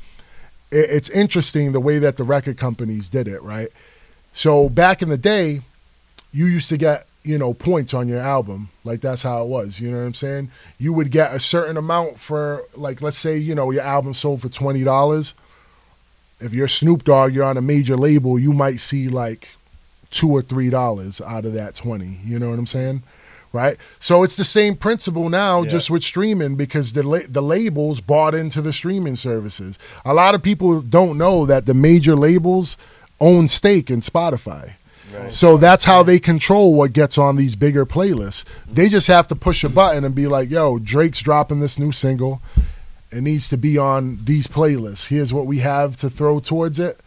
[0.71, 3.69] it's interesting the way that the record companies did it, right?
[4.33, 5.61] So back in the day,
[6.31, 9.79] you used to get you know points on your album, like that's how it was.
[9.79, 10.51] You know what I'm saying?
[10.77, 14.41] You would get a certain amount for, like, let's say you know your album sold
[14.41, 15.33] for twenty dollars.
[16.39, 19.49] If you're Snoop Dogg, you're on a major label, you might see like
[20.09, 22.19] two or three dollars out of that twenty.
[22.23, 23.03] You know what I'm saying?
[23.53, 23.77] Right?
[23.99, 25.69] So it's the same principle now, Yeah.
[25.69, 29.77] just with streaming, because the la- the labels bought into the streaming services.
[30.05, 32.77] A lot of people don't know that the major labels
[33.19, 34.71] own stake in Spotify.
[35.13, 35.33] Right.
[35.33, 38.43] So that's how they control what gets on these bigger playlists.
[38.71, 41.91] They just have to push a button and be like, "Yo, Drake's dropping this new
[41.91, 42.41] single.
[43.11, 45.07] It needs to be on these playlists.
[45.07, 46.99] Here's what we have to throw towards it.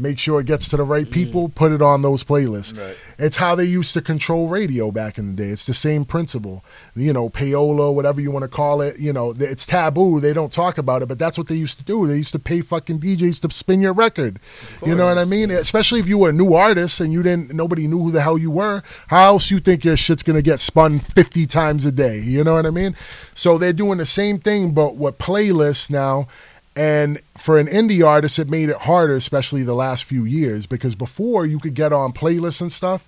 [0.00, 1.10] Make sure it gets to the right mm.
[1.10, 1.48] people.
[1.48, 2.78] Put it on those playlists.
[2.78, 2.96] Right.
[3.18, 5.48] It's how they used to control radio back in the day.
[5.48, 6.64] It's the same principle.
[6.94, 9.00] You know, payola, whatever you want to call it.
[9.00, 10.20] You know, it's taboo.
[10.20, 12.06] They don't talk about it, but that's what they used to do.
[12.06, 14.38] They used to pay fucking DJs to spin your record.
[14.86, 15.50] You know what I mean?
[15.50, 18.38] Especially if you were a new artist and you didn't, nobody knew who the hell
[18.38, 18.84] you were.
[19.08, 22.20] How else you think your shit's gonna get spun fifty times a day?
[22.20, 22.94] You know what I mean?
[23.34, 26.28] So they're doing the same thing, but with playlists now.
[26.78, 30.94] And for an indie artist, it made it harder, especially the last few years, because
[30.94, 33.04] before you could get on playlists and stuff,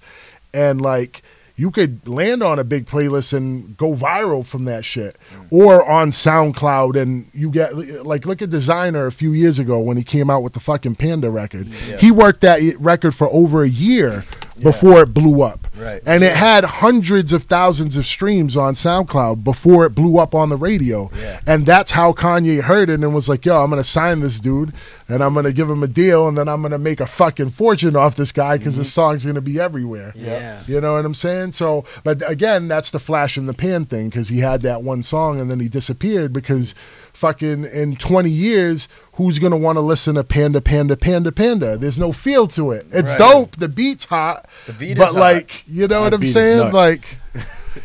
[0.53, 1.23] and like
[1.55, 5.47] you could land on a big playlist and go viral from that shit, mm.
[5.53, 9.97] or on SoundCloud, and you get like look at Desiigner a few years ago when
[9.97, 11.69] he came out with the fucking Panda record.
[12.01, 14.25] He worked that record for over a year
[14.63, 15.67] before it blew up.
[15.77, 16.03] Right.
[16.05, 20.49] And it had hundreds of thousands of streams on SoundCloud before it blew up on
[20.51, 21.11] the radio.
[21.17, 21.41] Yeah.
[21.47, 24.39] And that's how Kanye heard it and was like, yo, I'm going to sign this
[24.41, 24.73] dude
[25.09, 27.07] and I'm going to give him a deal and then I'm going to make a
[27.07, 28.81] fucking fortune off this guy because Mm-hmm.
[28.83, 30.13] his song's going to be everywhere.
[30.15, 30.63] Yeah.
[30.67, 31.55] You know what I'm saying?
[31.55, 35.03] So, but again, that's the flash in the pan thing because he had that one
[35.03, 36.75] song and then he disappeared because
[37.21, 41.77] fucking in 20 years, who's going to want to listen to Panda, Panda, Panda, Panda?
[41.77, 42.87] There's no feel to it.
[42.91, 43.19] It's Right.
[43.19, 43.57] dope.
[43.57, 44.47] The beat's hot.
[44.67, 45.21] The beat but is hot.
[45.21, 46.73] like, you know That what I'm saying?
[46.73, 47.19] Like,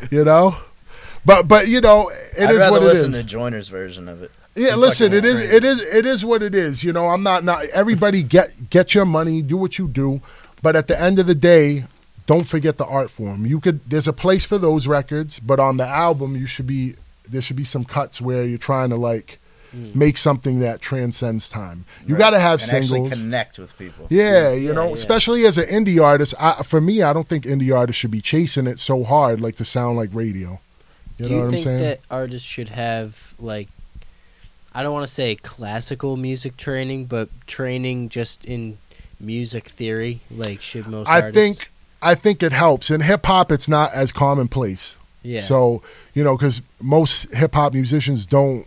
[0.10, 0.56] you know?
[1.26, 3.20] But, but you know, it I'd is rather what it listen is.
[3.22, 4.32] to Joyner's version of it.
[4.56, 6.82] Yeah, You listen, it is it is it is what it is.
[6.84, 10.22] You know, I'm not not everybody get get your money, do what you do,
[10.62, 11.86] but at the end of the day,
[12.26, 13.46] don't forget the art form.
[13.46, 16.96] You could there's a place for those records, but on the album you should be
[17.30, 19.40] there should be some cuts where you're trying to like
[19.76, 19.94] mm.
[19.96, 21.86] make something that transcends time.
[22.06, 22.20] You Right.
[22.20, 23.14] got to have and actually singles.
[23.14, 24.08] connect with people.
[24.10, 24.94] Yeah, you Yeah, know, yeah.
[24.94, 26.34] especially as an indie artist.
[26.40, 29.56] I, for me, I don't think indie artists should be chasing it so hard, like
[29.58, 30.60] to sound like radio.
[31.18, 31.82] You Do know you what I'm think saying?
[31.82, 33.70] that artists should have like
[34.74, 38.78] I don't want to say classical music training, but training just in
[39.22, 40.20] music theory?
[40.30, 41.72] Like should most I artists think
[42.02, 42.92] I think it helps.
[42.92, 44.96] In hip hop, it's not as commonplace.
[45.24, 45.40] Yeah.
[45.42, 45.82] So
[46.16, 48.66] you know, because most hip hop musicians don't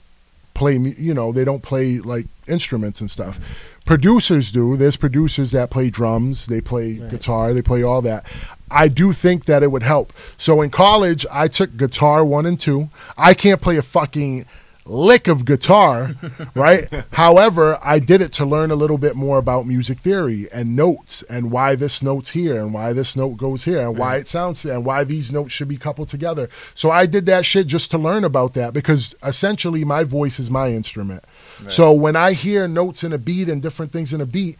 [0.54, 3.40] play, you know, they don't play like instruments and stuff.
[3.84, 4.76] Producers do.
[4.76, 7.10] There's producers that play drums, they play Right.
[7.10, 8.24] guitar, they play all that.
[8.70, 10.12] I do think that it would help.
[10.36, 12.90] So in college, I took guitar one and two.
[13.16, 14.44] I can't play a fucking
[14.88, 16.12] lick of guitar,
[16.54, 16.88] right?
[17.12, 21.22] However, I did it to learn a little bit more about music theory and notes
[21.24, 24.64] and why this note's here and why this note goes here and why it sounds
[24.64, 26.48] and why these notes should be coupled together.
[26.74, 30.50] So I did that shit just to learn about that because essentially my voice is
[30.50, 31.24] my instrument.
[31.68, 34.58] So when I hear notes in a beat and different things in a beat,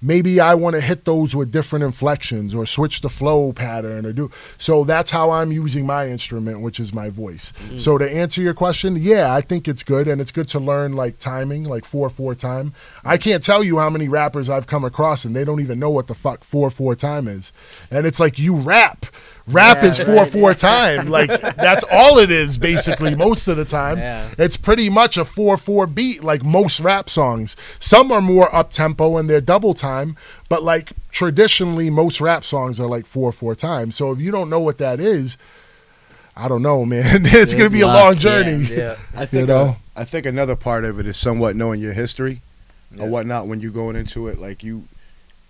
[0.00, 4.12] maybe I want to hit those with different inflections or switch the flow pattern or
[4.12, 7.52] do so that's how I'm using my instrument which is my voice.
[7.68, 7.80] Mm.
[7.80, 10.94] So to answer your question, yeah, I think it's good and it's good to learn
[10.94, 12.72] like timing, like 4/4 time.
[13.04, 15.90] I can't tell you how many rappers I've come across and they don't even know
[15.90, 17.52] what the fuck 4/4 time is.
[17.90, 19.06] And it's like you rap
[19.48, 20.06] Rap Yeah, is right.
[20.06, 21.08] four four time.
[21.08, 23.98] Like that's all it is basically most of the time.
[23.98, 24.28] Yeah.
[24.38, 27.56] It's pretty much a four four beat like most rap songs.
[27.78, 30.16] Some are more up tempo and they're double time,
[30.48, 33.90] but like traditionally most rap songs are like four four time.
[33.92, 35.36] So if you don't know what that is,
[36.36, 37.24] I don't know, man.
[37.26, 38.64] it's Good gonna be a long journey.
[38.66, 38.96] Yeah.
[39.16, 39.56] I think know?
[39.56, 42.42] uh, I think another part of it is somewhat knowing your history
[42.94, 43.04] Yeah.
[43.04, 44.38] or whatnot when you're going into it.
[44.38, 44.84] Like you,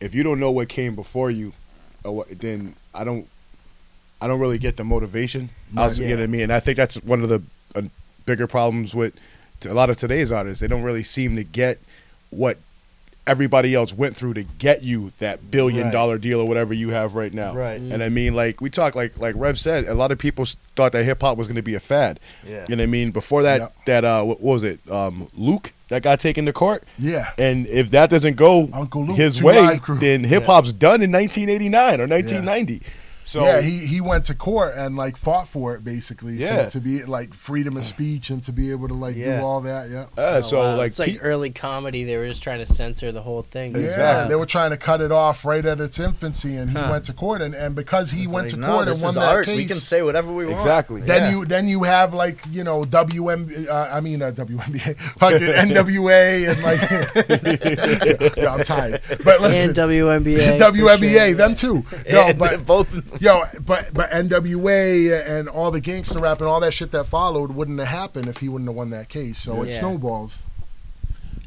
[0.00, 1.52] if you don't know what came before you,
[2.04, 3.26] or what, then I don't,
[4.20, 5.50] I don't really get the motivation.
[5.76, 6.42] I was, what I mean?
[6.42, 7.42] And I think that's one of the
[7.74, 7.82] uh,
[8.26, 9.14] bigger problems with
[9.68, 10.60] a lot of today's artists.
[10.60, 11.78] They don't really seem to get
[12.30, 12.58] what
[13.26, 15.92] everybody else went through to get you that billion Right.
[15.92, 17.54] dollar deal or whatever you have right now.
[17.54, 17.78] Right.
[17.80, 20.46] And I mean, like we talk, like like Rev said, a lot of people
[20.76, 22.18] thought that hip hop was going to be a fad.
[22.46, 22.64] Yeah.
[22.68, 23.10] You know what I mean?
[23.10, 23.68] Before that, Yeah.
[23.86, 24.80] that uh, what was it?
[24.90, 26.84] Um, Luke that got taken to court.
[26.98, 27.30] Yeah.
[27.38, 32.00] And if that doesn't go Uncle Luke, his way, then hip hop's done in 1989
[32.00, 32.82] or 1990.
[33.28, 36.38] So yeah, he, he went to court and like fought for it basically.
[36.38, 36.68] so Yeah.
[36.70, 39.40] to be like freedom of speech and to be able to like Yeah.
[39.40, 39.90] do all that.
[39.90, 40.04] Yeah.
[40.16, 40.76] uh, Oh, so wow.
[40.76, 42.04] like, it's like pe- early comedy.
[42.04, 43.74] They were just trying to censor the whole thing.
[43.74, 44.28] Yeah, Exactly.
[44.30, 46.88] they were trying to cut it off right at its infancy, and he Huh.
[46.90, 49.04] went to court, and, and because he It's went like, to no, court this and
[49.04, 49.44] won that art.
[49.44, 50.56] case, We can say whatever we want.
[50.56, 51.02] Exactly.
[51.02, 51.30] then Yeah.
[51.32, 56.48] you then you have like you know WM, uh, I mean uh, WNBA, fucking NWA,
[56.48, 56.80] and like
[58.38, 60.58] yeah, I'm tired, but listen, and WNBA.
[60.58, 61.34] for WNBA, sure.
[61.34, 61.84] them too.
[62.10, 62.88] No, but both.
[63.20, 67.52] Yo, but but NWA and all the gangster rap and all that shit that followed
[67.52, 69.38] wouldn't have happened if he wouldn't have won that case.
[69.38, 69.78] So it Yeah.
[69.80, 70.38] snowballs.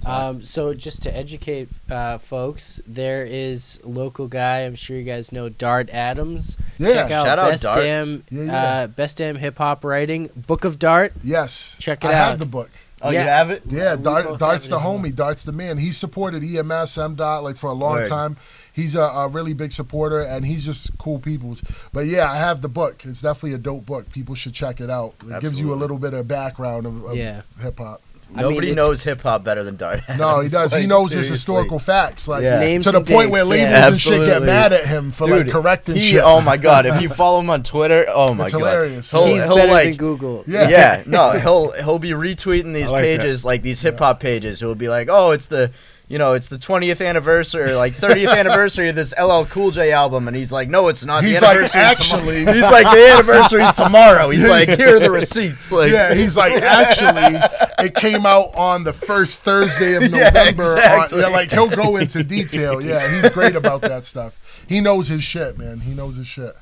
[0.03, 4.61] Um, so just to educate uh, folks, there is a local guy.
[4.61, 6.57] I'm sure you guys know Dart Adams.
[6.79, 6.93] Yeah.
[6.93, 7.75] Check out Shout out Best Dart.
[7.77, 8.63] Damn Yeah, yeah.
[8.63, 11.13] Uh, Best Damn Hip Hop Writing Book of Dart.
[11.23, 11.75] Yes.
[11.79, 12.13] Check it out.
[12.15, 12.29] I out.
[12.31, 12.71] have the book.
[13.03, 13.21] Oh, Yeah.
[13.23, 13.61] you have it?
[13.67, 14.97] Yeah, We Dart, both Dart's it the as well.
[14.99, 15.15] homie.
[15.15, 15.77] Dart's the man.
[15.77, 18.07] He supported EMS, MDOT, like for a long Word.
[18.07, 18.37] time.
[18.73, 21.61] He's a, a really big supporter, and he's just cool people's.
[21.91, 23.03] But yeah, I have the book.
[23.05, 24.09] It's definitely a dope book.
[24.11, 25.13] People should check it out.
[25.27, 27.41] It gives you a little bit of background of, of Yeah.
[27.59, 28.01] hip hop.
[28.33, 30.03] I mean, Nobody knows hip hop better than Dart.
[30.07, 30.51] No, he Adams.
[30.53, 30.71] does.
[30.71, 32.59] he Like, knows his historical facts, like Yeah.
[32.61, 33.87] Names to the and point where dates, labels yeah.
[33.89, 36.21] and shit get mad at him for Dude, like correcting he, shit.
[36.23, 36.85] Oh my god!
[36.85, 39.11] If you follow him on Twitter, oh my It's god, hilarious.
[39.11, 40.45] He'll, He's he'll better like, than Google.
[40.47, 40.69] Yeah.
[40.69, 41.03] yeah.
[41.07, 43.17] no, he'll he'll be retweeting these I like that.
[43.19, 44.61] pages, like these hip hop pages.
[44.61, 45.71] He'll be like, oh, it's the
[46.11, 49.93] you know, it's the 20th anniversary, or like 30th anniversary of this LL Cool J
[49.93, 51.23] album, and he's like, no, it's not.
[51.23, 54.29] He's the like, anniversary's tomorrow." actually- he's like, the anniversary's tomorrow.
[54.29, 55.71] He's like, here are the receipts.
[55.71, 57.39] Like, yeah, he's like, actually,
[57.85, 60.77] it came out on the first Thursday of Yeah, November.
[60.77, 62.81] on- yeah, like he'll go into detail.
[62.81, 64.37] Yeah, he's great about that stuff.
[64.67, 65.79] He knows his shit, man.
[65.79, 66.55] He knows his shit.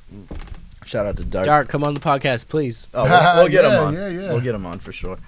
[0.86, 1.46] shout out to Dart.
[1.46, 2.86] Dart, come on the podcast, please.
[2.94, 3.94] Oh, we'll, we'll get him on.
[3.94, 4.28] yeah, yeah.
[4.32, 5.18] We'll get him on for sure.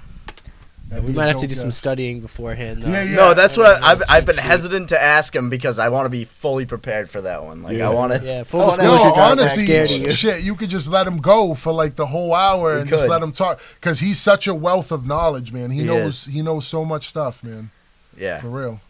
[0.93, 2.83] That'd we might have to dope do some studying beforehand.
[2.83, 2.89] Though.
[2.91, 3.17] Yeah, yeah.
[3.17, 4.45] no, that's what I, I've, I've been sheet.
[4.45, 7.63] hesitant to ask him because I want to be fully prepared for that one.
[7.63, 7.89] Like, Yeah.
[7.89, 8.25] I want to.
[8.25, 10.11] Yeah, full Oh, no, disclosure, No, Dart, I'm honestly, of you.
[10.13, 13.09] shit, you could just let him go for like the whole hour We and just
[13.09, 15.71] let him talk because he's such a wealth of knowledge, man.
[15.71, 17.71] He, He knows he knows so much stuff, man.
[18.19, 18.81] Yeah, For real.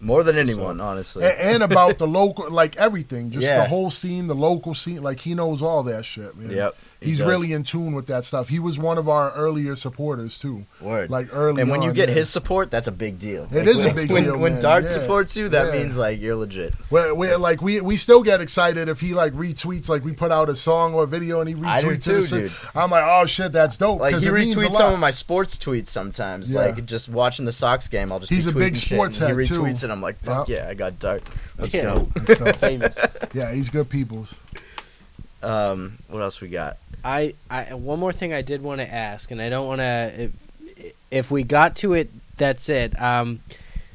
[0.00, 1.24] more than anyone, honestly.
[1.24, 3.62] A- and about the local, like everything, just Yeah.
[3.62, 5.02] the whole scene, the local scene.
[5.02, 6.50] Like he knows all that shit, man.
[6.50, 6.76] Yep.
[7.02, 7.28] He He's does.
[7.28, 8.48] really in tune with that stuff.
[8.48, 10.64] He was one of our earlier supporters too.
[10.80, 11.10] Word.
[11.10, 11.60] Like early.
[11.62, 12.14] and when you get yeah.
[12.14, 13.44] his support, that's a big deal.
[13.50, 14.62] It Like, is a when- big when, deal, When man.
[14.62, 14.90] Dart Yeah.
[14.90, 15.82] supports you, that Yeah.
[15.82, 16.74] means like you're legit.
[16.90, 20.30] We're, we're, like we we still get excited if he like retweets like we put
[20.32, 22.42] out a song or a video and he retweets I do it too, or shit.
[22.44, 22.52] dude.
[22.74, 24.00] I'm like, oh shit, that's dope.
[24.00, 26.50] Like he it means a retweets some of my sports tweets sometimes.
[26.52, 26.60] Yeah.
[26.60, 29.20] Like just watching the Sox game, I'll just He's be a big tweeting shit, sports
[29.20, 29.60] and head, He too.
[29.62, 29.84] retweets it.
[29.84, 30.58] And I'm like, fuck Yep.
[30.58, 31.22] yeah, I got Dart.
[31.58, 31.82] Let's Yeah.
[31.82, 32.08] go.
[32.14, 32.56] And stuff.
[32.56, 32.98] Famous.
[33.32, 34.34] yeah, he's good people's.
[35.42, 36.78] Um, what else we got?
[37.04, 40.12] I, I one more thing I did want to ask, and I don't want to.
[40.24, 43.00] If, if we got to it, that's it.
[43.00, 43.40] Um,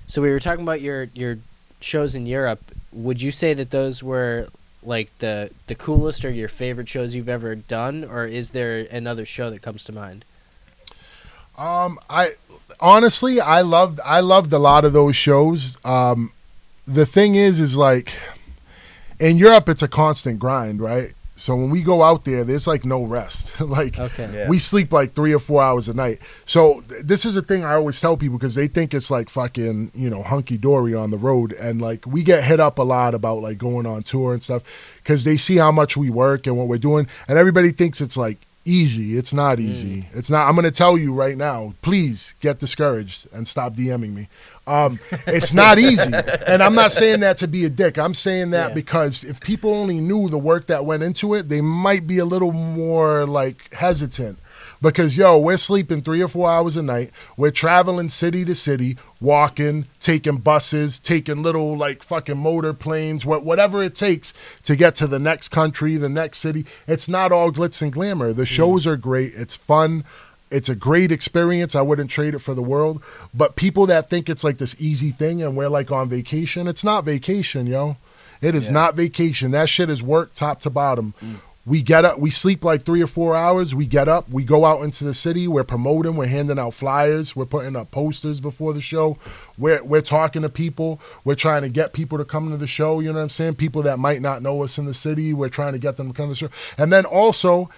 [0.08, 1.38] so we were talking about your your
[1.80, 2.62] shows in Europe.
[2.92, 4.48] Would you say that those were
[4.84, 9.26] like the the coolest or your favorite shows you've ever done, or is there another
[9.26, 10.26] show that comes to mind?
[11.58, 12.34] Um, I
[12.80, 15.78] honestly, I loved, I loved a lot of those shows.
[15.84, 16.32] Um,
[16.86, 18.14] the thing is, is like
[19.20, 21.14] in Europe, it's a constant grind, right?
[21.38, 23.60] So when we go out there, there's like no rest.
[23.62, 24.30] like Okay.
[24.34, 24.50] Yeah.
[24.50, 26.20] we sleep like three or four hours a night.
[26.46, 29.30] So th- this is a thing I always tell people because they think it's like
[29.30, 31.54] fucking, you know, hunky dory on the road.
[31.54, 34.64] And like we get hit up a lot about like going on tour and stuff
[35.04, 37.08] because they see how much we work and what we're doing.
[37.28, 39.18] And everybody thinks it's like easy.
[39.18, 39.62] It's not mm.
[39.62, 40.10] easy.
[40.14, 40.48] It's not.
[40.48, 44.28] I'm going to tell you right now, please get discouraged and stop DMing me.
[44.68, 46.12] Um, it's not easy.
[46.46, 47.98] And I'm not saying that to be a dick.
[47.98, 48.76] I'm saying that Yeah.
[48.76, 52.26] because if people only knew the work that went into it, they might be a
[52.26, 54.38] little more like hesitant.
[54.80, 57.10] Because yo, we're sleeping three or four hours a night.
[57.36, 63.44] We're traveling city to city, walking, taking buses, taking little like fucking motor planes, what
[63.44, 66.64] whatever it takes to get to the next country, the next city.
[66.88, 68.34] It's not all glitz and glamour.
[68.34, 69.34] The shows are great.
[69.34, 70.04] It's fun.
[70.50, 71.76] It's a great experience.
[71.76, 73.02] I wouldn't trade it for the world.
[73.34, 76.84] But people that think it's like this easy thing and we're like on vacation, it's
[76.84, 77.98] not vacation, yo.
[78.42, 78.74] It is Yeah.
[78.74, 79.52] not vacation.
[79.52, 81.14] That shit is work top to bottom.
[81.66, 83.76] We get up, we sleep like three or four hours.
[83.76, 85.50] We get up, we go out into the city.
[85.50, 89.18] We're promoting, we're handing out flyers, we're putting up posters before the show.
[89.58, 91.02] We're we're talking to people.
[91.26, 93.02] We're trying to get people to come to the show.
[93.02, 93.56] You know what I'm saying?
[93.56, 95.34] People that might not know us in the city.
[95.34, 96.50] We're trying to get them to come to the show.
[96.78, 97.70] And then also,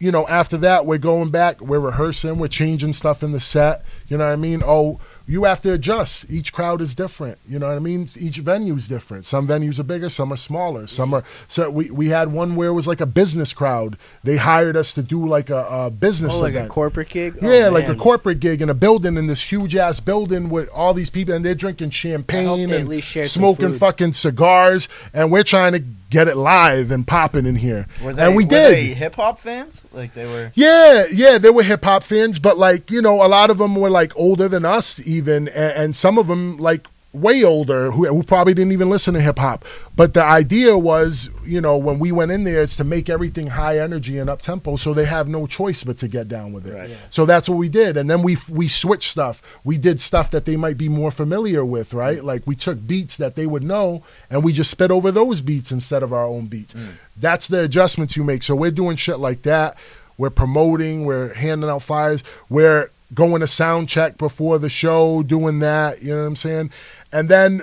[0.00, 3.84] you know, after that, we're going back, we're rehearsing, we're changing stuff in the set.
[4.08, 4.62] You know what I mean?
[4.64, 4.98] Oh,
[5.28, 6.24] you have to adjust.
[6.28, 7.38] Each crowd is different.
[7.46, 8.08] You know what I mean?
[8.18, 9.26] Each venue is different.
[9.26, 10.88] Some venues are bigger, some are smaller.
[10.88, 11.22] Some are.
[11.46, 13.96] So we, we had one where it was like a business crowd.
[14.24, 16.66] They hired us to do like a, a business Oh, like event.
[16.66, 17.36] a corporate gig.
[17.40, 20.68] Yeah, Oh, like a corporate gig in a building in this huge ass building with
[20.70, 25.30] all these people, and they're drinking champagne and least shared some smoking fucking cigars, and
[25.30, 27.86] we're trying to get it live and popping in here.
[28.02, 28.74] Were they, and we were did.
[28.74, 29.84] they hip hop fans?
[29.92, 30.52] Like they were.
[30.54, 33.76] Yeah, yeah, they were hip hop fans, but like you know, a lot of them
[33.76, 38.06] were like older than us, even, and, and some of them like way older who,
[38.06, 39.64] who probably didn't even listen to hip hop.
[39.96, 43.48] But the idea was, you know, when we went in there, is to make everything
[43.48, 46.66] high energy and up tempo, so they have no choice but to get down with
[46.66, 46.72] it.
[46.72, 46.90] Right.
[46.90, 46.96] Yeah.
[47.10, 49.42] So that's what we did, and then we we switched stuff.
[49.64, 52.18] We did stuff that they might be more familiar with, right?
[52.18, 52.24] Mm.
[52.24, 55.72] Like we took beats that they would know, and we just spit over those beats
[55.72, 56.74] instead of our own beats.
[56.74, 56.92] Mm.
[57.16, 58.42] That's the adjustments you make.
[58.42, 59.76] So we're doing shit like that.
[60.16, 61.04] We're promoting.
[61.04, 62.22] We're handing out flyers.
[62.48, 66.02] We're going to sound check before the show, doing that.
[66.02, 66.70] You know what I'm saying?
[67.12, 67.62] And then,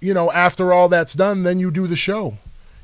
[0.00, 2.38] you know, after all that's done, then you do the show.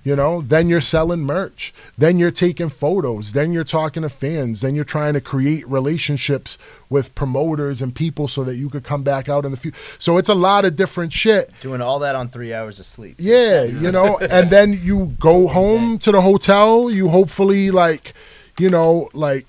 [0.04, 1.72] You know, then you're selling merch.
[1.96, 3.34] Then you're taking photos.
[3.34, 4.60] Then you're talking to fans.
[4.60, 6.58] Then you're trying to create relationships
[6.90, 9.78] with promoters and people so that you could come back out in the future.
[10.00, 11.52] So it's a lot of different shit.
[11.60, 13.16] Doing all that on three hours of sleep.
[13.18, 16.90] Yeah, you know, and then you go home to the hotel.
[16.90, 18.12] You hopefully like,
[18.58, 19.46] you know, like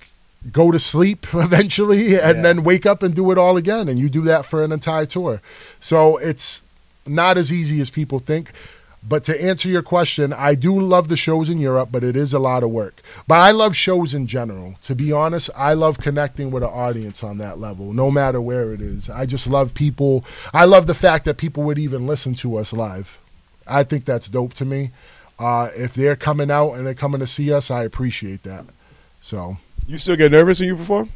[0.52, 2.42] go to sleep eventually, and Yeah.
[2.42, 3.88] then wake up and do it all again.
[3.88, 5.40] And you do that for an entire tour.
[5.80, 6.62] So it's
[7.06, 8.52] not as easy as people think.
[9.06, 12.32] But to answer your question, I do love the shows in Europe, but it is
[12.32, 13.02] a lot of work.
[13.28, 14.76] But I love shows in general.
[14.84, 18.72] To be honest, I love connecting with an audience on that level, no matter where
[18.72, 19.10] it is.
[19.10, 20.24] I just love people.
[20.54, 23.18] I love the fact that people would even listen to us live.
[23.66, 24.90] I think that's dope to me.
[25.38, 28.64] Uh, if they're coming out and they're coming to see us, I appreciate that.
[29.20, 31.10] So, You still get nervous when you perform?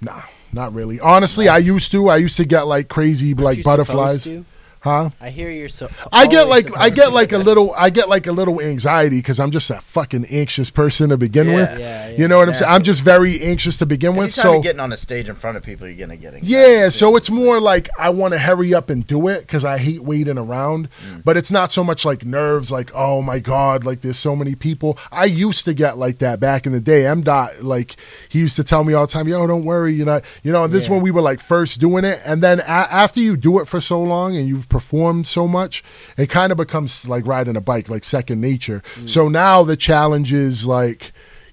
[0.00, 0.22] nah,
[0.52, 0.98] not really.
[1.00, 2.08] Honestly, I used to.
[2.08, 4.24] I used to get like crazy, Aren't like you supposed butterflies.
[4.24, 4.44] to?
[4.80, 5.10] Huh?
[5.20, 5.88] I hear you're so.
[6.12, 9.40] I get like I get like a little I get like a little anxiety because
[9.40, 11.54] I'm just a fucking anxious person to begin Yeah.
[11.54, 11.80] with.
[11.80, 12.16] Yeah, yeah.
[12.16, 12.70] You know what I'm saying?
[12.70, 14.32] I'm just very anxious to begin with.
[14.32, 16.88] So you're getting on a stage in front of people, you're gonna get anxiety, yeah,
[16.90, 20.02] so it's more like I want to hurry up and do it because I hate
[20.02, 20.88] waiting around.
[21.04, 21.24] Mm.
[21.24, 24.54] But it's not so much like nerves, like oh my god, like there's so many
[24.54, 24.96] people.
[25.10, 27.04] I used to get like that back in the day.
[27.06, 27.96] M dot like
[28.28, 30.64] he used to tell me all the time, yo, don't worry, you know, you know.
[30.64, 30.94] And this is Yeah.
[30.94, 33.80] when we were like first doing it, and then a- after you do it for
[33.80, 35.82] so long and you've performed so much,
[36.16, 38.82] it kind of becomes like riding a bike, like second nature.
[38.96, 39.08] Mm.
[39.08, 41.12] So now the challenge is like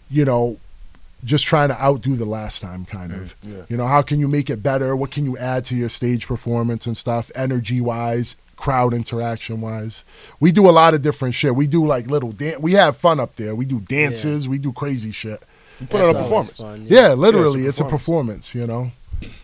[0.10, 0.58] you know,
[1.24, 3.36] just trying to outdo the last time, kind mm, of.
[3.42, 3.64] yeah.
[3.68, 4.96] You know, how can you make it better?
[4.96, 10.04] What can you add to your stage performance and stuff, energy wise, crowd interaction wise?
[10.40, 11.56] We do a lot of different shit.
[11.56, 13.56] We do like little dan- We have fun up there.
[13.56, 14.48] We do dances.
[14.48, 15.42] We do crazy shit.
[15.82, 16.60] You put on a performance.
[16.60, 18.54] fun, Yeah, literally, Yeah, it's it's a a performance.
[18.56, 18.92] You know.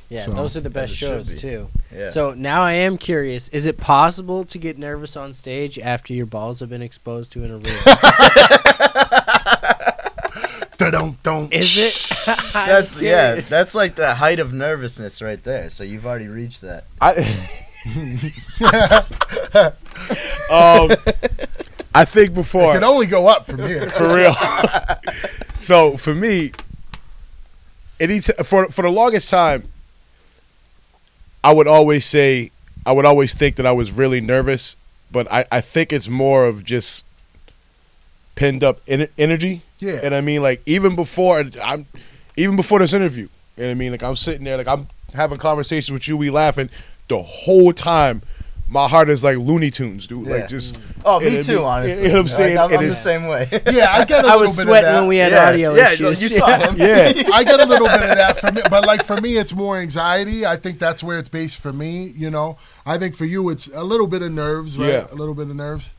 [0.10, 1.40] Yeah, So- those are the best As it should shows be.
[1.40, 1.70] too.
[1.96, 2.08] Yeah.
[2.08, 6.26] So now I am curious: is it possible to get nervous on stage after your
[6.26, 7.68] balls have been exposed to an arena?
[10.92, 11.54] Don't don't.
[11.54, 11.94] is it?
[12.54, 15.70] That's yeah, that's like the height of nervousness right there.
[15.70, 16.86] So you've already reached that.
[17.00, 17.12] I,
[20.50, 20.92] um,
[21.94, 23.90] I think It before can only go up from here.
[23.92, 24.36] for real.
[25.60, 26.52] so for me,
[28.02, 29.72] any t- for for the longest time,
[31.44, 32.52] I would always say
[32.86, 34.76] I would always think that I was really nervous,
[35.12, 37.06] but I I think it's more of just
[38.36, 39.62] pinned up en- energy.
[39.80, 40.00] Yeah.
[40.04, 41.86] And I mean, like even before I'm,
[42.36, 45.92] even before this interview, and I mean, like I'm sitting there, like I'm having conversations
[45.92, 46.70] with you, we laughing
[47.08, 48.22] the whole time.
[48.72, 50.26] My heart is like Looney Tunes, dude.
[50.26, 50.34] Yeah.
[50.36, 50.76] Like just.
[50.76, 50.82] Mm.
[51.04, 51.56] Oh, me too.
[51.58, 52.56] mean, honestly, You know what I'm saying?
[52.56, 53.50] Like, I'm, I'm the same way.
[53.72, 54.74] Yeah, I get a I little was bit sweating of that.
[54.74, 56.22] I was sweating when we had yeah, audio yeah, issues.
[56.24, 56.76] you saw him.
[56.78, 57.30] Yeah.
[57.34, 59.78] I get a little bit of that from it, but like for me, it's more
[59.78, 60.46] anxiety.
[60.46, 62.14] I think that's where it's based for me.
[62.16, 64.88] You know, I think for you, it's a little bit of nerves, right?
[64.88, 65.08] Yeah.
[65.12, 65.90] A little bit of nerves.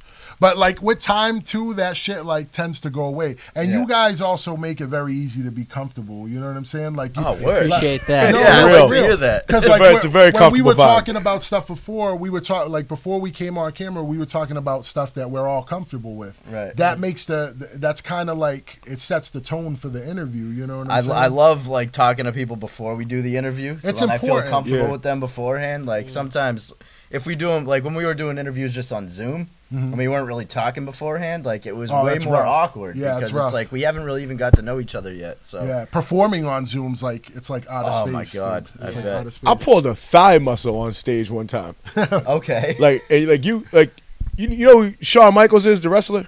[0.43, 3.36] But like with time too, that shit like tends to go away.
[3.55, 3.78] And Yeah.
[3.78, 6.28] you guys also make it very easy to be comfortable.
[6.28, 6.94] You know what I'm saying?
[6.97, 7.66] Like, you, Oh, word.
[7.66, 8.32] Appreciate that.
[8.32, 9.47] No, yeah, I no, like to hear that.
[9.47, 10.77] Because like when- it's a very when we were vibe.
[10.78, 14.27] talking about stuff before, we were talking like before we came on camera, we were
[14.27, 16.40] talking about stuff that we're all comfortable with.
[16.51, 16.74] Right.
[16.77, 20.47] That makes the, the that's kind of like it sets the tone for the interview.
[20.47, 21.12] You know what I'm I, saying?
[21.12, 23.78] I love like talking to people before we do the interview.
[23.78, 24.90] So It's when I feel comfortable Yeah.
[24.90, 25.86] with them beforehand.
[25.86, 26.73] Like sometimes
[27.12, 30.07] if we do them, like when we were doing interviews just on Zoom, and we
[30.07, 32.01] weren't really talking beforehand, like it was Mm-hmm.
[32.01, 32.47] Oh, way more rough.
[32.47, 35.12] awkward Yeah, because it's it's like we haven't really even got to know each other
[35.12, 35.39] yet.
[35.47, 38.12] So Yeah, performing on Zooms like it's like out of Oh, space.
[38.12, 38.82] my God, dude.
[38.82, 39.07] I like bet.
[39.07, 39.49] out of space.
[39.51, 41.74] I pulled a thigh muscle on stage one time.
[41.97, 43.90] okay, Like, like you, like
[44.36, 46.27] you, you know, who Shawn Michaels is the wrestler,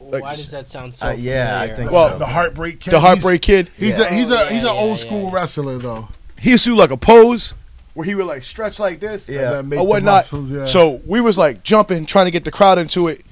[0.00, 1.76] Like- Why does that sound so Uh, yeah, I familiar?
[1.76, 2.18] think Well, so.
[2.18, 2.90] the heartbreak kid.
[2.92, 3.68] the Heartbreak Kid.
[3.76, 4.04] He's, he's Yeah.
[4.06, 5.34] a he's a he's an yeah, old yeah, school yeah.
[5.34, 6.08] wrestler though.
[6.38, 7.54] He used to do like a pose
[7.98, 9.40] where he would like stretch like this, Yeah.
[9.42, 10.14] And then make or the whatnot.
[10.18, 10.66] muscles, yeah.
[10.66, 13.22] So we was like jumping, trying to get the crowd into it.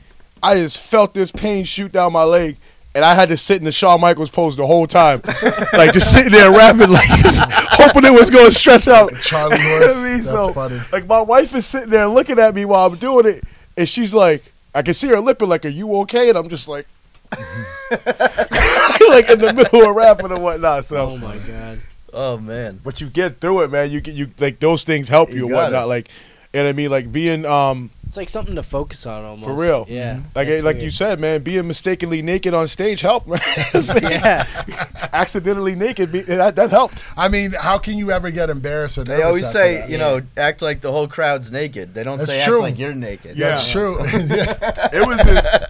[0.43, 2.57] I just felt this pain shoot down my leg,
[2.93, 5.23] and I had to sit in the Shawn Michaels pose the whole time,
[5.73, 9.15] like just sitting there rapping, like just hoping it was going to stretch out.
[9.23, 9.93] Charlie You know horse.
[9.97, 10.17] I mean?
[10.25, 10.81] That's So, funny.
[10.91, 13.45] Like my wife is sitting there looking at me while I'm doing it,
[13.77, 16.67] and she's like, I can see her lipping, like, "Are you okay?" And I'm just
[16.67, 16.89] like,
[17.31, 20.87] like in the middle of rapping and whatnot.
[20.87, 21.79] So, Oh my god.
[22.17, 23.91] Oh man, but you get through it, man.
[23.91, 25.85] You get you like those things help you, You and whatnot.
[25.85, 25.87] it.
[25.87, 26.09] Like,
[26.55, 29.47] and I mean, like being um It's like something to focus on almost.
[29.47, 29.85] For real.
[29.91, 30.15] Yeah.
[30.15, 30.23] Mm-hmm.
[30.35, 33.29] like That's like you said, man, being mistakenly naked on stage helped.
[33.29, 33.39] Man.
[34.07, 34.47] Yeah.
[35.13, 37.05] Accidentally naked, be, that, that helped.
[37.17, 39.91] I mean, how can you ever get embarrassed or they nervous always say that?
[39.91, 41.93] you know act like the whole crowd's naked.
[41.93, 42.57] They don't That's say true.
[42.57, 43.37] act like you're naked.
[43.37, 43.51] Yeah.
[43.51, 43.99] That's true.
[44.07, 44.89] Yeah.
[44.93, 45.19] It was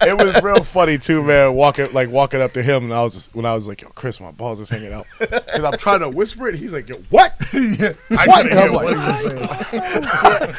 [0.07, 1.53] it was real funny too, man.
[1.53, 3.89] Walking like walking up to him, and I was just, when I was like, "Yo,
[3.89, 6.55] Chris, my balls is hanging out," because I'm trying to whisper it.
[6.55, 7.93] He's like, "Yo, what?" Yeah.
[8.11, 8.45] I What?
[8.45, 9.69] And I'm hear what like- he was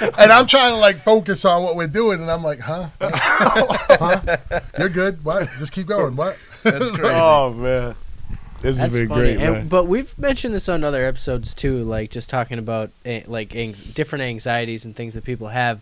[0.02, 0.12] saying.
[0.18, 2.90] and I'm trying to like focus on what we're doing, and I'm like, huh?
[3.00, 4.36] huh?
[4.78, 5.24] You're good.
[5.24, 5.48] What?
[5.58, 6.14] Just keep going.
[6.16, 6.36] What?
[6.62, 7.12] That's crazy.
[7.14, 7.94] Oh man,
[8.60, 9.20] this has That's been funny.
[9.34, 9.68] great, And- man.
[9.68, 13.82] but we've mentioned this on other episodes too, like just talking about eh, like anx-
[13.82, 15.80] different anxieties and things that people have.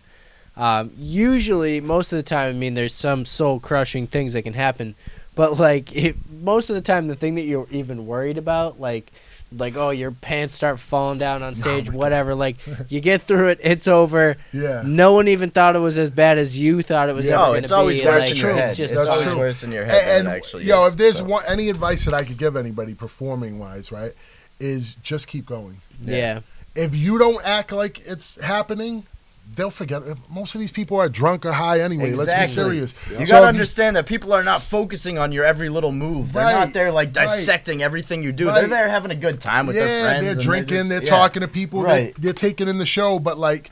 [0.55, 4.53] Um, usually, most of the time, I mean, there's some soul crushing things that can
[4.53, 4.95] happen,
[5.35, 9.11] but like it, most of the time, the thing that you're even worried about, like
[9.55, 12.35] like oh your pants start falling down on oh stage, whatever.
[12.35, 12.57] Like
[12.89, 14.37] you get through it, it's over.
[14.51, 14.83] Yeah.
[14.85, 17.35] No one even thought it was as bad as you thought it was Yeah.
[17.41, 18.05] ever Oh, it's always be.
[18.05, 18.69] worse like, in your head.
[18.69, 19.37] It's just It's always true.
[19.39, 21.23] worse in your head And, than it actually yo, is, if there's so.
[21.25, 24.13] one any advice that I could give anybody performing wise, right,
[24.59, 25.77] is just keep going.
[26.03, 26.41] yeah.
[26.75, 29.03] If you don't act like it's happening,
[29.55, 30.03] they'll forget.
[30.29, 32.13] Most of these people are drunk or high anyway.
[32.13, 32.93] Let's be serious.
[33.09, 36.33] You So gotta if understand that people are not focusing on your every little move.
[36.33, 37.27] They're Right, not there like right.
[37.27, 38.45] dissecting everything you do.
[38.45, 40.25] They're there having a good time with yeah, their friends.
[40.25, 41.09] they're drinking, just- they're yeah.
[41.09, 42.13] talking to people, Right.
[42.15, 43.19] they're, they're taking in the show.
[43.19, 43.71] But like,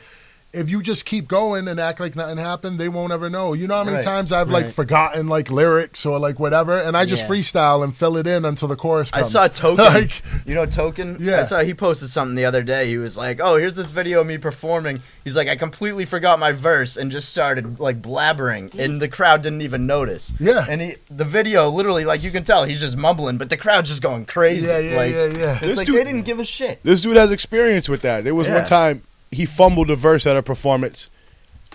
[0.56, 3.54] if you just keep going and act like nothing happened, they won't ever know.
[3.54, 4.06] You know how many Right.
[4.06, 7.30] times I've like forgotten like lyrics or like whatever, and I just Yeah.
[7.30, 9.86] freestyle and fill it in until the chorus I saw Token.
[9.94, 11.18] Like- you know Token?
[11.20, 11.42] Yeah.
[11.42, 12.88] I saw he posted something the other day.
[12.88, 16.40] He was like, "Oh, here's this video of me performing." He's like, "I completely forgot
[16.40, 20.66] my verse and just started like blabbering, and the crowd didn't even notice." Yeah.
[20.68, 23.90] And he, the video, literally, like you can tell, he's just mumbling, but the crowd's
[23.90, 24.68] just going crazy.
[24.68, 25.52] Yeah, yeah, like, yeah, yeah.
[25.56, 26.80] It's This like dude- they didn't give a shit.
[26.84, 28.24] This dude has experience with that.
[28.24, 28.56] There was Yeah.
[28.56, 29.02] one time
[29.36, 31.10] he fumbled a verse at a performance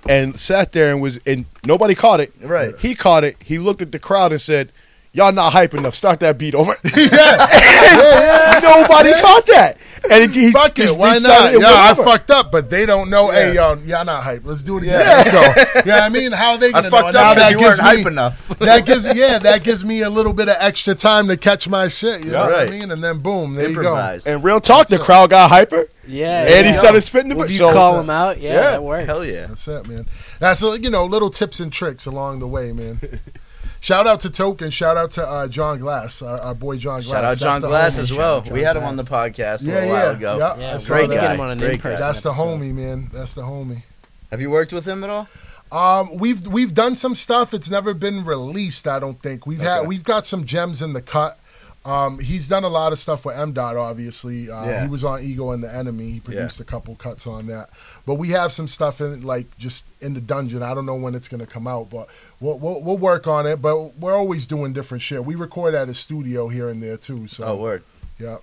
[0.09, 2.33] and sat there and was and nobody caught it.
[2.41, 2.77] Right.
[2.79, 3.37] He caught it.
[3.43, 4.73] He looked at the crowd and said,
[5.13, 5.95] y'all not hype enough.
[5.95, 6.77] Start that beat over.
[6.85, 9.77] yeah, Nobody caught that.
[10.11, 11.53] And it, he, fuck he it, why not?
[11.55, 12.05] it Yeah, I whatever.
[12.05, 13.31] fucked up, but they don't know.
[13.31, 13.75] Hey, Yeah.
[13.75, 14.43] yo, y'all not hype.
[14.47, 15.01] Let's do it again.
[15.01, 15.07] Yeah.
[15.09, 15.31] Let's
[15.75, 15.81] go.
[15.85, 16.33] You know I mean?
[16.33, 17.21] How are they I gonna fucked know?
[17.21, 18.49] Up because that you gives weren't hype enough.
[18.61, 21.89] that gives yeah that gives me a little bit of extra time to catch my
[21.89, 22.25] shit.
[22.25, 22.69] You know what Right.
[22.69, 22.91] I mean?
[22.91, 24.27] And then boom, there Improvise.
[24.27, 25.89] And real talk, the crowd got hyper.
[26.11, 26.47] Yeah.
[26.47, 27.51] and he started spitting the If verse.
[27.53, 28.61] you So call him out, yeah, Yeah.
[28.73, 29.07] that works.
[29.07, 29.47] Hell yeah.
[29.47, 30.07] That's it, man.
[30.39, 33.01] That's uh, you know little tips and tricks along the way, man.
[33.83, 34.69] Shout out to Token.
[34.71, 37.11] Shout out to uh, John Glass, our, our boy John Glass.
[37.13, 38.01] Shout out John Glass homie.
[38.01, 38.43] as well.
[38.43, 39.31] John We had him on the Glass.
[39.33, 40.39] podcast a Yeah, little yeah, while ago.
[40.39, 40.57] yeah.
[40.59, 41.15] Yeah, I great that.
[41.15, 42.07] to get him on an Great in-person guy.
[42.07, 42.45] That's the episode.
[42.61, 43.11] homie, man.
[43.11, 43.83] That's the homie.
[44.31, 45.29] Have you worked with him at all?
[45.73, 47.55] Um, we've we've done some stuff.
[47.55, 48.87] It's never been released.
[48.87, 51.40] I don't think we've had we've got some gems in the cut.
[51.83, 53.77] Um, he's done a lot of stuff with M Dot.
[53.77, 54.83] Obviously, uh, Yeah.
[54.83, 56.11] he was on Ego and the Enemy.
[56.11, 57.71] He produced a couple cuts on that.
[58.05, 60.63] But we have some stuff in like just in the dungeon.
[60.63, 62.09] I don't know when it's gonna come out, but
[62.39, 63.63] we'll we'll, we'll work on it.
[63.63, 65.25] But we're always doing different shit.
[65.25, 67.27] We record at a studio here and there too.
[67.27, 67.83] So Oh, word.
[68.19, 68.39] yeah,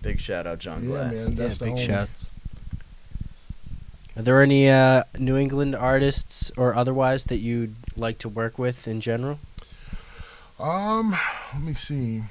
[0.00, 1.12] Big shout out, John Glass.
[1.12, 1.34] yeah, man.
[1.34, 1.86] That's the big homie.
[1.86, 2.30] shouts.
[4.16, 8.86] Are there any uh, New England artists or otherwise that you'd like to work with
[8.88, 9.38] in general?
[10.60, 11.16] Um,
[11.54, 12.22] let me see.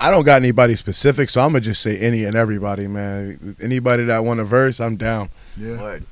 [0.00, 3.56] I don't got anybody specific, so I'm gonna just say any and everybody, man.
[3.62, 5.30] Anybody that want a verse, I'm down.
[5.56, 6.04] Yeah, Word.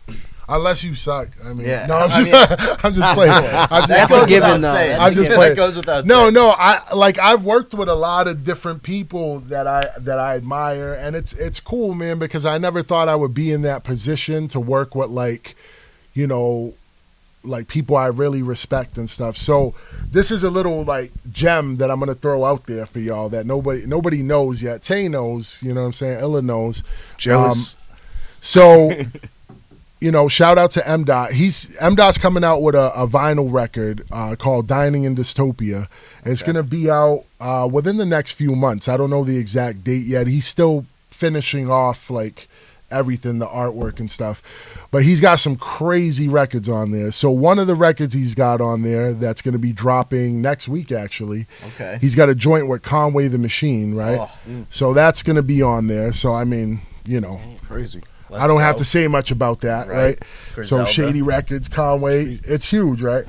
[0.49, 1.29] unless you suck.
[1.45, 3.33] I mean, Yeah, no, I'm I just, I'm just playing.
[3.45, 4.73] I'm just, That That's a goes given, without though.
[4.75, 4.99] saying.
[4.99, 5.41] That's a given.
[5.41, 6.35] That goes without No, saying.
[6.35, 10.37] no, I like I've worked with a lot of different people that I that I
[10.37, 13.83] admire and it's it's cool, man, because I never thought I would be in that
[13.85, 15.57] position to work with like,
[16.15, 16.75] you know,
[17.45, 19.37] like people I really respect and stuff.
[19.37, 19.75] So
[20.11, 23.47] this is a little like gem that I'm gonna throw out there for y'all that
[23.47, 24.83] nobody nobody knows yet.
[24.83, 26.21] Tay knows, you know what I'm saying?
[26.21, 26.83] Illa knows.
[27.19, 27.77] Jealous.
[28.41, 28.91] So,
[30.01, 31.33] you know, shout out to M Dot.
[31.33, 35.87] He's M Dot's coming out with a, a vinyl record uh, called "Dining in Dystopia."
[36.25, 36.53] It's Okay.
[36.53, 38.89] going to be out uh, within the next few months.
[38.89, 40.27] I don't know the exact date yet.
[40.29, 42.49] He's still finishing off like
[42.91, 44.43] everything, the artwork and stuff.
[44.93, 47.11] But he's got some crazy records on there.
[47.13, 50.69] So one of the records he's got on there that's going to be dropping next
[50.69, 51.47] week, actually.
[51.69, 51.97] Okay.
[52.01, 54.19] He's got a joint with Conway the Machine, right?
[54.21, 54.31] Oh,
[54.69, 56.13] So that's going to be on there.
[56.13, 58.03] So I mean, you know, Crazy.
[58.33, 60.19] I don't have to say much about that, Right.
[60.57, 60.65] right?
[60.67, 63.25] So Shady Records, Conway, it's huge, right?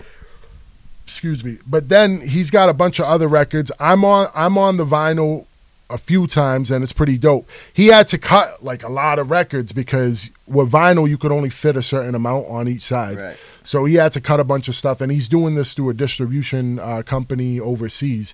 [1.05, 1.57] Excuse me.
[1.67, 3.71] But then he's got a bunch of other records.
[3.79, 5.45] I'm on I'm on the vinyl
[5.93, 7.47] a few times and it's pretty dope.
[7.71, 11.51] He had to cut like a lot of records because with vinyl you could only
[11.51, 13.17] fit a certain amount on each side.
[13.17, 13.37] Right.
[13.63, 15.93] So he had to cut a bunch of stuff, and he's doing this through a
[15.93, 18.33] distribution uh, company overseas.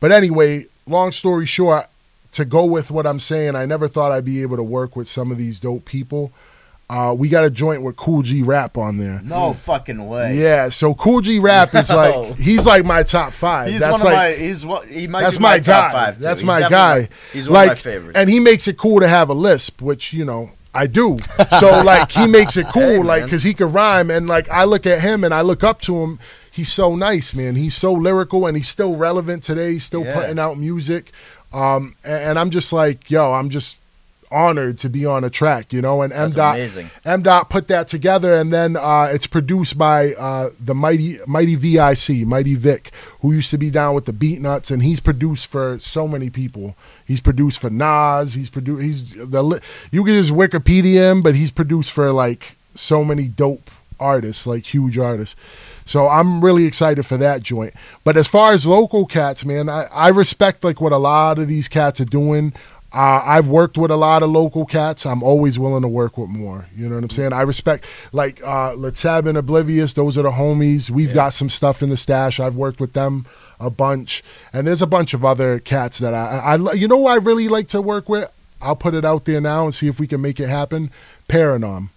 [0.00, 1.86] But anyway, long story short,
[2.32, 5.08] to go with what I'm saying, I never thought I'd be able to work with
[5.08, 6.32] some of these dope people.
[6.88, 9.20] Uh, we got a joint with Kool G Rap on there.
[9.24, 10.36] No fucking way.
[10.38, 11.96] Yeah, so Kool G Rap is No.
[11.96, 13.70] like he's like my top five.
[13.72, 14.32] He's That's one of like, my.
[14.44, 14.86] He's one.
[14.88, 15.92] He might that's be my, my, top guy.
[15.92, 16.16] five.
[16.16, 16.22] too.
[16.22, 17.08] That's He's my definitely guy.
[17.32, 18.16] he's one like, of my favorites.
[18.18, 21.16] and he makes it cool to have a lisp, which you know I do.
[21.58, 24.62] So like he makes it cool, Hey, like because he can rhyme, and like I
[24.62, 26.20] look at him and I look up to him.
[26.52, 27.56] He's so nice, man.
[27.56, 29.72] He's so lyrical, and he's still relevant today.
[29.72, 30.14] He's still Yeah.
[30.14, 31.10] putting out music,
[31.52, 33.76] um, and, and I'm just like, yo, I'm just
[34.30, 36.02] honored to be on a track, you know.
[36.02, 36.56] And M dot.
[37.04, 41.54] M dot put that together, and then uh, it's produced by uh, the mighty mighty
[41.54, 42.90] Vic, Mighty Vic,
[43.20, 46.76] who used to be down with the Beatnuts, and he's produced for so many people.
[47.04, 48.34] He's produced for Nas.
[48.34, 48.82] He's produced.
[48.82, 53.70] He's the you can just Wikipedia him, but he's produced for like so many dope
[53.98, 55.36] artists, like huge artists.
[55.84, 57.72] So I'm really excited for that joint.
[58.02, 61.48] But as far as local cats, man, I, I respect like what a lot of
[61.48, 62.52] these cats are doing.
[62.96, 65.04] Uh, I've worked with a lot of local cats.
[65.04, 66.64] I'm always willing to work with more.
[66.74, 67.34] You know what I'm saying?
[67.34, 69.92] I respect like uh, Latab and Oblivious.
[69.92, 70.88] Those are the homies.
[70.88, 72.40] We've got some stuff in the stash.
[72.40, 73.26] I've worked with them
[73.60, 77.06] a bunch, and there's a bunch of other cats that I, I, you know, who
[77.06, 78.32] I really like to work with.
[78.62, 80.90] I'll put it out there now and see if we can make it happen.
[81.28, 81.90] Paranorm.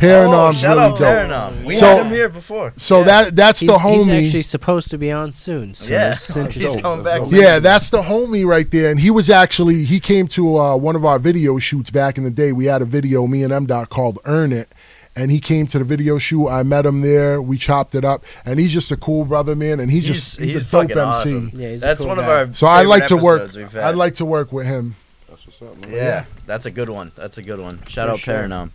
[0.00, 1.08] Oh, Paranorm's shout really out dope.
[1.08, 1.64] Paranorm.
[1.64, 2.72] We So- had him here before.
[2.76, 3.04] So Yeah.
[3.04, 4.24] that that's He's, the he's homie.
[4.26, 5.74] actually supposed to be on soon.
[5.74, 6.82] So Yeah, it's he's interesting.
[6.82, 7.18] coming back.
[7.20, 7.40] That's soon.
[7.40, 8.90] Yeah, that's the homie right there.
[8.90, 12.24] And he was actually he came to uh, one of our video shoots back in
[12.24, 12.52] the day.
[12.52, 14.72] We had a video, me and M Dot called Earn It.
[15.16, 16.48] And he came to the video shoot.
[16.48, 17.42] I met him there.
[17.42, 19.80] We chopped it up, and he's just a cool brother, man.
[19.80, 21.00] And he's, He's just he's, he's a dope fucking MC.
[21.00, 21.50] awesome.
[21.54, 22.52] Yeah, he's a that's cool one of our.
[22.52, 23.40] So I like to work.
[23.42, 23.82] episodes we've had.
[23.82, 24.94] I'd like to work with him.
[25.28, 25.90] That's what's up, man.
[25.92, 27.10] Yeah, that's a good one.
[27.16, 27.80] That's a good one.
[27.88, 28.34] Shout For out sure.
[28.34, 28.70] Paranorm.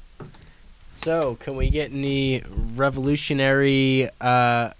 [0.96, 2.44] So, can we get any
[2.76, 4.72] revolutionary uh,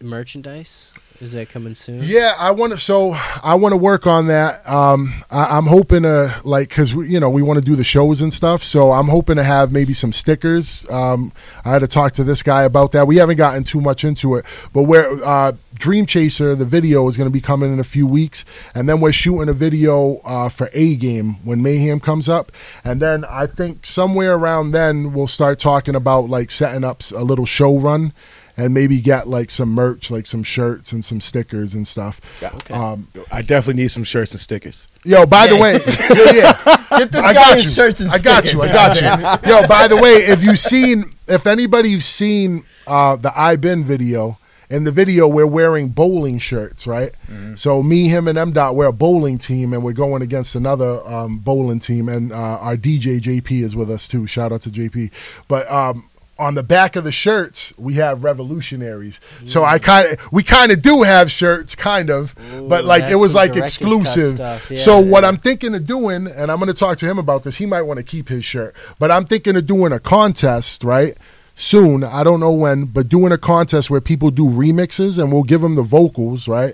[0.00, 0.92] merchandise?
[1.20, 2.02] Is that coming soon?
[2.02, 2.78] Yeah, I want to.
[2.78, 3.12] So
[3.44, 4.66] I want to work on that.
[4.66, 8.22] Um, I, I'm hoping to like because you know we want to do the shows
[8.22, 8.64] and stuff.
[8.64, 10.88] So I'm hoping to have maybe some stickers.
[10.88, 13.06] Um, I had to talk to this guy about that.
[13.06, 17.18] We haven't gotten too much into it, but where uh, Dream Chaser, the video is
[17.18, 20.48] going to be coming in a few weeks, and then we're shooting a video uh,
[20.48, 22.50] for A Game when Mayhem comes up,
[22.82, 27.24] and then I think somewhere around then we'll start talking about like setting up a
[27.24, 28.14] little show run
[28.60, 32.20] and maybe get like some merch, like some shirts and some stickers and stuff.
[32.42, 32.74] Okay.
[32.74, 34.86] Um, I definitely need some shirts and stickers.
[35.04, 35.72] yo, by the way,
[36.10, 36.32] yeah,
[36.66, 37.70] yeah, Get this I guy got you.
[37.70, 38.60] shirts and I got you.
[38.60, 39.50] I got you.
[39.50, 44.38] Yo, by the way, if you've seen, if anybody's seen uh, the I Been video,
[44.68, 47.12] in the video we're wearing bowling shirts, right?
[47.54, 51.04] So me, him, and M Dot we're a bowling team, and we're going against another
[51.06, 54.26] um, bowling team, and uh, our DJ JP is with us too.
[54.26, 55.10] Shout out to JP.
[55.48, 56.09] But um,
[56.40, 59.20] on the back of the shirts we have revolutionaries.
[59.44, 62.34] So I kind of we kind of do have shirts, kind of,
[62.68, 64.38] but like it was like exclusive.
[64.70, 64.78] yeah.
[64.78, 67.56] So what I'm thinking of doing, and I'm going to talk to him about this.
[67.56, 71.16] He might want to keep his shirt, but I'm thinking of doing a contest, right?
[71.54, 75.42] Soon, I don't know when, but doing a contest where people do remixes, and we'll
[75.42, 76.72] give them the vocals, right?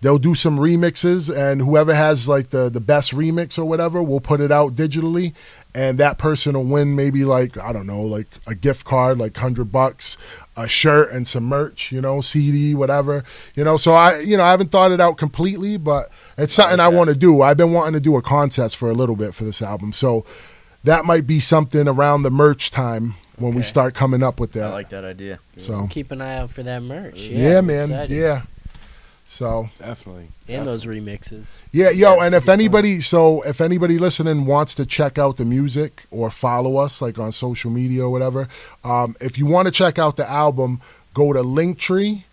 [0.00, 4.20] They'll do some remixes, and whoever has like the the best remix or whatever, we'll
[4.20, 5.32] put it out digitally,
[5.76, 9.36] and that person will win maybe like I don't know, like a gift card, like
[9.36, 10.16] hundred bucks,
[10.56, 13.24] a shirt, and some merch, you know, CD, whatever,
[13.54, 13.76] you know.
[13.76, 17.08] So I, you know, I haven't thought it out completely, but it's something I want
[17.10, 17.42] to do.
[17.42, 20.24] I've been wanting to do a contest for a little bit for this album, so
[20.82, 24.64] that might be something around the merch time when we start coming up with that.
[24.64, 25.40] I like that idea.
[25.58, 27.28] so Keep an eye out for that merch.
[27.28, 28.16] yeah, Yeah, man, excited.
[28.16, 28.42] yeah.
[29.36, 30.28] So Definitely.
[30.48, 31.58] And those remixes.
[31.70, 32.52] Yeah, yo, Yes, and if be fun.
[32.54, 37.18] anybody, so if anybody listening wants to check out the music or follow us like
[37.18, 38.48] on social media or whatever,
[38.82, 40.80] um, if you want to check out the album,
[41.12, 42.24] go to Linktree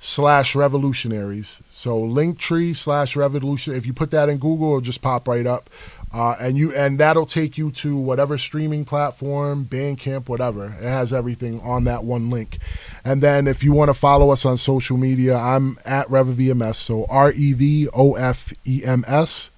[0.00, 1.62] slash Revolutionaries.
[1.70, 3.74] So Linktree slash Revolution.
[3.74, 5.70] If you put that in Google, it'll just pop right up,
[6.12, 10.66] uh, and you and that'll take you to whatever streaming platform, Bandcamp, whatever.
[10.66, 12.58] It has everything on that one link.
[13.04, 16.76] And then if you want to follow us on social media, I'm at RevoVMS.
[16.76, 19.50] So R E V O F E M S.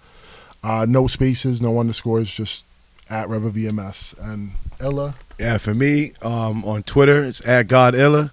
[0.63, 2.67] Uh, no spaces, no underscores, just
[3.11, 4.15] at RevoVMS.
[4.21, 8.31] And Ella, Yeah, for me, um, on Twitter it's at Godilla,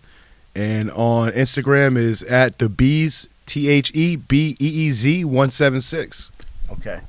[0.56, 5.52] and on Instagram is at the bees T H E B E E Z one
[5.52, 6.32] seven six.
[6.70, 7.00] Okay.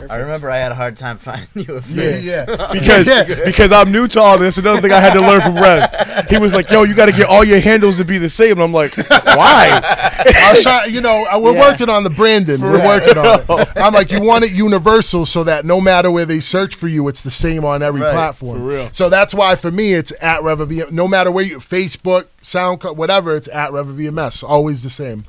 [0.00, 0.12] Perfect.
[0.12, 2.24] I remember I had a hard time finding you a face.
[2.24, 3.44] yeah, Because Yeah.
[3.44, 4.58] because I'm new to all this.
[4.58, 6.26] Another thing I had to learn from Rev.
[6.28, 8.52] He was like, "Yo, you got to get all your handles to be the same."
[8.52, 11.70] And I'm like, "Why?" I was trying, you know, uh, we're Yeah.
[11.70, 12.60] working on the branding.
[12.60, 13.68] We're working on it.
[13.76, 17.06] I'm like, you want it universal so that no matter where they search for you,
[17.08, 18.58] it's the same on every Right, platform.
[18.58, 18.88] for real.
[18.92, 20.90] So that's why for me, it's at RevoVMS.
[20.92, 24.42] No matter where you, Facebook, SoundCloud, whatever, it's at RevoVMS.
[24.46, 25.24] Always the same.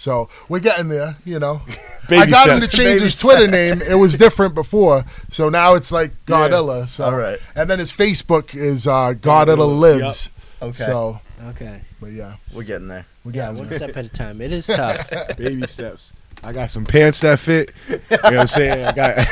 [0.00, 1.60] So we're getting there, you know.
[2.08, 3.82] Baby I got him to change Baby his Twitter name.
[3.82, 6.88] It was different before, so now it's like Godilla.
[6.88, 7.38] So, All right.
[7.54, 10.30] and then his Facebook is uh, Godilla Lives.
[10.62, 10.84] Okay.
[10.84, 11.82] So, Okay.
[12.00, 13.04] but yeah, We're getting there.
[13.24, 13.76] we Yeah, got one there.
[13.78, 14.40] step at a time.
[14.40, 15.08] It is tough.
[15.36, 16.14] Baby steps.
[16.42, 17.72] I got some pants that fit.
[17.88, 18.84] You know what I'm saying?
[18.84, 19.16] I got.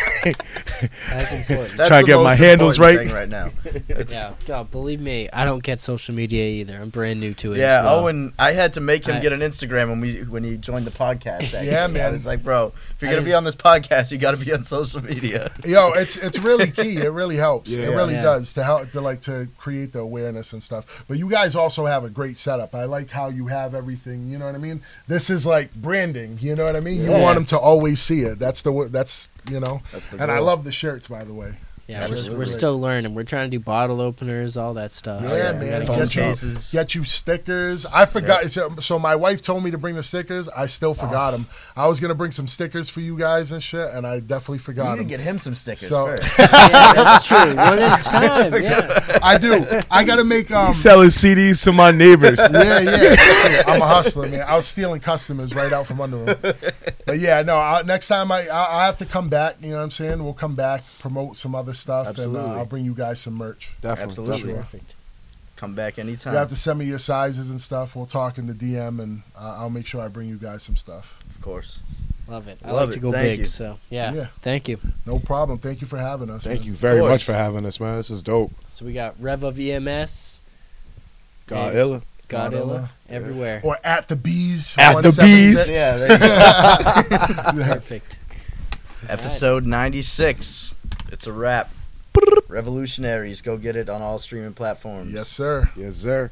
[1.11, 1.77] That's important.
[1.77, 3.11] That's Trying to get my handles right.
[3.11, 3.51] right now.
[4.09, 6.77] yeah, God, believe me, I don't get social media either.
[6.81, 7.59] I'm brand new to it.
[7.59, 8.05] Yeah, as well.
[8.05, 10.85] Owen, I had to make him I- get an Instagram when we when he joined
[10.87, 11.29] the podcast.
[11.55, 11.67] Actually.
[11.69, 12.13] Yeah, man.
[12.13, 14.53] was like, bro, if you're I gonna be on this podcast, you got to be
[14.53, 15.51] on social media.
[15.65, 16.97] Yo, it's it's really key.
[16.99, 17.71] It really helps.
[17.71, 17.87] Yeah.
[17.87, 18.23] it really Yeah.
[18.23, 21.05] does to help to like to create the awareness and stuff.
[21.09, 22.75] But you guys also have a great setup.
[22.75, 24.29] I like how you have everything.
[24.31, 24.83] You know what I mean?
[25.07, 26.39] This is like branding.
[26.41, 26.98] You know what I mean?
[26.99, 27.21] You Yeah.
[27.23, 28.39] want them to always see it.
[28.39, 29.83] That's the that's you know.
[29.93, 31.55] That's the And I love the shirts, by the way.
[31.89, 33.15] Yeah, we're, we're still learning.
[33.15, 35.23] We're trying to do bottle openers, all that stuff.
[35.23, 35.87] Yeah, So man.
[35.87, 36.71] phone Get you- cases.
[36.71, 37.87] Get you stickers.
[37.87, 38.51] I forgot.
[38.51, 40.51] So, so my wife told me to bring the stickers.
[40.51, 41.47] I still forgot them.
[41.75, 44.63] I was gonna bring some stickers for you guys and shit, and I definitely You
[44.65, 45.09] forgot need to them.
[45.09, 46.39] get him some stickers So- first.
[46.39, 47.39] yeah, that's true.
[47.39, 48.63] One at a time.
[48.63, 49.19] Yeah.
[49.23, 49.67] I do.
[49.91, 50.75] I gotta make um.
[50.75, 52.39] selling CDs to my neighbors.
[52.53, 53.63] yeah, yeah.
[53.67, 54.43] I'm a hustler, man.
[54.47, 56.55] I was stealing customers right out from under them.
[57.07, 57.57] But yeah, no.
[57.57, 59.57] I, next time I, I I have to come back.
[59.63, 60.23] You know what I'm saying?
[60.23, 63.71] We'll come back, promote some other stuff, and uh, I'll bring you guys some merch.
[63.81, 64.25] Definitely.
[64.25, 64.55] Absolutely.
[64.55, 64.95] Perfect.
[65.57, 66.35] Come back anytime.
[66.35, 67.97] You have to send me your sizes and stuff.
[67.97, 70.77] We'll talk in the DM, and uh, I'll make sure I bring you guys some
[70.77, 71.23] stuff.
[71.35, 71.81] of course.
[72.29, 72.59] Love it.
[72.63, 73.39] I Love like to go Thank big.
[73.41, 73.47] you.
[73.47, 74.13] So yeah.
[74.13, 74.27] Yeah.
[74.43, 74.79] Thank you.
[75.07, 75.59] No problem.
[75.59, 76.45] Thank you for having us.
[76.45, 76.67] Thank man.
[76.69, 77.97] you very much for having us, man.
[77.97, 78.53] This is dope.
[78.69, 80.41] So we got RevoVMS,
[81.49, 82.03] Godilla.
[82.29, 82.89] Godilla, Godilla.
[83.09, 83.61] everywhere.
[83.65, 84.75] Or at the bees.
[84.79, 85.69] At the Bees.
[85.71, 87.65] Yeah, there you go.
[87.75, 88.19] Perfect.
[89.09, 90.75] Episode 96.
[91.11, 91.71] It's a wrap.
[92.49, 93.41] Revolutionaries.
[93.43, 95.13] Go get it on all streaming platforms.
[95.13, 95.71] Yes, sir.
[95.77, 96.31] Yes, sir.